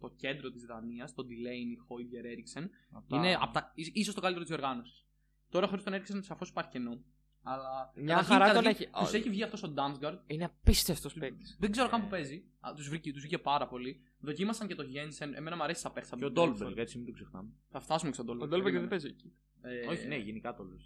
[0.00, 4.20] το κέντρο της Δανίας, το Delaney, Χόιμπιερ, Έριξεν, Αυτά- είναι απ τα, ίσ- ίσως το
[4.20, 5.04] καλύτερο της οργάνωσης.
[5.50, 7.02] Τώρα χωρίς τον Έριξεν σαφώς υπάρχει κενό.
[7.42, 7.92] Αλλά.
[7.94, 10.18] Μια χαρά τον έχει- Τους έχει βγει αυτός ο Ντάμσγκαρντ.
[10.26, 11.56] Είναι απίστευτος παίκτης.
[11.60, 12.02] Δεν ξέρω καν Ε.
[12.02, 12.44] που παίζει.
[12.76, 14.00] Τους βγήκε, τους βγήκε πάρα πολύ.
[14.20, 15.34] Δοκίμασαν και το Γένσεν.
[15.34, 16.16] Εμένα μου αρέσει σαν παίχτη.
[16.16, 17.50] Και ο Ντόλμπεργκ, έτσι μην το ξεχνάμε.
[17.68, 18.50] Θα φτάσουμε και στον Ο Ντόλμπεργκ.
[18.50, 19.02] Ντόλμπεργκ δεν περίμενε.
[19.02, 19.88] παίζει εκεί.
[19.88, 20.78] Ε, Όχι, ναι, γενικά το λέω.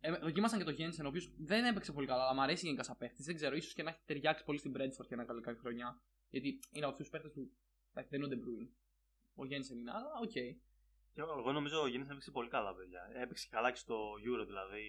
[0.00, 2.82] Ε, δοκίμασαν και το Γένσεν, ο οποίος δεν έπαιξε πολύ καλά, αλλά μου αρέσει γενικά
[2.82, 3.22] σαν παίχτη.
[3.22, 6.00] Δεν ξέρω, ίσως και να έχει ταιριάξει πολύ στην Brentford για ένα καλή καλή χρονιά.
[6.30, 7.50] Γιατί είναι από αυτούς τους παίχτε που
[7.94, 8.68] εντάξει, δεν είναι ο De Bruyne.
[9.34, 10.30] Ο Γένσεν είναι, αλλά οκ.
[10.30, 13.00] Και Εγώ νομίζω ο Γιάννη έπαιξε πολύ καλά, παιδιά.
[13.22, 14.84] Έπαιξε καλά και στο Euro δηλαδή.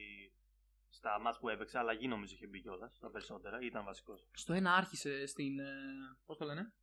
[0.90, 3.60] Στα ματς που έπαιξε, αλλαγή νομίζω είχε μπει κιόλας τα περισσότερα.
[3.62, 4.28] Ήταν βασικός.
[4.34, 5.54] Στο ένα άρχισε στην.
[6.26, 6.74] Πώς το λένε;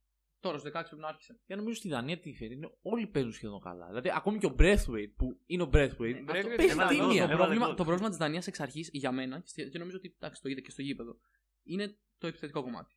[0.41, 1.39] Τώρα στο 16 πρέπει να άρχισε.
[1.47, 2.55] Για νομίζω στη Δανία τι φέρει.
[2.55, 3.87] Είναι όλοι παίζουν σχεδόν καλά.
[3.87, 6.23] Δηλαδή ακόμη και ο Breathwaite που είναι ο Breathwaite.
[6.25, 7.27] Ναι, αυτό Breathwaite παίζει έβαλε γκολ, τίμια.
[7.27, 7.77] Το έβαλε πρόβλημα, γκολ.
[7.77, 10.49] το πρόβλημα της Δανίας εξ αρχής για μένα, και στη- και νομίζω ότι εντάξει, το
[10.49, 11.17] είδε και στο γήπεδο,
[11.63, 12.95] είναι το επιθετικό κομμάτι.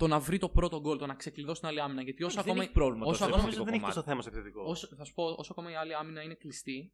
[0.00, 2.02] Το να βρει το πρώτο γκολ, το να ξεκλειδώσει την άλλη άμυνα.
[2.02, 2.62] Γιατί όσο δεν ακόμα.
[2.62, 4.10] έχει πρόβλημα όσο το ακόμα- Εγώ νομίζω επιθετικό δεν έχει τόσο κομμάτι.
[4.10, 4.70] θέμα σε επιθετικό.
[4.70, 6.92] Όσο, θα σου πω, όσο ακόμα η άλλη άμυνα είναι κλειστή,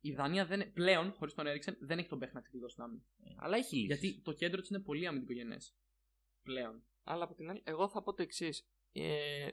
[0.00, 3.02] η Δανία δεν, πλέον, χωρίς τον Έριξεν, δεν έχει τον παίχτη να ξεκλειδώσει την άμυνα.
[3.36, 3.86] Αλλά έχει λύσεις.
[4.00, 5.76] Γιατί το κέντρο της είναι πολύ αμυντικογενές.
[6.42, 6.82] Πλέον.
[7.02, 8.68] Αλλά από την άλλη, εγώ θα πω το εξής.
[8.92, 9.48] Ε,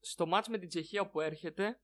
[0.00, 1.80] στο μάτς με την Τσεχία που έρχεται,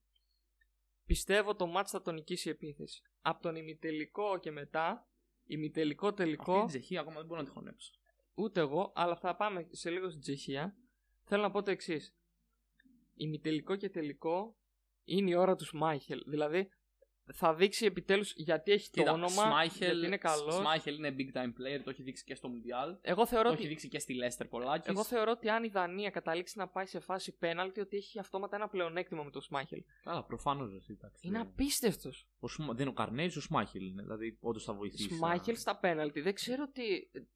[1.05, 3.03] πιστεύω το μάτς θα τον νικήσει η επίθεση.
[3.21, 5.09] Από τον ημιτελικό και μετά,
[5.45, 7.93] ημιτελικό τελικό, Αυτή η Τσεχία ακόμα δεν μπορώ να τη χωνέψω.
[8.37, 10.76] Ούτε εγώ, αλλά θα πάμε σε λίγο στην Τσεχία.
[11.24, 12.14] Θέλω να πω το εξής.
[13.14, 14.57] Ημιτελικό και τελικό
[15.05, 16.22] είναι η ώρα του Σμάιχελ.
[16.26, 16.68] Δηλαδή,
[17.35, 20.55] θα δείξει επιτέλους γιατί έχει το Κοίτα, όνομα, Σμάιχελ, γιατί είναι καλός.
[20.55, 22.99] Σμάιχελ είναι big time player, το έχει δείξει και στο Mundial.
[23.01, 24.91] Εγώ θεωρώ Το ότι έχει δείξει και στη Leicester πολλάκι.
[24.91, 28.57] Εγώ θεωρώ ότι αν η Δανία καταλήξει να πάει σε φάση πέναλτι, ότι έχει αυτόματα
[28.57, 29.83] ένα πλεονέκτημα με τον Σμάχελ.
[30.03, 30.89] Καλά, προφανώς.
[31.20, 32.29] Είναι απίστευτος.
[32.57, 34.03] Δεν είναι ο Καρνέζη, ο Σμάχελ είναι.
[34.03, 35.14] Δηλαδή, όντως θα βοηθήσει.
[35.14, 36.20] Σμάχελ στα πέναλτι.
[36.20, 36.83] Δεν ξέρω τι,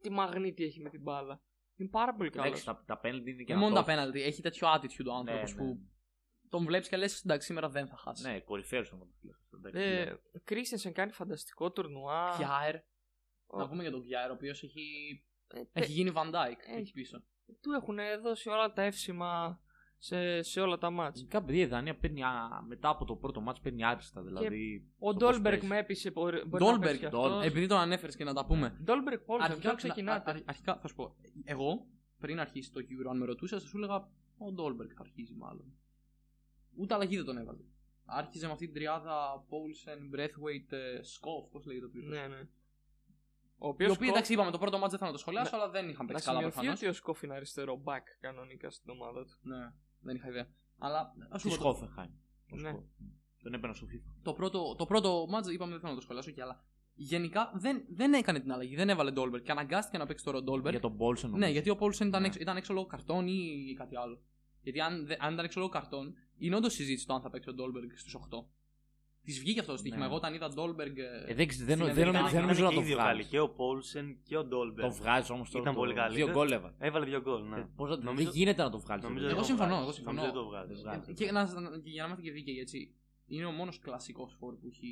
[0.01, 1.43] τι μαγνήτη έχει με την μπάλα.
[1.77, 2.47] Είναι πάρα πολύ καλός.
[2.47, 3.93] Εντάξει, τα, τα πέναλτι είναι και Και μόνο τα αυτό.
[3.93, 4.23] πέναλτι.
[4.23, 5.59] Έχει τέτοιο attitude ο άνθρωπος ναι.
[5.59, 5.79] που
[6.51, 8.29] τον βλέπεις και λες: Εντάξει, σήμερα δεν θα χάσει.
[8.31, 9.39] Ναι, κορυφαίος τερματοφύλακα.
[9.79, 12.35] Ε, Κρίστενσεν κάνει φανταστικό τουρνουά.
[12.39, 12.77] Κιάερ.
[13.47, 14.83] Ο- Να πούμε για τον Κιάερ, ο οποίος έχει,
[15.49, 16.81] Ε, έχει γίνει Van Dijk έχει.
[16.81, 17.23] εκεί πίσω.
[17.63, 19.61] Του έχουν δώσει όλα τα εύσημα
[19.99, 21.19] σε, σε όλα τα ματς.
[21.19, 24.23] Γενικά, παιδιά, η Δανία παίρνει, α, μετά από το πρώτο ματς παίρνει άριστα.
[24.23, 25.67] Δηλαδή, Ο στο πώς Ντόλμπεργκ παίζει.
[25.67, 26.11] με έπεισε.
[26.11, 27.45] Μπορεί, μπορεί να Ντόλμπεργκ, παίξει και Ντόλ- αυτός.
[27.47, 28.79] Επειδή τον ανέφερες και να τα πούμε.
[28.85, 31.17] Ντόλμπεργκ Πόλσεν, Αρχικά, ποιο ξεκινάτε; α- α- αρχικά θα σου πω.
[31.45, 31.87] Εγώ
[32.19, 35.79] πριν αρχίσει το Euro, αν με ρωτούσες, θα σου έλεγα ο Ντόλμπεργκ αρχίζει μάλλον.
[36.77, 37.59] Ούτε αλλαγή δεν τον έβαλε.
[38.05, 42.11] Άρχιζε με αυτή την τριάδα Paulsen, Braithwaite, ε, Σκοφ, πώς λέγεται ο τρίτος.
[42.11, 42.49] Ναι, ναι.
[43.63, 45.71] Ο Οι οποίος οποίοι εντάξει, είπαμε το πρώτο ματς δεν θα να το σχολιάσω, αλλά
[45.71, 46.81] δεν είχαν Να παίξει καλά σημειωθεί προφανώς.
[46.81, 49.39] ότι ο Σκόφ είναι αριστερό back κανονικά στην ομάδα του.
[49.43, 50.49] Ναι, δεν είχα ιδέα.
[50.79, 51.63] Αλλά ας σου Της πω.
[51.63, 52.11] το- Χόφενχάιμ.
[52.47, 52.73] Ναι.
[53.43, 54.15] Τον έπαιρνα στο FIFA.
[54.23, 56.65] Το πρώτο, το πρώτο ματς είπαμε δεν θέλω να το σχολιάσω και άλλα.
[56.95, 60.43] Γενικά δεν, δεν έκανε την αλλαγή, δεν έβαλε Ντόλμπεργκ και αναγκάστηκε να παίξει τώρα ο
[60.43, 60.73] Ντόλμπεργκ.
[60.73, 61.31] Για τον Πόλσεν.
[61.31, 62.27] Ναι, γιατί ο Πόλσεν ήταν, Ναι.
[62.27, 64.21] έξω, ήταν έξω λόγω καρτών ή κάτι άλλο.
[64.63, 67.49] Γιατί αν, δε- αν ήταν έξω λόγω καρτών, είναι όντως συζήτηση το αν θα παίξει
[67.49, 68.45] ο Ντόλμπεργκ στους 8.
[69.25, 70.01] Της βγήκε αυτό το στοίχημα.
[70.01, 70.07] Ναι.
[70.07, 70.97] Εγώ όταν είδα Ντόλμπεργκ.
[70.99, 73.17] Ε, δεν, ξέρω, δεν, Στην δεν, Αμερική δεν νομίζω να το και οι δύο βγάλεις.
[73.17, 73.25] καλοί.
[73.31, 74.85] Και ο Πόλσεν και ο Ντόλμπεργκ.
[74.85, 75.63] Το βγάζεις όμως τώρα.
[75.63, 76.15] Ήταν το- πολύ καλή.
[76.17, 76.75] Δύο Δεν- γκολ έβαλε.
[76.79, 77.59] Έβαλε δύο γκολ, ναι.
[77.59, 79.05] Ε, πώς να- Νομίζω- Δεν γίνεται να το βγάλεις.
[79.05, 79.83] Νομίζω Εγώ δεν το συμφωνώ, βγάζει.
[79.85, 80.17] εγώ συμφωνώ.
[80.17, 80.73] Νομίζω δεν το βγάζει.
[80.73, 81.13] Δεν βγάζει.
[81.13, 82.95] Και, να, να- και για να είμαστε και δίκαιοι έτσι.
[83.27, 84.89] Είναι ο μόνος κλασικός φορ που έχει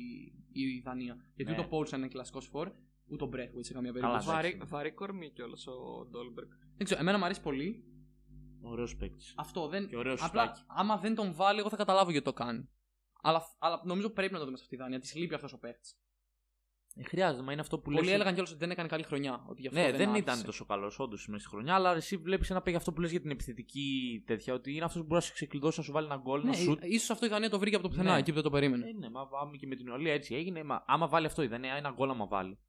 [0.51, 1.15] η Δανία.
[1.35, 1.57] Γιατί Ναι.
[1.57, 2.71] ούτε ο Πόλσεν είναι κλασικός φορ,
[3.11, 4.29] ούτε ο Μπρέθουιτ σε καμία Καλά, περίπτωση.
[4.37, 4.57] εντάξει.
[4.57, 6.47] Βαρύ, βαρύ κορμί κιόλας ο Ντόλμπεργκ.
[6.77, 7.83] Δεν ξέρω, εμένα μου αρέσει πολύ.
[8.61, 9.33] Ωραίος παίκτης.
[9.37, 9.87] Αυτό δεν.
[9.87, 10.61] Και ωραίος Απλά σουτάκι.
[10.67, 12.69] άμα δεν τον βάλει, εγώ θα καταλάβω γιατί το κάνει.
[13.21, 14.99] Αλλά, αλλά νομίζω πρέπει να το δούμε σε αυτή τη Δανία.
[14.99, 15.89] Τη λείπει αυτός ο παίχτη.
[16.95, 19.45] Ε, χρειάζεται, μα είναι αυτό που Πολλοί λες- έλεγαν κιόλας ότι δεν έκανε καλή χρονιά.
[19.49, 20.23] Ότι γι αυτό Ναι, δεν, δεν άρχισε.
[20.23, 23.11] ήταν τόσο καλός όντως μέσα στη χρονιά, αλλά εσύ βλέπεις ένα παίκτη αυτό που λες
[23.11, 26.05] για την επιθετική τέτοια, ότι είναι αυτός που μπορεί να σε ξεκλειδώσει, να σου βάλει
[26.05, 26.83] ένα γκολ, Ναι, ένα σουτ.
[26.83, 28.17] ίσως αυτό η Δανία το βρήκε από το πουθενά, Ναι.
[28.19, 28.87] εκεί που δεν το περίμενε.
[28.89, 30.63] Ε, ναι, μα άμα και με την Ουαλία έτσι έγινε.
[30.63, 32.59] Μα, άμα βάλει αυτό η Δανία, ένα γκολ άμα βάλει.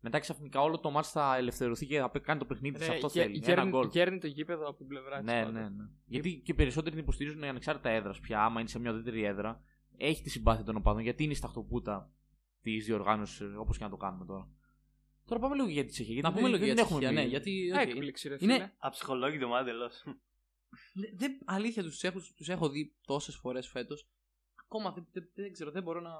[0.00, 2.88] Μετά ξαφνικά όλο το ματς θα ελευθερωθεί και θα κάνει το παιχνίδι της.
[2.88, 3.42] Αυτό θέλει.
[3.46, 3.88] Ένα γκολ.
[3.88, 5.60] Γέρνει το γήπεδο από την πλευρά της Ναι, πάντα.
[5.60, 5.84] ναι, ναι.
[6.06, 8.44] Γιατί και οι περισσότεροι την υποστηρίζουν ανεξάρτητα έδρας πια.
[8.44, 9.62] Άμα είναι σε μια ουδέτερη έδρα,
[9.96, 12.12] έχει τη συμπάθεια των οπαδών γιατί είναι η σταχτοπούτα
[12.62, 14.48] της διοργάνωσης, όπως και να το κάνουμε τώρα.
[15.24, 16.12] Τώρα πάμε λίγο για τη Τσεχία.
[16.14, 17.24] γιατί Να πούμε δεν- λίγο για δεν τη έχουμε Τσεχία, πει.
[17.24, 17.72] ναι, γιατί.
[17.74, 18.72] οκ, Έκπληξη, ρε Είναι- φίλε.
[18.78, 20.02] Αψυχολόγητο ομάδα εντελώς.
[20.94, 24.08] Δε- δεν- αλήθεια τους έχω, τους έχω δει τόσες φορές φέτος.
[24.64, 26.10] Ακόμα δεν, δεν, δεν ξέρω, δεν μπορώ να,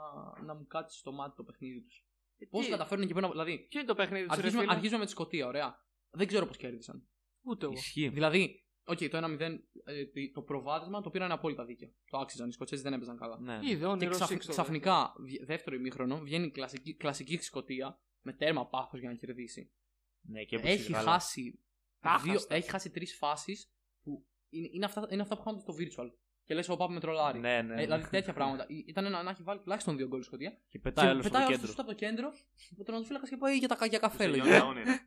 [0.45, 2.07] να μου κάτσει στο μάτι το παιχνίδι τους.
[2.47, 3.31] Πώς Ε, τι- καταφέρνουν και παίρνουν.
[3.31, 4.73] Δηλαδή, Ποιο είναι το παιχνίδι του, ρε αρχίζουμε, φίλε.
[4.75, 5.85] αρχίζουμε με τη Σκωτία, ωραία.
[6.11, 7.09] Δεν ξέρω πώς κέρδισαν.
[7.43, 7.75] Ούτε εγώ.
[7.75, 8.09] Ισχύει.
[8.09, 9.41] Δηλαδή, οκ, το 1-0,
[9.85, 11.91] ε, το προβάδισμα το πήραν απόλυτα δίκαια.
[12.11, 12.49] Το άξιζαν.
[12.49, 13.41] Οι Σκοτσέζοι δεν έπαιζαν καλά.
[13.41, 13.59] Ναι.
[13.63, 18.67] Είδε Και όνειρο ξαφ- Στο ξαφνικά, βγε- δεύτερο ημίχρονο, βγαίνει κλασική, κλασική Σκωτία με τέρμα
[18.69, 19.73] πάθος για να κερδίσει.
[20.21, 21.11] Ναι, και έπαιξε Έχει καλά.
[21.13, 21.61] χάσει,
[22.01, 22.33] Άχαστα.
[22.33, 23.73] δύο, έχει χάσει τρεις φάσεις
[24.03, 26.11] που είναι, είναι, αυτά, είναι αυτά που κάνουν στο virtual.
[26.49, 27.39] Και λες, ο Πάπη με τρολάρι.
[27.39, 27.75] Ναι, ναι.
[27.75, 28.65] Ε, δηλαδή τέτοια πράγματα.
[28.69, 30.59] Ή- Ήταν να, να έχει βάλει τουλάχιστον δύο γκολ η Σκωτία.
[30.69, 31.69] Και πετάει και άλλος στο πετάει όλο κέντρο.
[31.71, 32.29] σούτ από το κέντρο.
[32.79, 34.17] Ο τερματοφύλακα και πάει για, τα, για καφέ.
[34.17, 34.59] Τελειώνει λέγεται.
[34.59, 35.01] τα όνειρα.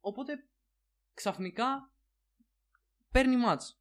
[0.00, 0.32] Οπότε
[1.14, 1.92] ξαφνικά
[3.10, 3.80] παίρνει μάτς.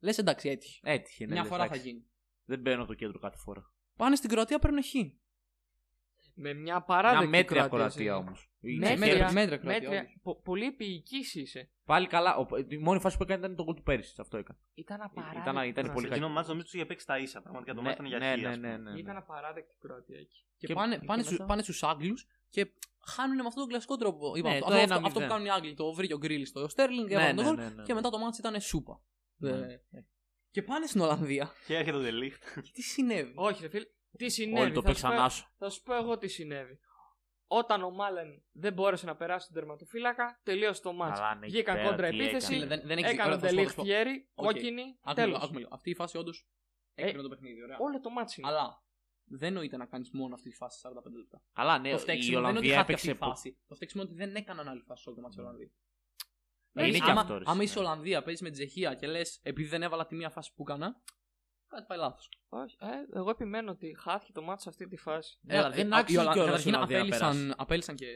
[0.00, 0.80] Λες εντάξει, έτυχε.
[0.82, 1.24] Έτυχε.
[1.26, 1.88] ναι, Μια λες, φορά θα εντάξει.
[1.90, 2.06] γίνει.
[2.44, 3.72] Δεν μπαίνω το κέντρο κάθε φορά.
[3.96, 4.92] Πάνε στην Κροατία, παίρνουν χ.
[6.34, 8.12] Με μια Μια παράδεκτη μέτρια Κροατία Κροατία είναι.
[8.14, 8.47] όμως.
[8.60, 9.88] Μέτρια, μέτρια Κροατία, μέτρια.
[10.00, 10.18] όντως.
[10.22, 11.70] Πο- πολύ επίοικης είσαι.
[11.84, 12.36] Πάλι καλά.
[12.36, 14.14] Ο- Η μόνη φάση που έκανε ήταν το γκολ του πέρυσι.
[14.18, 14.58] Αυτό έκανε.
[14.74, 15.40] Ήταν απαράδεκτη.
[15.40, 15.92] Ήταν- ήταν Κροατία.
[15.92, 17.42] πολύ Σε εκείνο μάτς νομίζω τους είχε παίξει τα ίσα.
[17.42, 18.76] Πραγματικά το Ναι, μάτς ήταν για ναι, χ, ναι, ας ναι, πούμε.
[18.82, 18.98] ναι, ναι.
[18.98, 20.44] Ήταν απαράδεκτη η Κροατία εκεί.
[20.58, 22.66] Και, Και- πάνε, και πάνε, στους, μετά- πάνε στους Άγγλους και
[23.06, 24.36] χάνουν με αυτόν τον κλασικό τρόπο.
[24.36, 25.06] Είπα, Ναι, αυτό, το αυτό, 1-0.
[25.06, 25.74] αυτό που κάνουν οι Άγγλοι.
[25.74, 27.82] Το βρήκε ο Γκρίλ στο Στέρλινγκ, Ναι, έβαλε τον ναι, γκολ ναι, ναι.
[27.82, 29.02] και μετά το μάτς ήταν σούπα.
[29.36, 29.50] Ναι.
[29.50, 29.80] Ε,
[30.50, 31.50] Και πάνε στην Ολλανδία.
[31.66, 32.42] Και έρχεται ο Δελίχτ.
[32.62, 33.32] Και τι συνέβη.
[33.34, 33.84] Όχι, ρε φίλε.
[34.16, 34.60] Τι συνέβη.
[34.60, 35.46] Όλοι το θα, σου πω, παίξαν άσο.
[35.58, 36.78] θα σου πω εγώ τι συνέβη.
[37.50, 41.18] Όταν ο Μάλεν δεν μπόρεσε να περάσει τον τερματοφύλακα, τελείωσε το ματς.
[41.18, 42.66] Καλά, ναι, εκεί Βγήκαν πέρα κόντρα τι επίθεση, έκανε.
[42.76, 43.84] Δεν, δεν έχεις- έκανε ωραία, θα σου πω, θα τελείχ σου πω.
[43.84, 44.44] χέρι, Οκ.
[44.46, 45.42] κόκκινη, Άκου λίγο, τέλος.
[45.42, 45.68] άκου λίγο.
[45.72, 46.48] Αυτή η φάση όντως
[46.94, 47.62] έκρινε το παιχνίδι.
[47.62, 47.76] Ωραία.
[47.78, 48.48] Όλο το ματς είναι.
[48.48, 48.82] Αλλά
[49.24, 51.42] δεν νοείται να κάνεις μόνο αυτή τη φάση 45 λεπτά.
[51.52, 53.26] Καλά, ναι, το η φταίξιμο δεν είναι ότι Ολλανδία χάθηκε αυτή έπαιξε.
[53.26, 53.58] η φάση.
[53.66, 55.70] Το φταίξιμο είναι ότι δεν έκαναν άλλη φάση σε όλο το ματς η Ολλανδία.
[56.72, 57.62] Ε, είναι Δηλαδή, και άμα, αυτός, ρε, άμα ναι.
[57.62, 60.62] είσαι Ολλανδία, παίζεις με τη Τσεχία και λες, επειδή δεν έβαλα τη μία φάση που
[60.62, 61.02] έκανα,
[61.68, 62.28] κάτι πάει λάθος.
[62.48, 65.38] Όχι, ε, εγώ επιμένω ότι χάθηκε το ματς σε αυτή τη φάση.
[65.46, 67.54] Έλα, δεν άξιζε κιόλας Καταρχήν η Ολλανδία να απέλησαν, περάσει.
[67.56, 68.06] απέλησαν και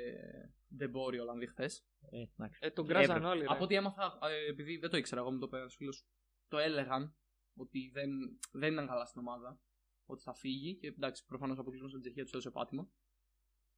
[0.76, 1.84] Ντεμπόρι οι Ολλανδοί χθες.
[2.10, 2.58] Ε, εντάξει.
[2.62, 3.28] Ε, τον κράζαν Έπρεπε.
[3.28, 3.40] όλοι.
[3.40, 3.46] Ρε.
[3.48, 6.06] Από ό,τι έμαθα, ε, επειδή δεν το ήξερα εγώ, μου το πέρα φίλος,
[6.48, 7.16] το έλεγαν
[7.54, 8.10] ότι δεν,
[8.52, 9.60] δεν ήταν καλά στην ομάδα.
[10.06, 10.76] ότι θα φύγει.
[10.76, 12.88] Και εντάξει, προφανώς αποκλεισμό στην Τσεχία τους έδωσε πάτημα.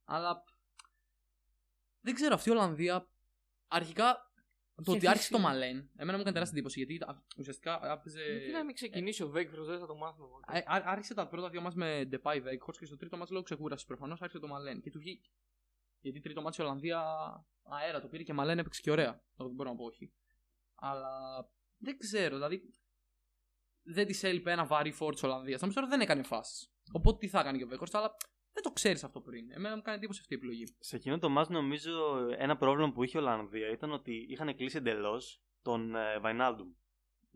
[0.04, 0.44] Αλλά
[2.00, 3.08] δεν ξέρω, αυτή η Ολλανδία
[3.68, 4.32] αρχικά.
[4.76, 7.92] Το Είχε ότι άρχισε το αφήσει- Μαλέν, εμένα μου έκανε τεράστια εντύπωση γιατί α, ουσιαστικά
[7.92, 8.22] άπαιζε.
[8.24, 10.28] Γιατί να μην ξεκινήσει ο Βέγκρος, δεν θα το μάθουμε.
[10.28, 10.58] ποτέ.
[10.58, 13.42] Ε, ά- άρχισε τα πρώτα δύο μάτς με Depay Veghorst και στο τρίτο μάτς λόγω
[13.42, 15.28] ξεκούραση προφανώς άρχισε το Μαλέν και του βγήκε.
[16.00, 17.02] Γιατί τρίτο μάτς η Ολλανδία
[17.62, 19.10] αέρα το πήρε και Μαλέν έπαιξε και ωραία.
[19.30, 20.12] Αυτό δεν μπορώ να πω όχι.
[20.74, 21.10] Αλλά
[21.78, 22.62] δεν ξέρω, δηλαδή
[23.82, 25.60] δεν της έλειπε ένα βαρύ φόρ τη Ολλανδίας.
[25.60, 26.72] Θα μου πει τώρα δεν έκανε φάσεις.
[26.92, 28.16] Οπότε τι θα έκανε και ο Veghorst, αλλά
[28.54, 29.50] δεν το ξέρεις αυτό πριν.
[29.50, 30.64] Εμένα μου κάνει εντύπωση αυτή η επιλογή.
[30.78, 31.92] Σε εκείνο το μάτς νομίζω
[32.38, 36.68] ένα πρόβλημα που είχε η Ολλανδία ήταν ότι είχαν κλείσει εντελώς τον ε, Βαϊνάλντουμ.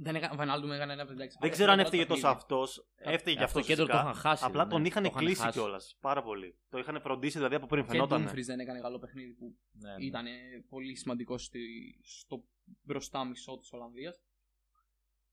[0.01, 1.07] Δεν έκανε, Βανάλντου έκανε ένα 56.
[1.41, 2.89] Δεν ξέρω αν έφταιγε τόσο αυτός.
[2.97, 4.11] Έφταιγε και αυτό αυτός κέντρο το φυσικά.
[4.11, 4.45] είχαν χάσει.
[4.45, 4.71] Απλά ναι.
[4.71, 5.59] τον είχαν Το κλείσει χάσει.
[5.59, 5.97] κιόλας.
[6.01, 6.59] Πάρα πολύ.
[6.69, 8.21] Το είχαν φροντίσει δηλαδή από πριν Και φαινόταν.
[8.21, 10.05] Ντούμφρι δεν έκανε καλό παιχνίδι που Ναι, ναι.
[10.05, 10.25] ήταν
[10.69, 12.45] πολύ σημαντικό στη- στο
[12.83, 14.21] μπροστά μισό της Ολλανδίας.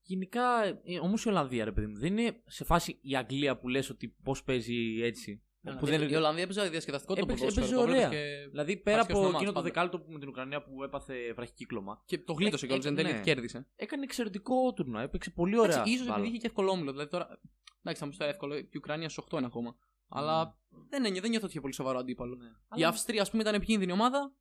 [0.01, 3.67] Γενικά, ε, όμως η Ολλανδία, ρε παιδί μου, δεν είναι σε φάση η Αγγλία που
[3.67, 5.43] λες ότι πώς παίζει έτσι.
[5.79, 7.65] Που δεν Η Ολλανδία έπαιζε διασκεδαστικό το Έπαιξε- ποδόσφαιρο.
[7.65, 8.41] έπαιζε το βλέπεις ωραία.
[8.41, 8.47] Και...
[8.49, 9.67] Δηλαδή, πέρα Βάσει και στο από μάτς εκείνο το πάντα.
[9.67, 12.85] δεκάλεπτο που με την Ουκρανία που έπαθε βραχικύκλωμα, Και το γλίτωσε Ε, κιόλας.
[12.85, 13.21] ε, Εν τέλει ναι.
[13.21, 13.67] κέρδισε.
[13.75, 15.01] έκανε εξαιρετικό τουρνουά.
[15.01, 15.73] Έπαιξε πολύ ωραία.
[15.75, 16.17] Εντάξει, ίσως μπάλα.
[16.17, 16.91] επειδή είχε και εύκολο όμιλο.
[16.91, 17.39] Δηλαδή τώρα.
[17.79, 18.55] Εντάξει, θα μου πει τώρα εύκολο.
[18.55, 19.75] Και η Ουκρανία στου 8 είναι ακόμα.
[20.07, 20.57] Αλλά
[20.89, 22.33] δεν, είναι, δεν νιώθω ότι είχε πολύ σοβαρό αντίπαλο.
[22.35, 24.35] Η Αλλά- Αυστρία, ας πούμε, ήταν επικίνδυνη ομάδα.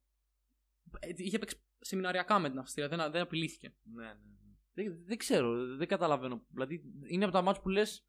[1.01, 2.89] Ε, Είχε παίξει σεμιναριακά με την Αυστρία.
[2.89, 3.75] Δεν, δεν απειλήθηκε.
[3.83, 4.09] Ναι, ναι.
[4.13, 4.13] ναι.
[4.73, 6.45] Δεν, δεν ξέρω, δεν καταλαβαίνω.
[6.51, 8.05] Δηλαδή, είναι από τα μάτια που λες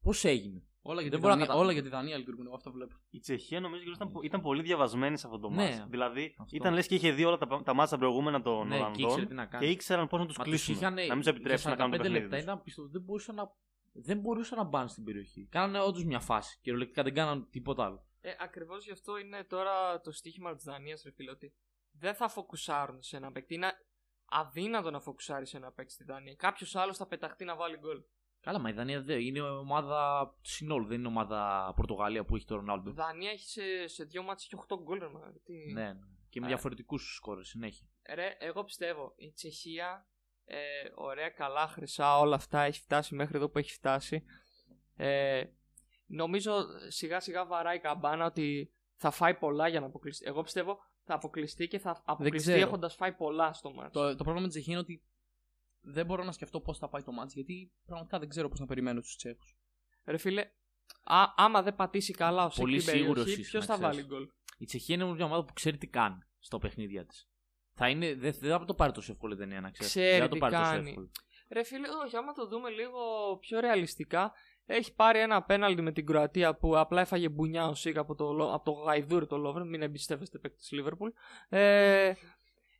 [0.00, 0.66] πώς έγινε.
[0.86, 2.46] Όλα για, Δεν τη μπορώ να Δανία, κατα- όλα για τη Δανία λειτουργούν.
[2.46, 2.94] Εγώ αυτό βλέπω.
[3.10, 5.56] Η Τσεχία νομίζω ήταν, ήταν πολύ διαβασμένη σε αυτό το Ναι.
[5.56, 5.84] μάτς.
[5.88, 6.56] Δηλαδή Αυτό.
[6.56, 9.28] ήταν λες και είχε δει όλα τα, τα μάτσα προηγούμενα των Ναι, και ήξερε Ολλανδών
[9.28, 9.64] τι να κάνει.
[9.64, 10.74] και ήξεραν πώς να τους Μα τους κλείσουν.
[10.74, 12.22] είχανε- Να μην τους επιτρέψουν να για κάνουν το 45 παιχνίδι.
[12.22, 12.44] λεπτά τους.
[12.44, 13.50] ήταν πιστεύω δεν μπορούσαν να,
[13.92, 15.46] δεν μπορούσαν να μπουν στην περιοχή.
[15.50, 16.58] Κάνανε όντως μια φάση.
[16.62, 18.04] Κυριολεκτικά δεν κάναν τίποτα άλλο.
[18.20, 21.52] Ε, Ακριβώς γι' αυτό είναι τώρα το στοίχημα της Δανίας, ρε φίλε, ότι
[21.98, 23.54] δεν θα φοκουσάρουν σε ένα παίκτη.
[23.54, 23.72] Είναι
[24.24, 26.34] αδύνατο να φοκουσάρεις σε ένα παίκτη στη Δανία.
[26.34, 28.02] Κάποιος άλλος θα πεταχτεί να βάλει γκολ.
[28.46, 32.44] Καλά, μα η Δανία δεν είναι ομάδα του συνόλου, δεν είναι ομάδα Πορτογαλία που έχει
[32.44, 32.90] το Η Ρονάλντο.
[32.92, 34.98] Δανία έχει σε, σε δύο μάτια και 8 γκολ.
[34.98, 35.98] ρε μα, τι- Ναι, ναι.
[36.30, 36.48] Και με Ε.
[36.48, 37.86] διαφορετικούς σκόρες συνέχεια.
[38.14, 40.08] Ρε, εγώ πιστεύω η Τσεχία,
[40.44, 40.56] ε,
[40.94, 44.24] ωραία, καλά, χρυσά, όλα αυτά έχει φτάσει μέχρι εδώ που έχει φτάσει.
[44.96, 45.44] Ε,
[46.06, 46.52] νομίζω
[46.88, 50.26] σιγά σιγά βαράει η καμπάνα ότι θα φάει πολλά για να αποκλειστεί.
[50.26, 52.66] Εγώ πιστεύω θα αποκλειστεί και θα αποκλειστεί ξέρω.
[52.66, 53.92] έχοντας φάει πολλά στο μάτι.
[53.92, 55.02] Το, το πρόβλημα με τη Τσεχία είναι ότι
[55.88, 58.66] δεν μπορώ να σκεφτώ πώς θα πάει το μάτς γιατί πραγματικά δεν ξέρω πώς να
[58.66, 59.56] περιμένω τους Τσέχους.
[60.04, 60.40] Ρε φίλε,
[61.04, 63.80] α, άμα δεν πατήσει καλά ο Πολύ Σίκ την σίγουρος περιοχή, είσαι, ποιος να θα
[63.88, 64.06] ξέρεις.
[64.06, 64.28] βάλει γκολ;
[64.58, 67.28] Η Τσεχία είναι όμως μια ομάδα που ξέρει τι κάνει στο παιχνίδια της.
[67.78, 69.92] Θα είναι, δεν, δεν θα το πάρει τόσο εύκολο η Δανία να ξέρεις.
[69.92, 70.88] Ξέρει δεν θα το τι πάρει τόσο κάνει.
[70.88, 71.10] εύκολο.
[71.50, 73.00] Ρε φίλε, όχι, άμα το δούμε λίγο
[73.40, 74.32] πιο ρεαλιστικά,
[74.66, 78.32] έχει πάρει ένα πέναλτι με την Κροατία που απλά έφαγε μπουνιά ο Σίγα από το,
[78.32, 81.10] Λο- από το Γαϊδούρ το Λόβρεν, μην εμπιστεύεστε παίκτη της Λίβερπουλ.
[81.48, 82.12] Ε,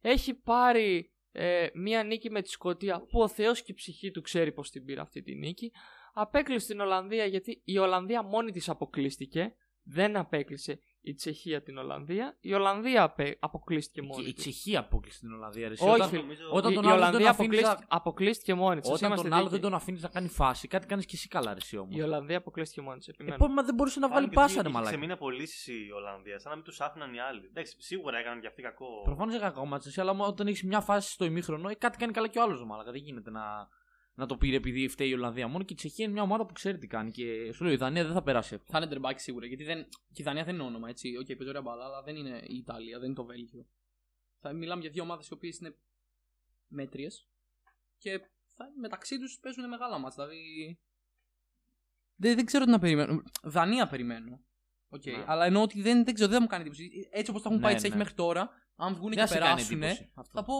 [0.01, 4.21] έχει πάρει ε, μία νίκη με τη Σκωτία που ο Θεός και η ψυχή του
[4.21, 5.73] ξέρει πως την πήρε αυτή τη νίκη.
[6.13, 12.37] Απέκλεισε την Ολλανδία γιατί η Ολλανδία μόνη της αποκλείστηκε, δεν απέκλεισε η Τσεχία την Ολλανδία,
[12.41, 14.43] η Ολλανδία απε- αποκλείστηκε Και μόνη η της.
[14.43, 15.69] Τσεχία απόκλεισε την Ολλανδία.
[15.69, 15.75] Ρε.
[15.79, 16.21] Όχι, όταν, φίλε.
[16.21, 18.91] Νομίζω- όταν η, τον η άλλο δεν Ολλανδία τον αφήνεις αποκλείστηκε, αποκλείστηκε μόνη της.
[18.91, 19.61] όταν Είμαστε τον άλλο δίκαιοι.
[19.61, 21.97] δεν τον αφήνεις να κάνει φάση, κάτι κάνεις και εσύ καλά, ρε, εσύ όμως.
[21.97, 23.09] Η Ολλανδία αποκλείστηκε μόνη της.
[23.09, 23.35] Επιμένω.
[23.35, 24.97] Επόμενα δεν μπορούσε να βάλει πάσα, ρε Σε μαλάκι.
[24.97, 27.47] μήνα πωλήσει η Ολλανδία, σαν να μην τους άφηναν οι άλλοι.
[27.51, 28.87] Εντάξει, σίγουρα έκαναν και αυτοί κακό.
[29.05, 32.29] Προφανώς δεν κακό μάτσο, αλλά όταν έχεις μια φάση στο ημίχρονο, ε, κάτι κάνει καλά
[32.29, 32.91] και ο άλλος μαλάκα.
[32.91, 33.69] Δεν γίνεται να,
[34.17, 36.53] να το πήρε επειδή φταίει η Ολλανδία μόνο και η Τσεχία είναι μια ομάδα που
[36.53, 37.11] ξέρει τι κάνει.
[37.11, 38.71] Και σου λέω η Δανία δεν θα περάσει εύκολα.
[38.73, 41.17] Θα είναι τερμπάκι σίγουρα γιατί δεν, και η Δανία δεν είναι όνομα έτσι.
[41.17, 43.67] Οκ, παίζει ωραία μπαλά, αλλά δεν είναι η Ιταλία, δεν είναι το Βέλγιο.
[44.41, 45.77] Θα μιλάμε για δύο ομάδες οι οποίες είναι
[46.69, 47.29] μέτριες
[47.99, 48.19] και
[48.57, 50.27] θα, μεταξύ τους παίζουν μεγάλα ματς.
[50.27, 50.79] Δηλαδή.
[52.17, 53.23] Δεν, δεν ξέρω τι να περιμένω.
[53.43, 54.41] Δανία περιμένω.
[54.89, 55.25] Οκ, Ναι.
[55.27, 57.09] Αλλά εννοώ ότι δεν, δεν ξέρω, δεν θα μου κάνει εντύπωση.
[57.11, 57.99] Έτσι όπως τα έχουν Ναι, πάει οι Τσέχοι ναι.
[57.99, 60.39] μέχρι τώρα, αν βγουν Δεν και θα σε κάνει περάσουν, εντύπωση αυτό.
[60.39, 60.55] θα πω.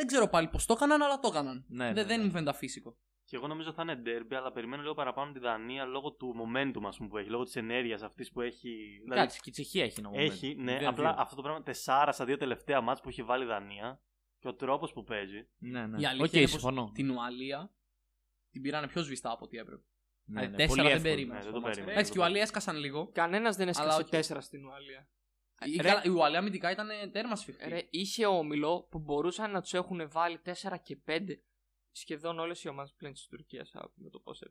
[0.00, 1.64] Δεν ξέρω πάλι πώς το έκαναν, αλλά το έκαναν.
[1.68, 2.24] Ναι, δεν, ναι, δεν ναι.
[2.24, 2.96] μου φαίνεται αφύσικο.
[3.24, 6.82] Και εγώ νομίζω θα είναι ντέρμπι, αλλά περιμένω λίγο παραπάνω τη Δανία λόγω του momentum
[6.86, 9.00] ας πούμε, που έχει, λόγω της ενέργειας αυτής που έχει.
[9.02, 10.16] Δηλαδή, Κάτσε, και η Τσεχία έχει ένα momentum.
[10.16, 11.22] έχει, ναι, Μηδέν, απλά δύο.
[11.22, 14.02] αυτό το πράγμα τεσσάρα στα δύο τελευταία μάτς που έχει βάλει η Δανία
[14.38, 15.48] και ο τρόπος που παίζει.
[15.58, 16.00] Ναι, ναι.
[16.00, 16.90] Η αλήθεια Οκ, είναι πως συμφωνώ.
[16.94, 17.72] Την Ουαλία
[18.50, 19.82] την πήρανε πιο σβηστά από ό,τι έπρεπε.
[20.24, 21.14] Ναι, Δηλαδή, ναι, τέσσερα πολύ δεν εύκολο.
[21.14, 21.34] περίμενε.
[21.38, 21.70] ναι, στο δεν το μάτς.
[21.76, 21.92] περίμενε.
[21.92, 23.10] Εντάξει, και οι Ουαλία έσκασαν λίγο.
[23.12, 24.10] Κανένας δεν Αλλά έσκασε όχι.
[24.10, 25.08] τέσσερα στην Ουαλία.
[25.64, 27.68] Η, Ρε- καλά, η Ουαλία αμυντικά ήταν τέρμα σφιχτή.
[27.68, 30.52] Ρε, είχε όμιλο που μπορούσαν να τους έχουν βάλει 4
[30.82, 31.20] και 5
[31.92, 33.72] σχεδόν όλες οι ομάδες πλέον της Τουρκίας.
[33.94, 34.42] Με το πώς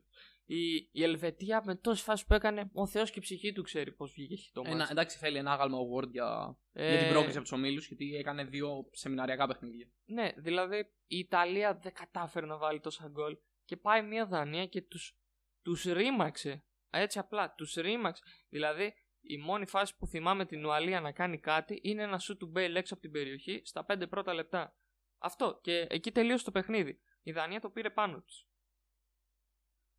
[0.44, 3.92] η, η Ελβετία με τόσες φάσεις που έκανε, ο Θεός και η ψυχή του ξέρει
[3.92, 4.90] πώς βγήκε το Ένα, μάτς.
[4.90, 8.44] εντάξει, θέλει ένα άγαλμα award για, Ε, για την πρόκριση από τους ομίλους, γιατί έκανε
[8.44, 9.90] δύο σεμιναριακά παιχνίδια.
[10.04, 14.82] Ναι, δηλαδή η Ιταλία δεν κατάφερε να βάλει τόσα γκολ και πάει μια Δανία και
[14.82, 15.16] τους,
[15.62, 16.64] τους ρήμαξε.
[16.90, 18.22] Έτσι απλά, τους ρήμαξε.
[18.48, 22.46] Δηλαδή η μόνη φάση που θυμάμαι την Ουαλία να κάνει κάτι είναι ένα σου του
[22.46, 24.74] Μπέιλ έξω από την περιοχή στα 5 πρώτα λεπτά.
[25.18, 27.00] Αυτό και εκεί τελείωσε το παιχνίδι.
[27.22, 28.46] Η Δανία το πήρε πάνω τους.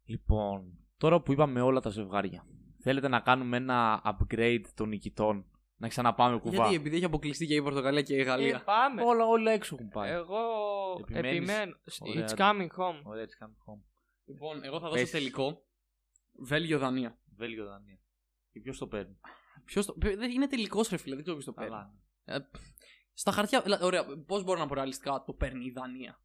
[0.05, 2.45] Λοιπόν, Τώρα που είπαμε όλα τα ζευγάρια,
[2.79, 5.45] θέλετε να κάνουμε ένα upgrade των νικητών,
[5.75, 6.55] να ξαναπάμε κουβά.
[6.55, 8.63] Γιατί επειδή έχει αποκλειστεί και η Πορτογαλία και η Ε, Γαλλία.
[8.63, 9.03] πάμε.
[9.03, 10.11] Όλα, όλα έξω έχουν πάει.
[10.11, 10.37] Εγώ
[10.99, 11.75] Επιμένεις; επιμένω.
[11.99, 12.27] Ωραία.
[12.27, 13.01] It's coming home.
[13.03, 13.81] Ωραία, έτσι κάνουμε home.
[14.25, 14.99] Λοιπόν, εγώ θα Πες.
[14.99, 15.65] δώσω τελικό.
[16.33, 17.17] Βέλγιο-Δανία.
[17.35, 17.99] Βέλγιο, Δανία.
[18.51, 19.19] Και ποιος το παίρνει;
[19.65, 19.95] Ποιος το.
[19.97, 21.75] Δεν είναι τελικός ρε φίλε, δεν ξέρω ποιος το παίρνει.
[21.75, 21.93] Καλά.
[22.23, 22.37] Ε,
[23.13, 23.61] στα χαρτιά.
[23.61, 26.21] δηλαδή, Ωραία, πώς μπορώ να πω ρεαλιστικά το παίρνει η Δανία.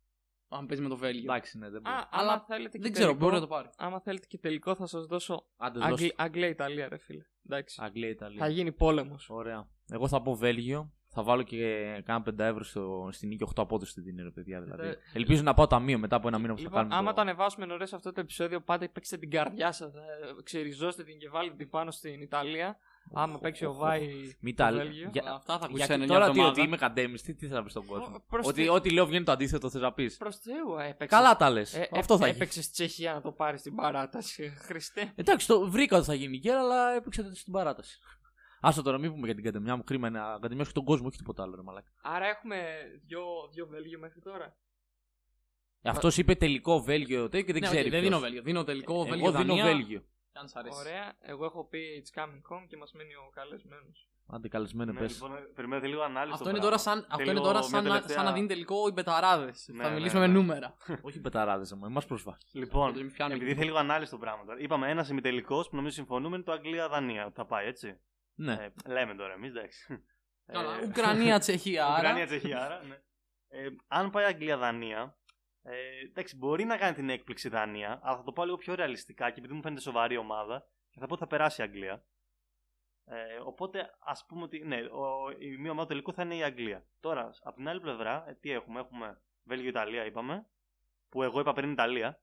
[0.48, 1.94] Αν παίζει με το Βέλγιο; Εντάξει, ναι, δεν μπορεί.
[1.96, 3.68] Α, Αλλά άμα θέλετε και δεν ξέρω, τελικό- μπορεί να το πάρει.
[3.76, 5.90] Άμα θέλετε και τελικό θα σας δώσω Άντε, Αγγλ...
[5.90, 6.12] δώσε.
[6.16, 7.22] Αγγλία-Ιταλία ρε φίλε.
[7.46, 7.80] Εντάξει.
[7.82, 8.38] Αγγλία, Ιταλία.
[8.38, 9.28] Θα γίνει πόλεμος.
[9.30, 9.68] Ωραία.
[9.90, 10.94] Εγώ θα πω Βέλγιο.
[11.18, 14.60] Θα βάλω και κάνα 5 ευρώ στο, στην νίκη 8 απόδοση στην δίνει, ρε παιδιά.
[14.60, 14.86] Δηλαδή.
[14.88, 16.96] Ε, Ελπίζω να πάω ταμείο μετά από ένα μήνα που θα Λοιπόν, κάνουμε.
[16.96, 17.14] άμα το...
[17.14, 19.92] το ανεβάσουμε νωρίς αυτό το επεισόδιο, πάτε παίξτε την καρδιά σας.
[20.44, 22.76] Ξεριζώστε την και βάλτε την πάνω στην Ιταλία.
[23.12, 24.08] Άμα παίξει ο Βάη.
[24.40, 25.08] Μην το τα Βέλγιο.
[25.12, 25.22] Για...
[25.34, 26.50] Αυτά θα ακούσει Γιατί ένα τώρα τι, εβδομάδα.
[26.52, 29.24] ότι είμαι καντέμι, τι, τι θα πει στον κόσμο; προς Ότι τε- ό,τι λέω βγαίνει
[29.24, 30.16] το αντίθετο, θες να πεις.
[30.16, 31.16] Προς Θεού, έπαιξε.
[31.16, 31.74] Καλά τα λες.
[31.74, 32.36] Ε, Αυτό θα γίνει.
[32.36, 34.52] Έπαιξες στη Τσεχία να το πάρεις στην παράταση.
[34.58, 35.12] Χριστέ.
[35.14, 37.98] Εντάξει, το βρήκα ότι θα γίνει γκέλα, αλλά έπαιξε στην παράταση.
[38.68, 39.84] Άστο τώρα, μην πούμε για την καντεμιά μου.
[39.84, 40.18] Κρίμα είναι.
[40.40, 41.88] Καντεμιά έχει τον κόσμο, όχι τίποτα άλλο, ρε μαλάκα.
[42.02, 42.56] Άρα έχουμε
[43.06, 44.56] δύο, δύο Βέλγιο μέχρι τώρα.
[45.82, 47.84] Αυτός είπε τελικό Βέλγιο τέτοιο και δεν Ναι, ξέρει.
[47.84, 48.10] οκ, δεν ποιος.
[48.10, 48.42] δίνω Βέλγιο.
[48.42, 49.30] Δίνω τελικό Εγώ Βέλγιο.
[49.30, 49.64] δίνω Δανία.
[49.64, 50.02] Βέλγιο.
[50.32, 50.78] Αν σ' αρέσει.
[50.78, 51.16] Ωραία.
[51.20, 54.08] Εγώ έχω πει It's coming home και μας μένει ο καλεσμένος.
[54.28, 55.12] Άντε καλεσμένο, Ναι, πες.
[55.12, 56.32] λοιπόν, περιμένετε λίγο ανάλυση.
[56.32, 56.82] Αυτό στο είναι πράγμα.
[56.82, 58.92] τώρα σαν, αυτό Θέλω είναι τώρα μια σαν, να, τελευταία- σαν να δίνει τελικό οι
[58.92, 59.68] μπεταράδες.
[59.72, 60.32] Ναι, θα ναι, μιλήσουμε ναι.
[60.32, 60.76] με νούμερα.
[61.08, 62.38] Όχι πεταράδε μου, εμά προσβάλλει.
[62.52, 63.54] Λοιπόν, Δεν πιάνω επειδή εκεί.
[63.58, 64.60] θέλει λίγο ανάλυση το πράγμα τώρα.
[64.60, 67.24] Είπαμε ένας ημιτελικός που νομίζω συμφωνούμε είναι το Αγγλία-Δανία.
[67.24, 68.00] ότι Θα πάει έτσι.
[68.36, 68.52] Ναι.
[68.52, 70.04] Ε, λέμε τώρα εμείς, εντάξει.
[70.46, 71.86] Καλά, Ε, Ουκρανία, Τσεχία.
[71.86, 71.98] άρα.
[71.98, 72.82] Ουκρανία, Τσεχία, άρα.
[72.84, 72.98] Ναι.
[73.48, 75.18] Ε, αν πάει Αγγλία-Δανία,
[75.62, 75.76] ε,
[76.08, 79.30] εντάξει, μπορεί να κάνει την έκπληξη η Δανία, αλλά θα το πάω λίγο πιο ρεαλιστικά
[79.30, 82.04] και επειδή μου φαίνεται σοβαρή ομάδα, και θα πω ότι θα περάσει η Αγγλία.
[83.08, 86.42] Ε, οπότε ας πούμε ότι ναι, ο, η μία ομάδα του τελικού θα είναι η
[86.42, 86.86] Αγγλία.
[87.00, 90.46] Τώρα, από την άλλη πλευρά, ε, τι έχουμε, έχουμε Βέλγιο-Ιταλία, είπαμε,
[91.08, 92.20] που εγώ είπα πριν Ιταλία.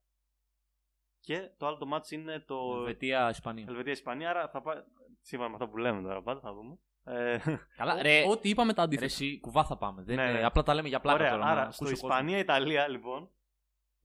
[1.25, 3.65] Και το άλλο το μάτς είναι το Ελβετία, Ισπανία.
[3.69, 4.77] Ελβετία-Ισπανία, άρα θα πάει.
[5.21, 6.77] Σύμφωνα με αυτά που λέμε τώρα, πάντα θα δούμε.
[7.05, 7.37] Ε,
[7.77, 8.23] Καλά, Ό- ρε.
[8.29, 9.05] Ό,τι είπαμε τα Ρε, αντίθετα.
[9.05, 10.03] εσύ, κουβά θα πάμε.
[10.03, 10.45] Δεν, Ναι, είναι- ναι.
[10.45, 11.43] Απλά τα λέμε για πλάκα Ωραία, τώρα.
[11.45, 12.09] να άρα ακούσει στο ο κόσμος.
[12.09, 13.29] Ισπανία-Ιταλία λοιπόν.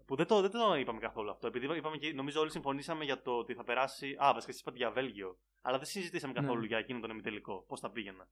[0.06, 1.46] Που δεν το, δεν το είπαμε καθόλου αυτό.
[1.46, 4.16] Επειδή είπαμε και νομίζω όλοι συμφωνήσαμε για το ότι θα περάσει.
[4.24, 5.38] Α, βασικά εσείς είπατε για Βέλγιο.
[5.62, 6.40] Αλλά δεν συζητήσαμε Ναι.
[6.40, 7.64] καθόλου για εκείνο τον ημιτελικό.
[7.68, 8.28] Πώς θα πήγαινε.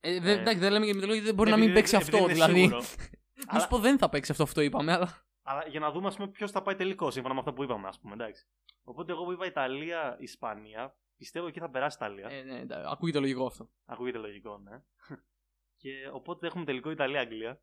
[0.00, 1.96] Ε, δεν- Ε, εντάξει, δεν λέμε για μητρολόγια, δεν μπορεί να Επειδή μην δεν- παίξει
[2.02, 2.26] επειδή αυτό.
[2.26, 2.60] δεν είναι Δηλαδή.
[2.60, 2.82] σίγουρο.
[3.52, 4.92] Να σου πω δεν θα παίξει αυτό, αυτό είπαμε.
[4.92, 5.24] Αλλά...
[5.42, 7.88] Αλλά για να δούμε ας πούμε, ποιος θα πάει τελικός σύμφωνα με αυτό που είπαμε,
[7.88, 8.14] ας πούμε.
[8.14, 8.46] Εντάξει.
[8.82, 12.28] Οπότε εγώ που είπα Ιταλία-Ισπανία, πιστεύω εκεί θα περάσει η Ιταλία.
[12.38, 13.70] Ε, ναι, εντάξει, ακούγεται λογικό αυτό.
[13.84, 14.82] Ακούγεται λογικό, ναι.
[15.76, 17.60] Και οπότε έχουμε τελικό Ιταλία-Αγγλία.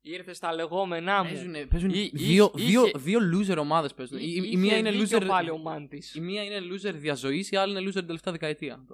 [0.00, 1.28] Ήρθε στα λεγόμενά μου.
[1.30, 4.18] Παίζουν, παίζουν Ή- δύο, είχε- δύο, είχε- δύο loser ομάδες παίζουν.
[4.18, 5.26] Η, η, η Είχε μία είναι δίκιο loser.
[5.26, 6.14] πάλι ο Μάντης.
[6.14, 8.84] Η μία είναι loser διαζωής, η άλλη είναι loser την τελευταία δεκαετία.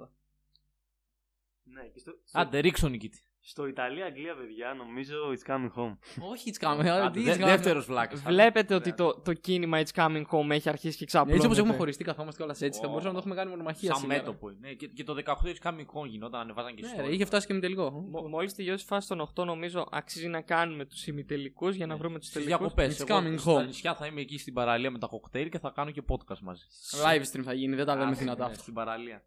[1.63, 3.21] Ναι, και στο, στο, Άντε, ρίξω νικητή.
[3.45, 5.97] Στο Ιταλία-Αγγλία, παιδιά, νομίζω it's coming home.
[6.31, 6.85] Όχι, it's coming.
[6.87, 7.45] Άντε, τι δε- it's coming.
[7.45, 8.21] Δεύτερος βλάκας.
[8.21, 8.79] Βλέπετε Ναι.
[8.79, 11.35] ότι το, το κίνημα It's Coming Home έχει αρχίσει και ξαπλώνεται.
[11.35, 12.79] Έτσι όπως έχουμε χωριστεί, καθόμαστε όλα έτσι.
[12.79, 12.89] Θα Ω.
[12.89, 14.19] μπορούσαμε να το έχουμε κάνει μονομαχία Σαν σήμερα.
[14.21, 14.49] μέτωπο.
[14.49, 14.57] είναι.
[14.67, 17.05] Ναι, και, και το 18 έχει κάνει εικόνα γινόταν, ανεβάζαν και Ναι, story.
[17.05, 17.91] ρε, είχε φτάσει και με τελικό.
[18.29, 22.19] Μόλις τελειώσει η φάση των 8, νομίζω αξίζει να κάνουμε τους ημιτελικούς για να βρούμε
[22.19, 22.57] τους Στι τελικούς.
[22.59, 23.01] διακοπές.
[23.03, 23.65] It's Εγώ coming στα home.
[23.65, 26.63] νησιά θα είμαι εκεί στην παραλία με τα κοκτέιλ και θα κάνω και podcast μαζί.
[27.05, 28.47] Live stream θα γίνει, δεν τα λέμε Άντε, δυνατά.
[28.47, 29.23] ναι, Στην παραλία.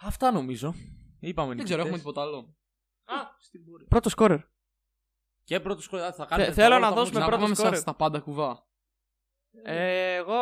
[0.00, 0.74] Αυτά νομίζω.
[1.20, 2.12] Είπαμε Δεν ξέρω, έχουμε νικητές.
[2.14, 2.54] τίποτα άλλο.
[3.88, 4.38] Πρώτο σκόρερ.
[5.44, 6.52] Και πρώτο σχόλιο θα κάνετε.
[6.52, 7.72] θέλω τώρα, να θα δώσουμε πούμε- Να πρώτο πάμε σκόρερ.
[7.74, 8.66] στα- στα πάντα κουβά.
[9.64, 10.36] Ε, εγώ.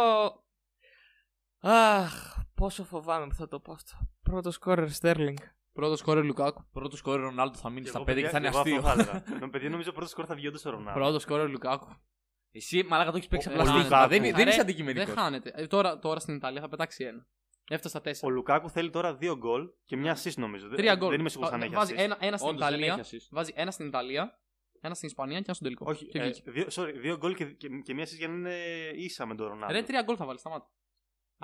[1.61, 3.93] Αχ, πόσο φοβάμαι που θα το πω αυτό.
[4.23, 5.37] Πρώτο σκόρερ Στέρλινγκ.
[5.73, 6.65] Πρώτο σκόρερ Λουκάκου.
[6.73, 8.75] Πρώτο σκόρε Ρονάλντο θα μείνει Και στα εγώ, 5 και παιδιά, θα είναι εγώ αυτό
[8.77, 8.89] αστείο.
[8.89, 9.25] θα έλεγα.
[9.41, 11.01] Νο- Παιδιά, νομίζω πρώτο σκορ θα βγει όντως ο Ρονάλντο.
[11.01, 11.89] Πρώτο σκόρερ Λουκάκου.
[12.53, 13.85] Εσύ μαλάκα το έχεις παίξει Ο- απλά ο στοίχημα.
[13.85, 14.09] Λουκάκου.
[14.09, 15.15] Δεν, δεν Ρε, είσαι Δεν αντικειμενικός.
[15.15, 15.53] χάνεται.
[15.55, 17.27] Ε, τώρα, τώρα στην Ιταλία θα πετάξει ένα.
[17.69, 18.33] Έφτασε στα Ο τέσσερα.
[18.33, 20.69] Λουκάκου θέλει τώρα δύο γκολ και μια assist νομίζω.
[20.69, 21.11] Δεν- Τρία γκολ.
[21.11, 22.01] Δεν είμαι σίγουρος αν Βα- έχει Βάζει assist.
[22.03, 22.97] ένα, ένα στην Όντως, δεν Ιταλία.
[23.01, 23.29] έχει assist.
[23.31, 24.39] Βάζει ένα στην Ιταλία,
[24.81, 25.85] ένα στην Ισπανία και ένα στον τελικό.
[25.91, 26.51] Όχι, Και ε, βγήκε.
[26.51, 28.55] δύο, sorry, δύο γκολ και, και, και μια assist για να είναι
[28.95, 29.75] ίσα με τον Ρονάλντο.
[29.75, 30.71] Ρε, τρία γκολ θα βάλεις, σταμάτα.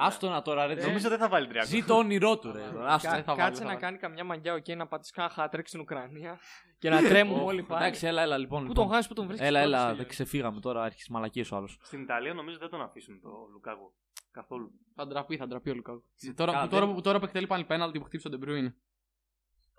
[0.07, 0.75] Άστο να τώρα ρε.
[0.87, 1.71] Νομίζω δεν θα βάλει τρία γκολ.
[1.81, 2.63] Ζει το όνειρό του ρε.
[2.87, 3.09] Άστο.
[3.09, 3.81] Κα- θα βάλει, Κάτσε θα να βάλει.
[3.81, 6.39] κάνει καμιά μαγιά εκεί να πατήσει κάνα χάτρεξ στην Ουκρανία
[6.79, 7.85] και να τρέμουμε όλοι πάλι.
[7.85, 8.61] Εντάξει, έλα, έλα λοιπόν.
[8.63, 8.85] Πού λοιπόν.
[8.87, 9.47] τον χάσει, πού τον βρίσκεις.
[9.49, 11.79] Έλα, έλα, δεν ξεφύγαμε τώρα, άρχισε μαλακίες ο άλλος.
[11.83, 13.93] Στην Ιταλία νομίζω δεν τον αφήσουν το Λουκάκου.
[14.31, 14.71] Καθόλου.
[14.95, 16.03] Θα ντραπεί, θα ντραπεί ο Λουκάκου.
[16.35, 18.67] Τώρα, Καλά, που, τώρα, δεν- που, τώρα που εκτελεί πάλι πέναλτι που χτύπησε ο Ντεμπρούιν.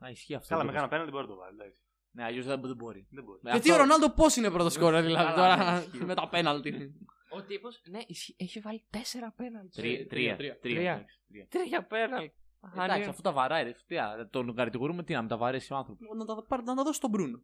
[0.05, 0.47] Α, ισχύει αυτό.
[0.47, 1.55] Καλά, με δεν κάνα πέναλτι μπορεί να το βάλει.
[1.59, 1.79] εντάξει.
[2.13, 3.07] Ναι, αλλιώς δεν δεν μπορεί.
[3.11, 3.39] Δεν μπορεί.
[3.43, 6.05] Με Γιατί αυτό- ο Ρονάλντο πώς είναι πρώτος σκόρερ δηλαδή Καλά, τώρα ναι, ισχύει.
[6.09, 6.93] με τα πέναλτι.
[7.31, 9.75] Ο τύπος, ναι, ισχύει, έχει βάλει τέσσερα πέναλτι.
[9.75, 10.07] Τρία.
[10.07, 10.35] τρία, Τρία.
[10.35, 10.75] τρία.
[10.75, 10.91] Τρία.
[10.93, 11.47] εντάξει, τρία.
[11.49, 12.31] Τρία πέναλτ.
[12.83, 13.75] Εντάξει, αφού τα βαράει, ρε.
[13.87, 16.07] Τι, α, τον κατηγορούμε τι να με τα βαρέσει ο άνθρωπος.
[16.17, 17.41] Να τα, πάρει- να τα δώσει στον Μπρούνο.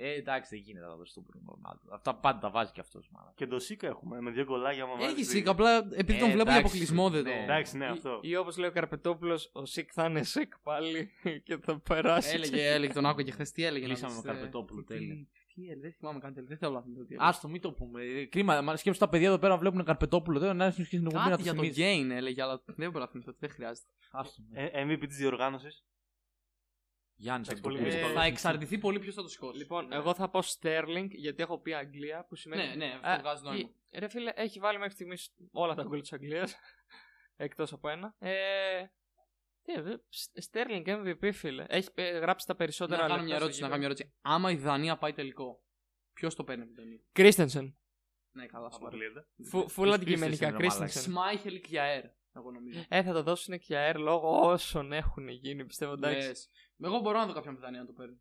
[0.00, 1.94] Ε, εντάξει, δεν γίνεται να τα δώσει στον Μπρούνο Ρονάλντο.
[1.94, 3.10] Αυτά πάντα τα βάζει κι αυτός.
[3.34, 4.82] Και το Σίκα έχουμε με δύο γκολάκια.
[4.82, 5.50] άμα Έχει βάλεις σίκα, δύο.
[5.52, 7.30] απλά επειδή Ε, τον βλέπω για εντάξει, αποκλεισμό δεν το.
[7.30, 7.42] ναι.
[7.42, 8.18] Εντάξει, ναι, αυτό.
[8.22, 11.10] Ή όπως λέει ο Καρπετόπουλος, ο Σικ θα είναι Σικ πάλι
[11.44, 12.34] και θα περάσει.
[12.34, 13.86] Έλεγε, έλεγε, τον άκουγα και χθες τι έλεγε.
[13.86, 15.26] να Κλείσαμε δεις, με ε, Καρπετόπουλο, Τι- τέλεια.
[15.60, 17.16] Τι- TL, δεν θυμάμαι καν TL, δεν θέλω να θυμηθώ TL.
[17.18, 18.02] Άστο, μην το πούμε.
[18.04, 20.38] Ε, Κρίμα, μα σκέψου τα παιδιά εδώ πέρα βλέπουν Καρπετόπουλο.
[20.38, 21.82] Δεν είναι στην εκπομπή να Κάτι το για το θυμίζει.
[21.82, 23.88] gain έλεγε, αλλά δεν μπορώ να θυμηθώ, δεν χρειάζεται.
[24.10, 24.42] Άστο.
[24.52, 25.84] Ε, MVP της διοργάνωσης.
[27.20, 27.94] Γιάννης, Εντάξει, θα το πολύ πει.
[27.96, 28.14] δύσκολο.
[28.20, 29.58] θα εξαρτηθεί πολύ ποιος θα το σηκώσει.
[29.58, 32.62] Λοιπόν, εγώ θα πω Sterling γιατί έχω πει Αγγλία που σημαίνει.
[32.68, 33.58] Ναι, ναι, αυτό Ε, βγάζει νόημα.
[33.90, 36.56] η- Ρε φίλε, έχει βάλει μέχρι στιγμής όλα τα γκολ της Αγγλίας.
[37.36, 38.14] Εκτός από ένα.
[38.18, 38.32] Ε,
[39.72, 39.96] τι, ε,
[40.50, 41.64] Sterling MVP, φίλε.
[41.68, 43.02] Έχει ε, γράψει τα περισσότερα.
[43.02, 43.82] Να κάνω λεπτά μια στο ερώτηση, να γήπεδο.
[43.82, 44.34] κάνω μια ερώτηση.
[44.34, 45.62] Άμα η Δανία πάει τελικό,
[46.12, 47.00] ποιος το παίρνει από την Δανία.
[47.12, 47.76] Κρίστενσεν.
[48.32, 48.86] Ναι, καλά, σοβαρά.
[48.96, 49.26] Αποκλείεται.
[49.50, 50.78] Φου- Φουλ Ποιος αντικειμενικά, Christensen, ρε μαλάκα.
[50.78, 51.02] Κρίστενσεν.
[51.12, 52.84] Σμάιχελ και Αέρ, εγώ νομίζω.
[52.88, 55.92] Ε, θα το δώσουν Κιάερ λόγω όσων έχουν γίνει, πιστεύω.
[55.92, 56.26] Εντάξει.
[56.28, 56.50] Λες.
[56.82, 58.20] Εγώ μπορώ να δω κάποιον από τη Δανία να το παίρνει.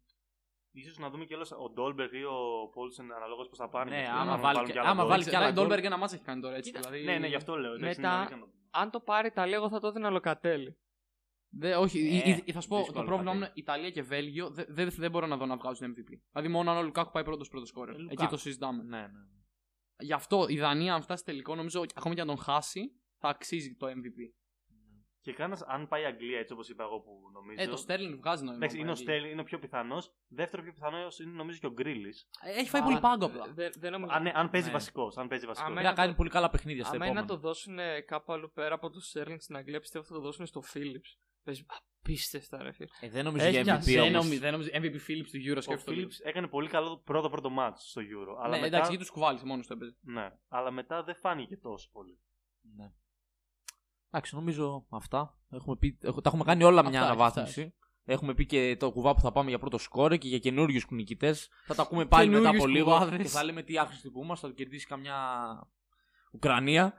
[0.72, 3.90] Ίσως να δούμε κιόλας ο Ντόλμπεργκ ή ο Πόλσεν αναλόγως πώς θα πάνε.
[3.90, 5.10] Ναι, Γιατί άμα αν βάλει βάλουν και- κι άλλα άμα γκολ.
[5.12, 5.64] βάλει κι άλλα Εντάξει, γκολ.
[5.68, 6.72] Ντόλμπεργκ ένα ματς έχει κάνει τώρα έτσι.
[6.72, 7.04] Δηλαδή...
[7.04, 7.74] Ναι, ναι, γι' αυτό λέω.
[7.74, 8.58] εντάξει, Μετά- είναι νωρίς να το δούμε.
[8.70, 10.78] Αν το πάρει Ιταλία, εγώ θα το έδινα Λοκατέλη.
[11.60, 13.90] Δε, όχι, Ε, η- η- θα σου πω, δύσκολο το πρόβλημα θα μου είναι Ιταλία
[13.90, 16.22] και Βέλγιο δεν δε, δεν μπορώ να δω να βγάζουν MVP.
[16.32, 17.94] Δηλαδή μόνο αν ο Λουκάκου πάει πρώτος πρώτος σκόρερ.
[17.94, 18.32] Ε, Εκεί Λουκάκου.
[18.32, 18.84] το συζητάμε.
[18.84, 19.08] Ναι, ναι.
[20.00, 22.82] Γι' αυτό η Δανία, αν φτάσει τελικό, νομίζω ακόμη και αν τον χάσει,
[23.18, 24.34] θα αξίζει το MVP.
[25.22, 27.62] Και κάνα, αν πάει η Αγγλία έτσι όπως είπα εγώ που νομίζω.
[27.64, 28.56] Ε, το Sterling βγάζει νόημα.
[28.58, 29.18] Εντάξει, είναι ο δηλαδή.
[29.20, 30.12] Στέλι, είναι ο πιο πιθανός.
[30.28, 32.30] Δεύτερο πιο πιθανό είναι νομίζω και ο Γκρίλις.
[32.42, 33.52] Ε, Έχει φάει Α, πολύ πάγκο απλά.
[33.54, 34.12] Δεν δεν νομίζω.
[34.14, 34.74] Αν, αν παίζει Ναι.
[34.74, 35.18] βασικός.
[35.18, 35.70] Αν παίζει βασικός.
[35.70, 37.42] Αμέ- Πρέπει να κάνει πολύ καλά παιχνίδια στα Άμα είναι να επόμενα.
[37.42, 40.64] το δώσουν κάπου αλλού πέρα από το Sterling στην Αγγλία, πιστεύω θα το δώσουν στο
[40.74, 41.12] Philips.
[41.48, 41.66] Παίζει
[42.02, 42.88] απίστευτα, ρε φίλε.
[43.00, 44.14] Ε, δεν νομίζω Έχει για και MVP Δεν όμως.
[44.24, 44.70] νομίζω, δεν νομίζω.
[44.74, 45.96] MVP Phillips του Euro Ο σκέφτομαι.
[45.98, 48.36] Φίλιπ έκανε πολύ καλό πρώτο πρώτο μάτς στο Euro.
[48.40, 49.96] Αλλά Ναι, μετά, εντάξει, γιατί τους κουβάλισε μόνος του έπαιζε.
[50.02, 52.20] ναι, αλλά μετά δεν φάνηκε τόσο πολύ.
[52.76, 52.92] Ναι.
[54.12, 55.38] Εντάξει, νομίζω αυτά.
[55.50, 57.74] Έχουμε πει, έχω- τα έχουμε κάνει όλα μια Αυτά, αναβάθμιση.
[58.06, 61.34] Έχουμε πει και το κουβά που θα πάμε για πρώτο σκόρε και για καινούριους νικητέ.
[61.66, 63.22] Θα τα ακούμε πάλι μετά από Καινούριους λίγο κουβάδες.
[63.22, 64.48] και θα λέμε τι άχρηστοι που είμαστε.
[64.48, 65.18] Θα το κερδίσει καμιά
[66.34, 66.94] Ουκρανία.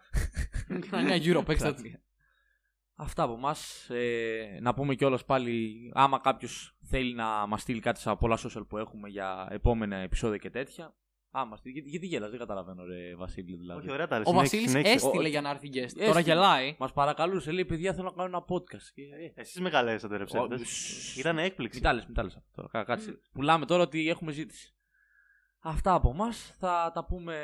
[0.90, 1.74] Κανένα Euro, παίξτε το.
[1.78, 2.02] Ουκρανία.
[3.00, 3.90] Αυτά από εμάς.
[3.90, 8.64] Ε, να πούμε κιόλας πάλι, άμα κάποιος θέλει να μας στείλει κάτι στα πολλά social
[8.68, 10.94] που έχουμε για επόμενα επεισόδια και τέτοια.
[11.30, 11.72] Άμα στείλει.
[11.74, 13.56] Γιατί, γιατί γέλας, δεν καταλαβαίνω, ρε Βασίλη.
[13.56, 13.80] Δηλαδή.
[13.80, 14.94] Όχι, ωραία τα ρε, Ο συνέχισε, Βασίλης συνέχισε.
[15.06, 15.82] έστειλε Ο- για να έρθει guest.
[15.82, 16.06] Έστειλε.
[16.06, 16.76] Τώρα γελάει.
[16.78, 18.86] Μας παρακαλούσε, λέει: Παιδιά, θέλω να κάνω ένα podcast.
[18.94, 20.60] Και, ε, Εσείς μεγαλέσατε ρε ψεύδες.
[20.60, 21.16] Σσσσ.
[21.18, 21.78] Ήταν έκπληξη.
[21.78, 22.68] Μην τα λες, μην τα λες αυτό τώρα.
[22.68, 23.20] Κα- Κάτσε.
[23.32, 24.74] Πουλάμε τώρα ότι έχουμε ζήτηση.
[25.60, 26.54] Αυτά από εμάς.
[26.58, 27.34] Θα τα πούμε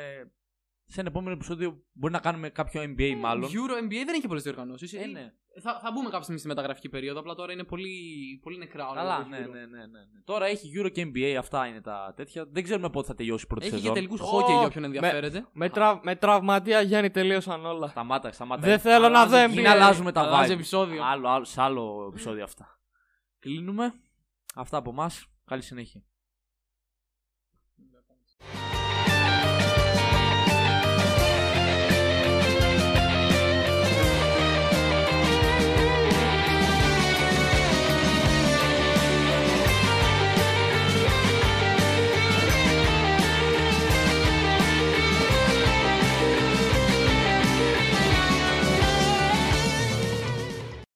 [0.85, 1.83] σε ένα επόμενο επεισόδιο.
[1.91, 3.49] Μπορεί να κάνουμε κάποιο NBA μάλλον.
[3.49, 4.93] Euro NBA δεν έχει πολλές διοργανώσεις.
[4.93, 5.33] Ε, ναι.
[5.61, 7.19] Θα, θα μπούμε κάποια στιγμή στη μεταγραφική περίοδο.
[7.19, 7.89] Απλά τώρα είναι πολύ,
[8.43, 9.01] πολύ νεκρά όλα.
[9.01, 9.49] Καλά, το ναι, Euro.
[9.51, 10.21] ναι, ναι, ναι, ναι.
[10.25, 12.45] Τώρα έχει Euro και NBA, αυτά είναι τα τέτοια.
[12.51, 13.93] Δεν ξέρουμε πότε θα τελειώσει η πρώτη Έχει και σεζόν.
[13.95, 15.45] τελικούς Ω, χόκκι για όποιον με- ενδιαφέρεται.
[15.53, 15.99] Με, τρα...
[16.03, 17.87] με τραυματία Γιάννη τελείωσαν όλα.
[17.87, 18.61] Σταμάτα, σταμάτα.
[18.61, 19.65] Δεν θέλω να δω Μην NBA.
[19.65, 20.55] αλλάζουμε τα Αλλάζει vibes.
[20.55, 21.03] επεισόδιο.
[21.03, 22.79] Άλλο, άλλο, σε άλλο επεισόδιο αυτά.
[23.39, 23.93] Κλείνουμε.
[24.55, 25.25] Αυτά από εμάς.
[25.45, 26.01] Καλή συνέχεια.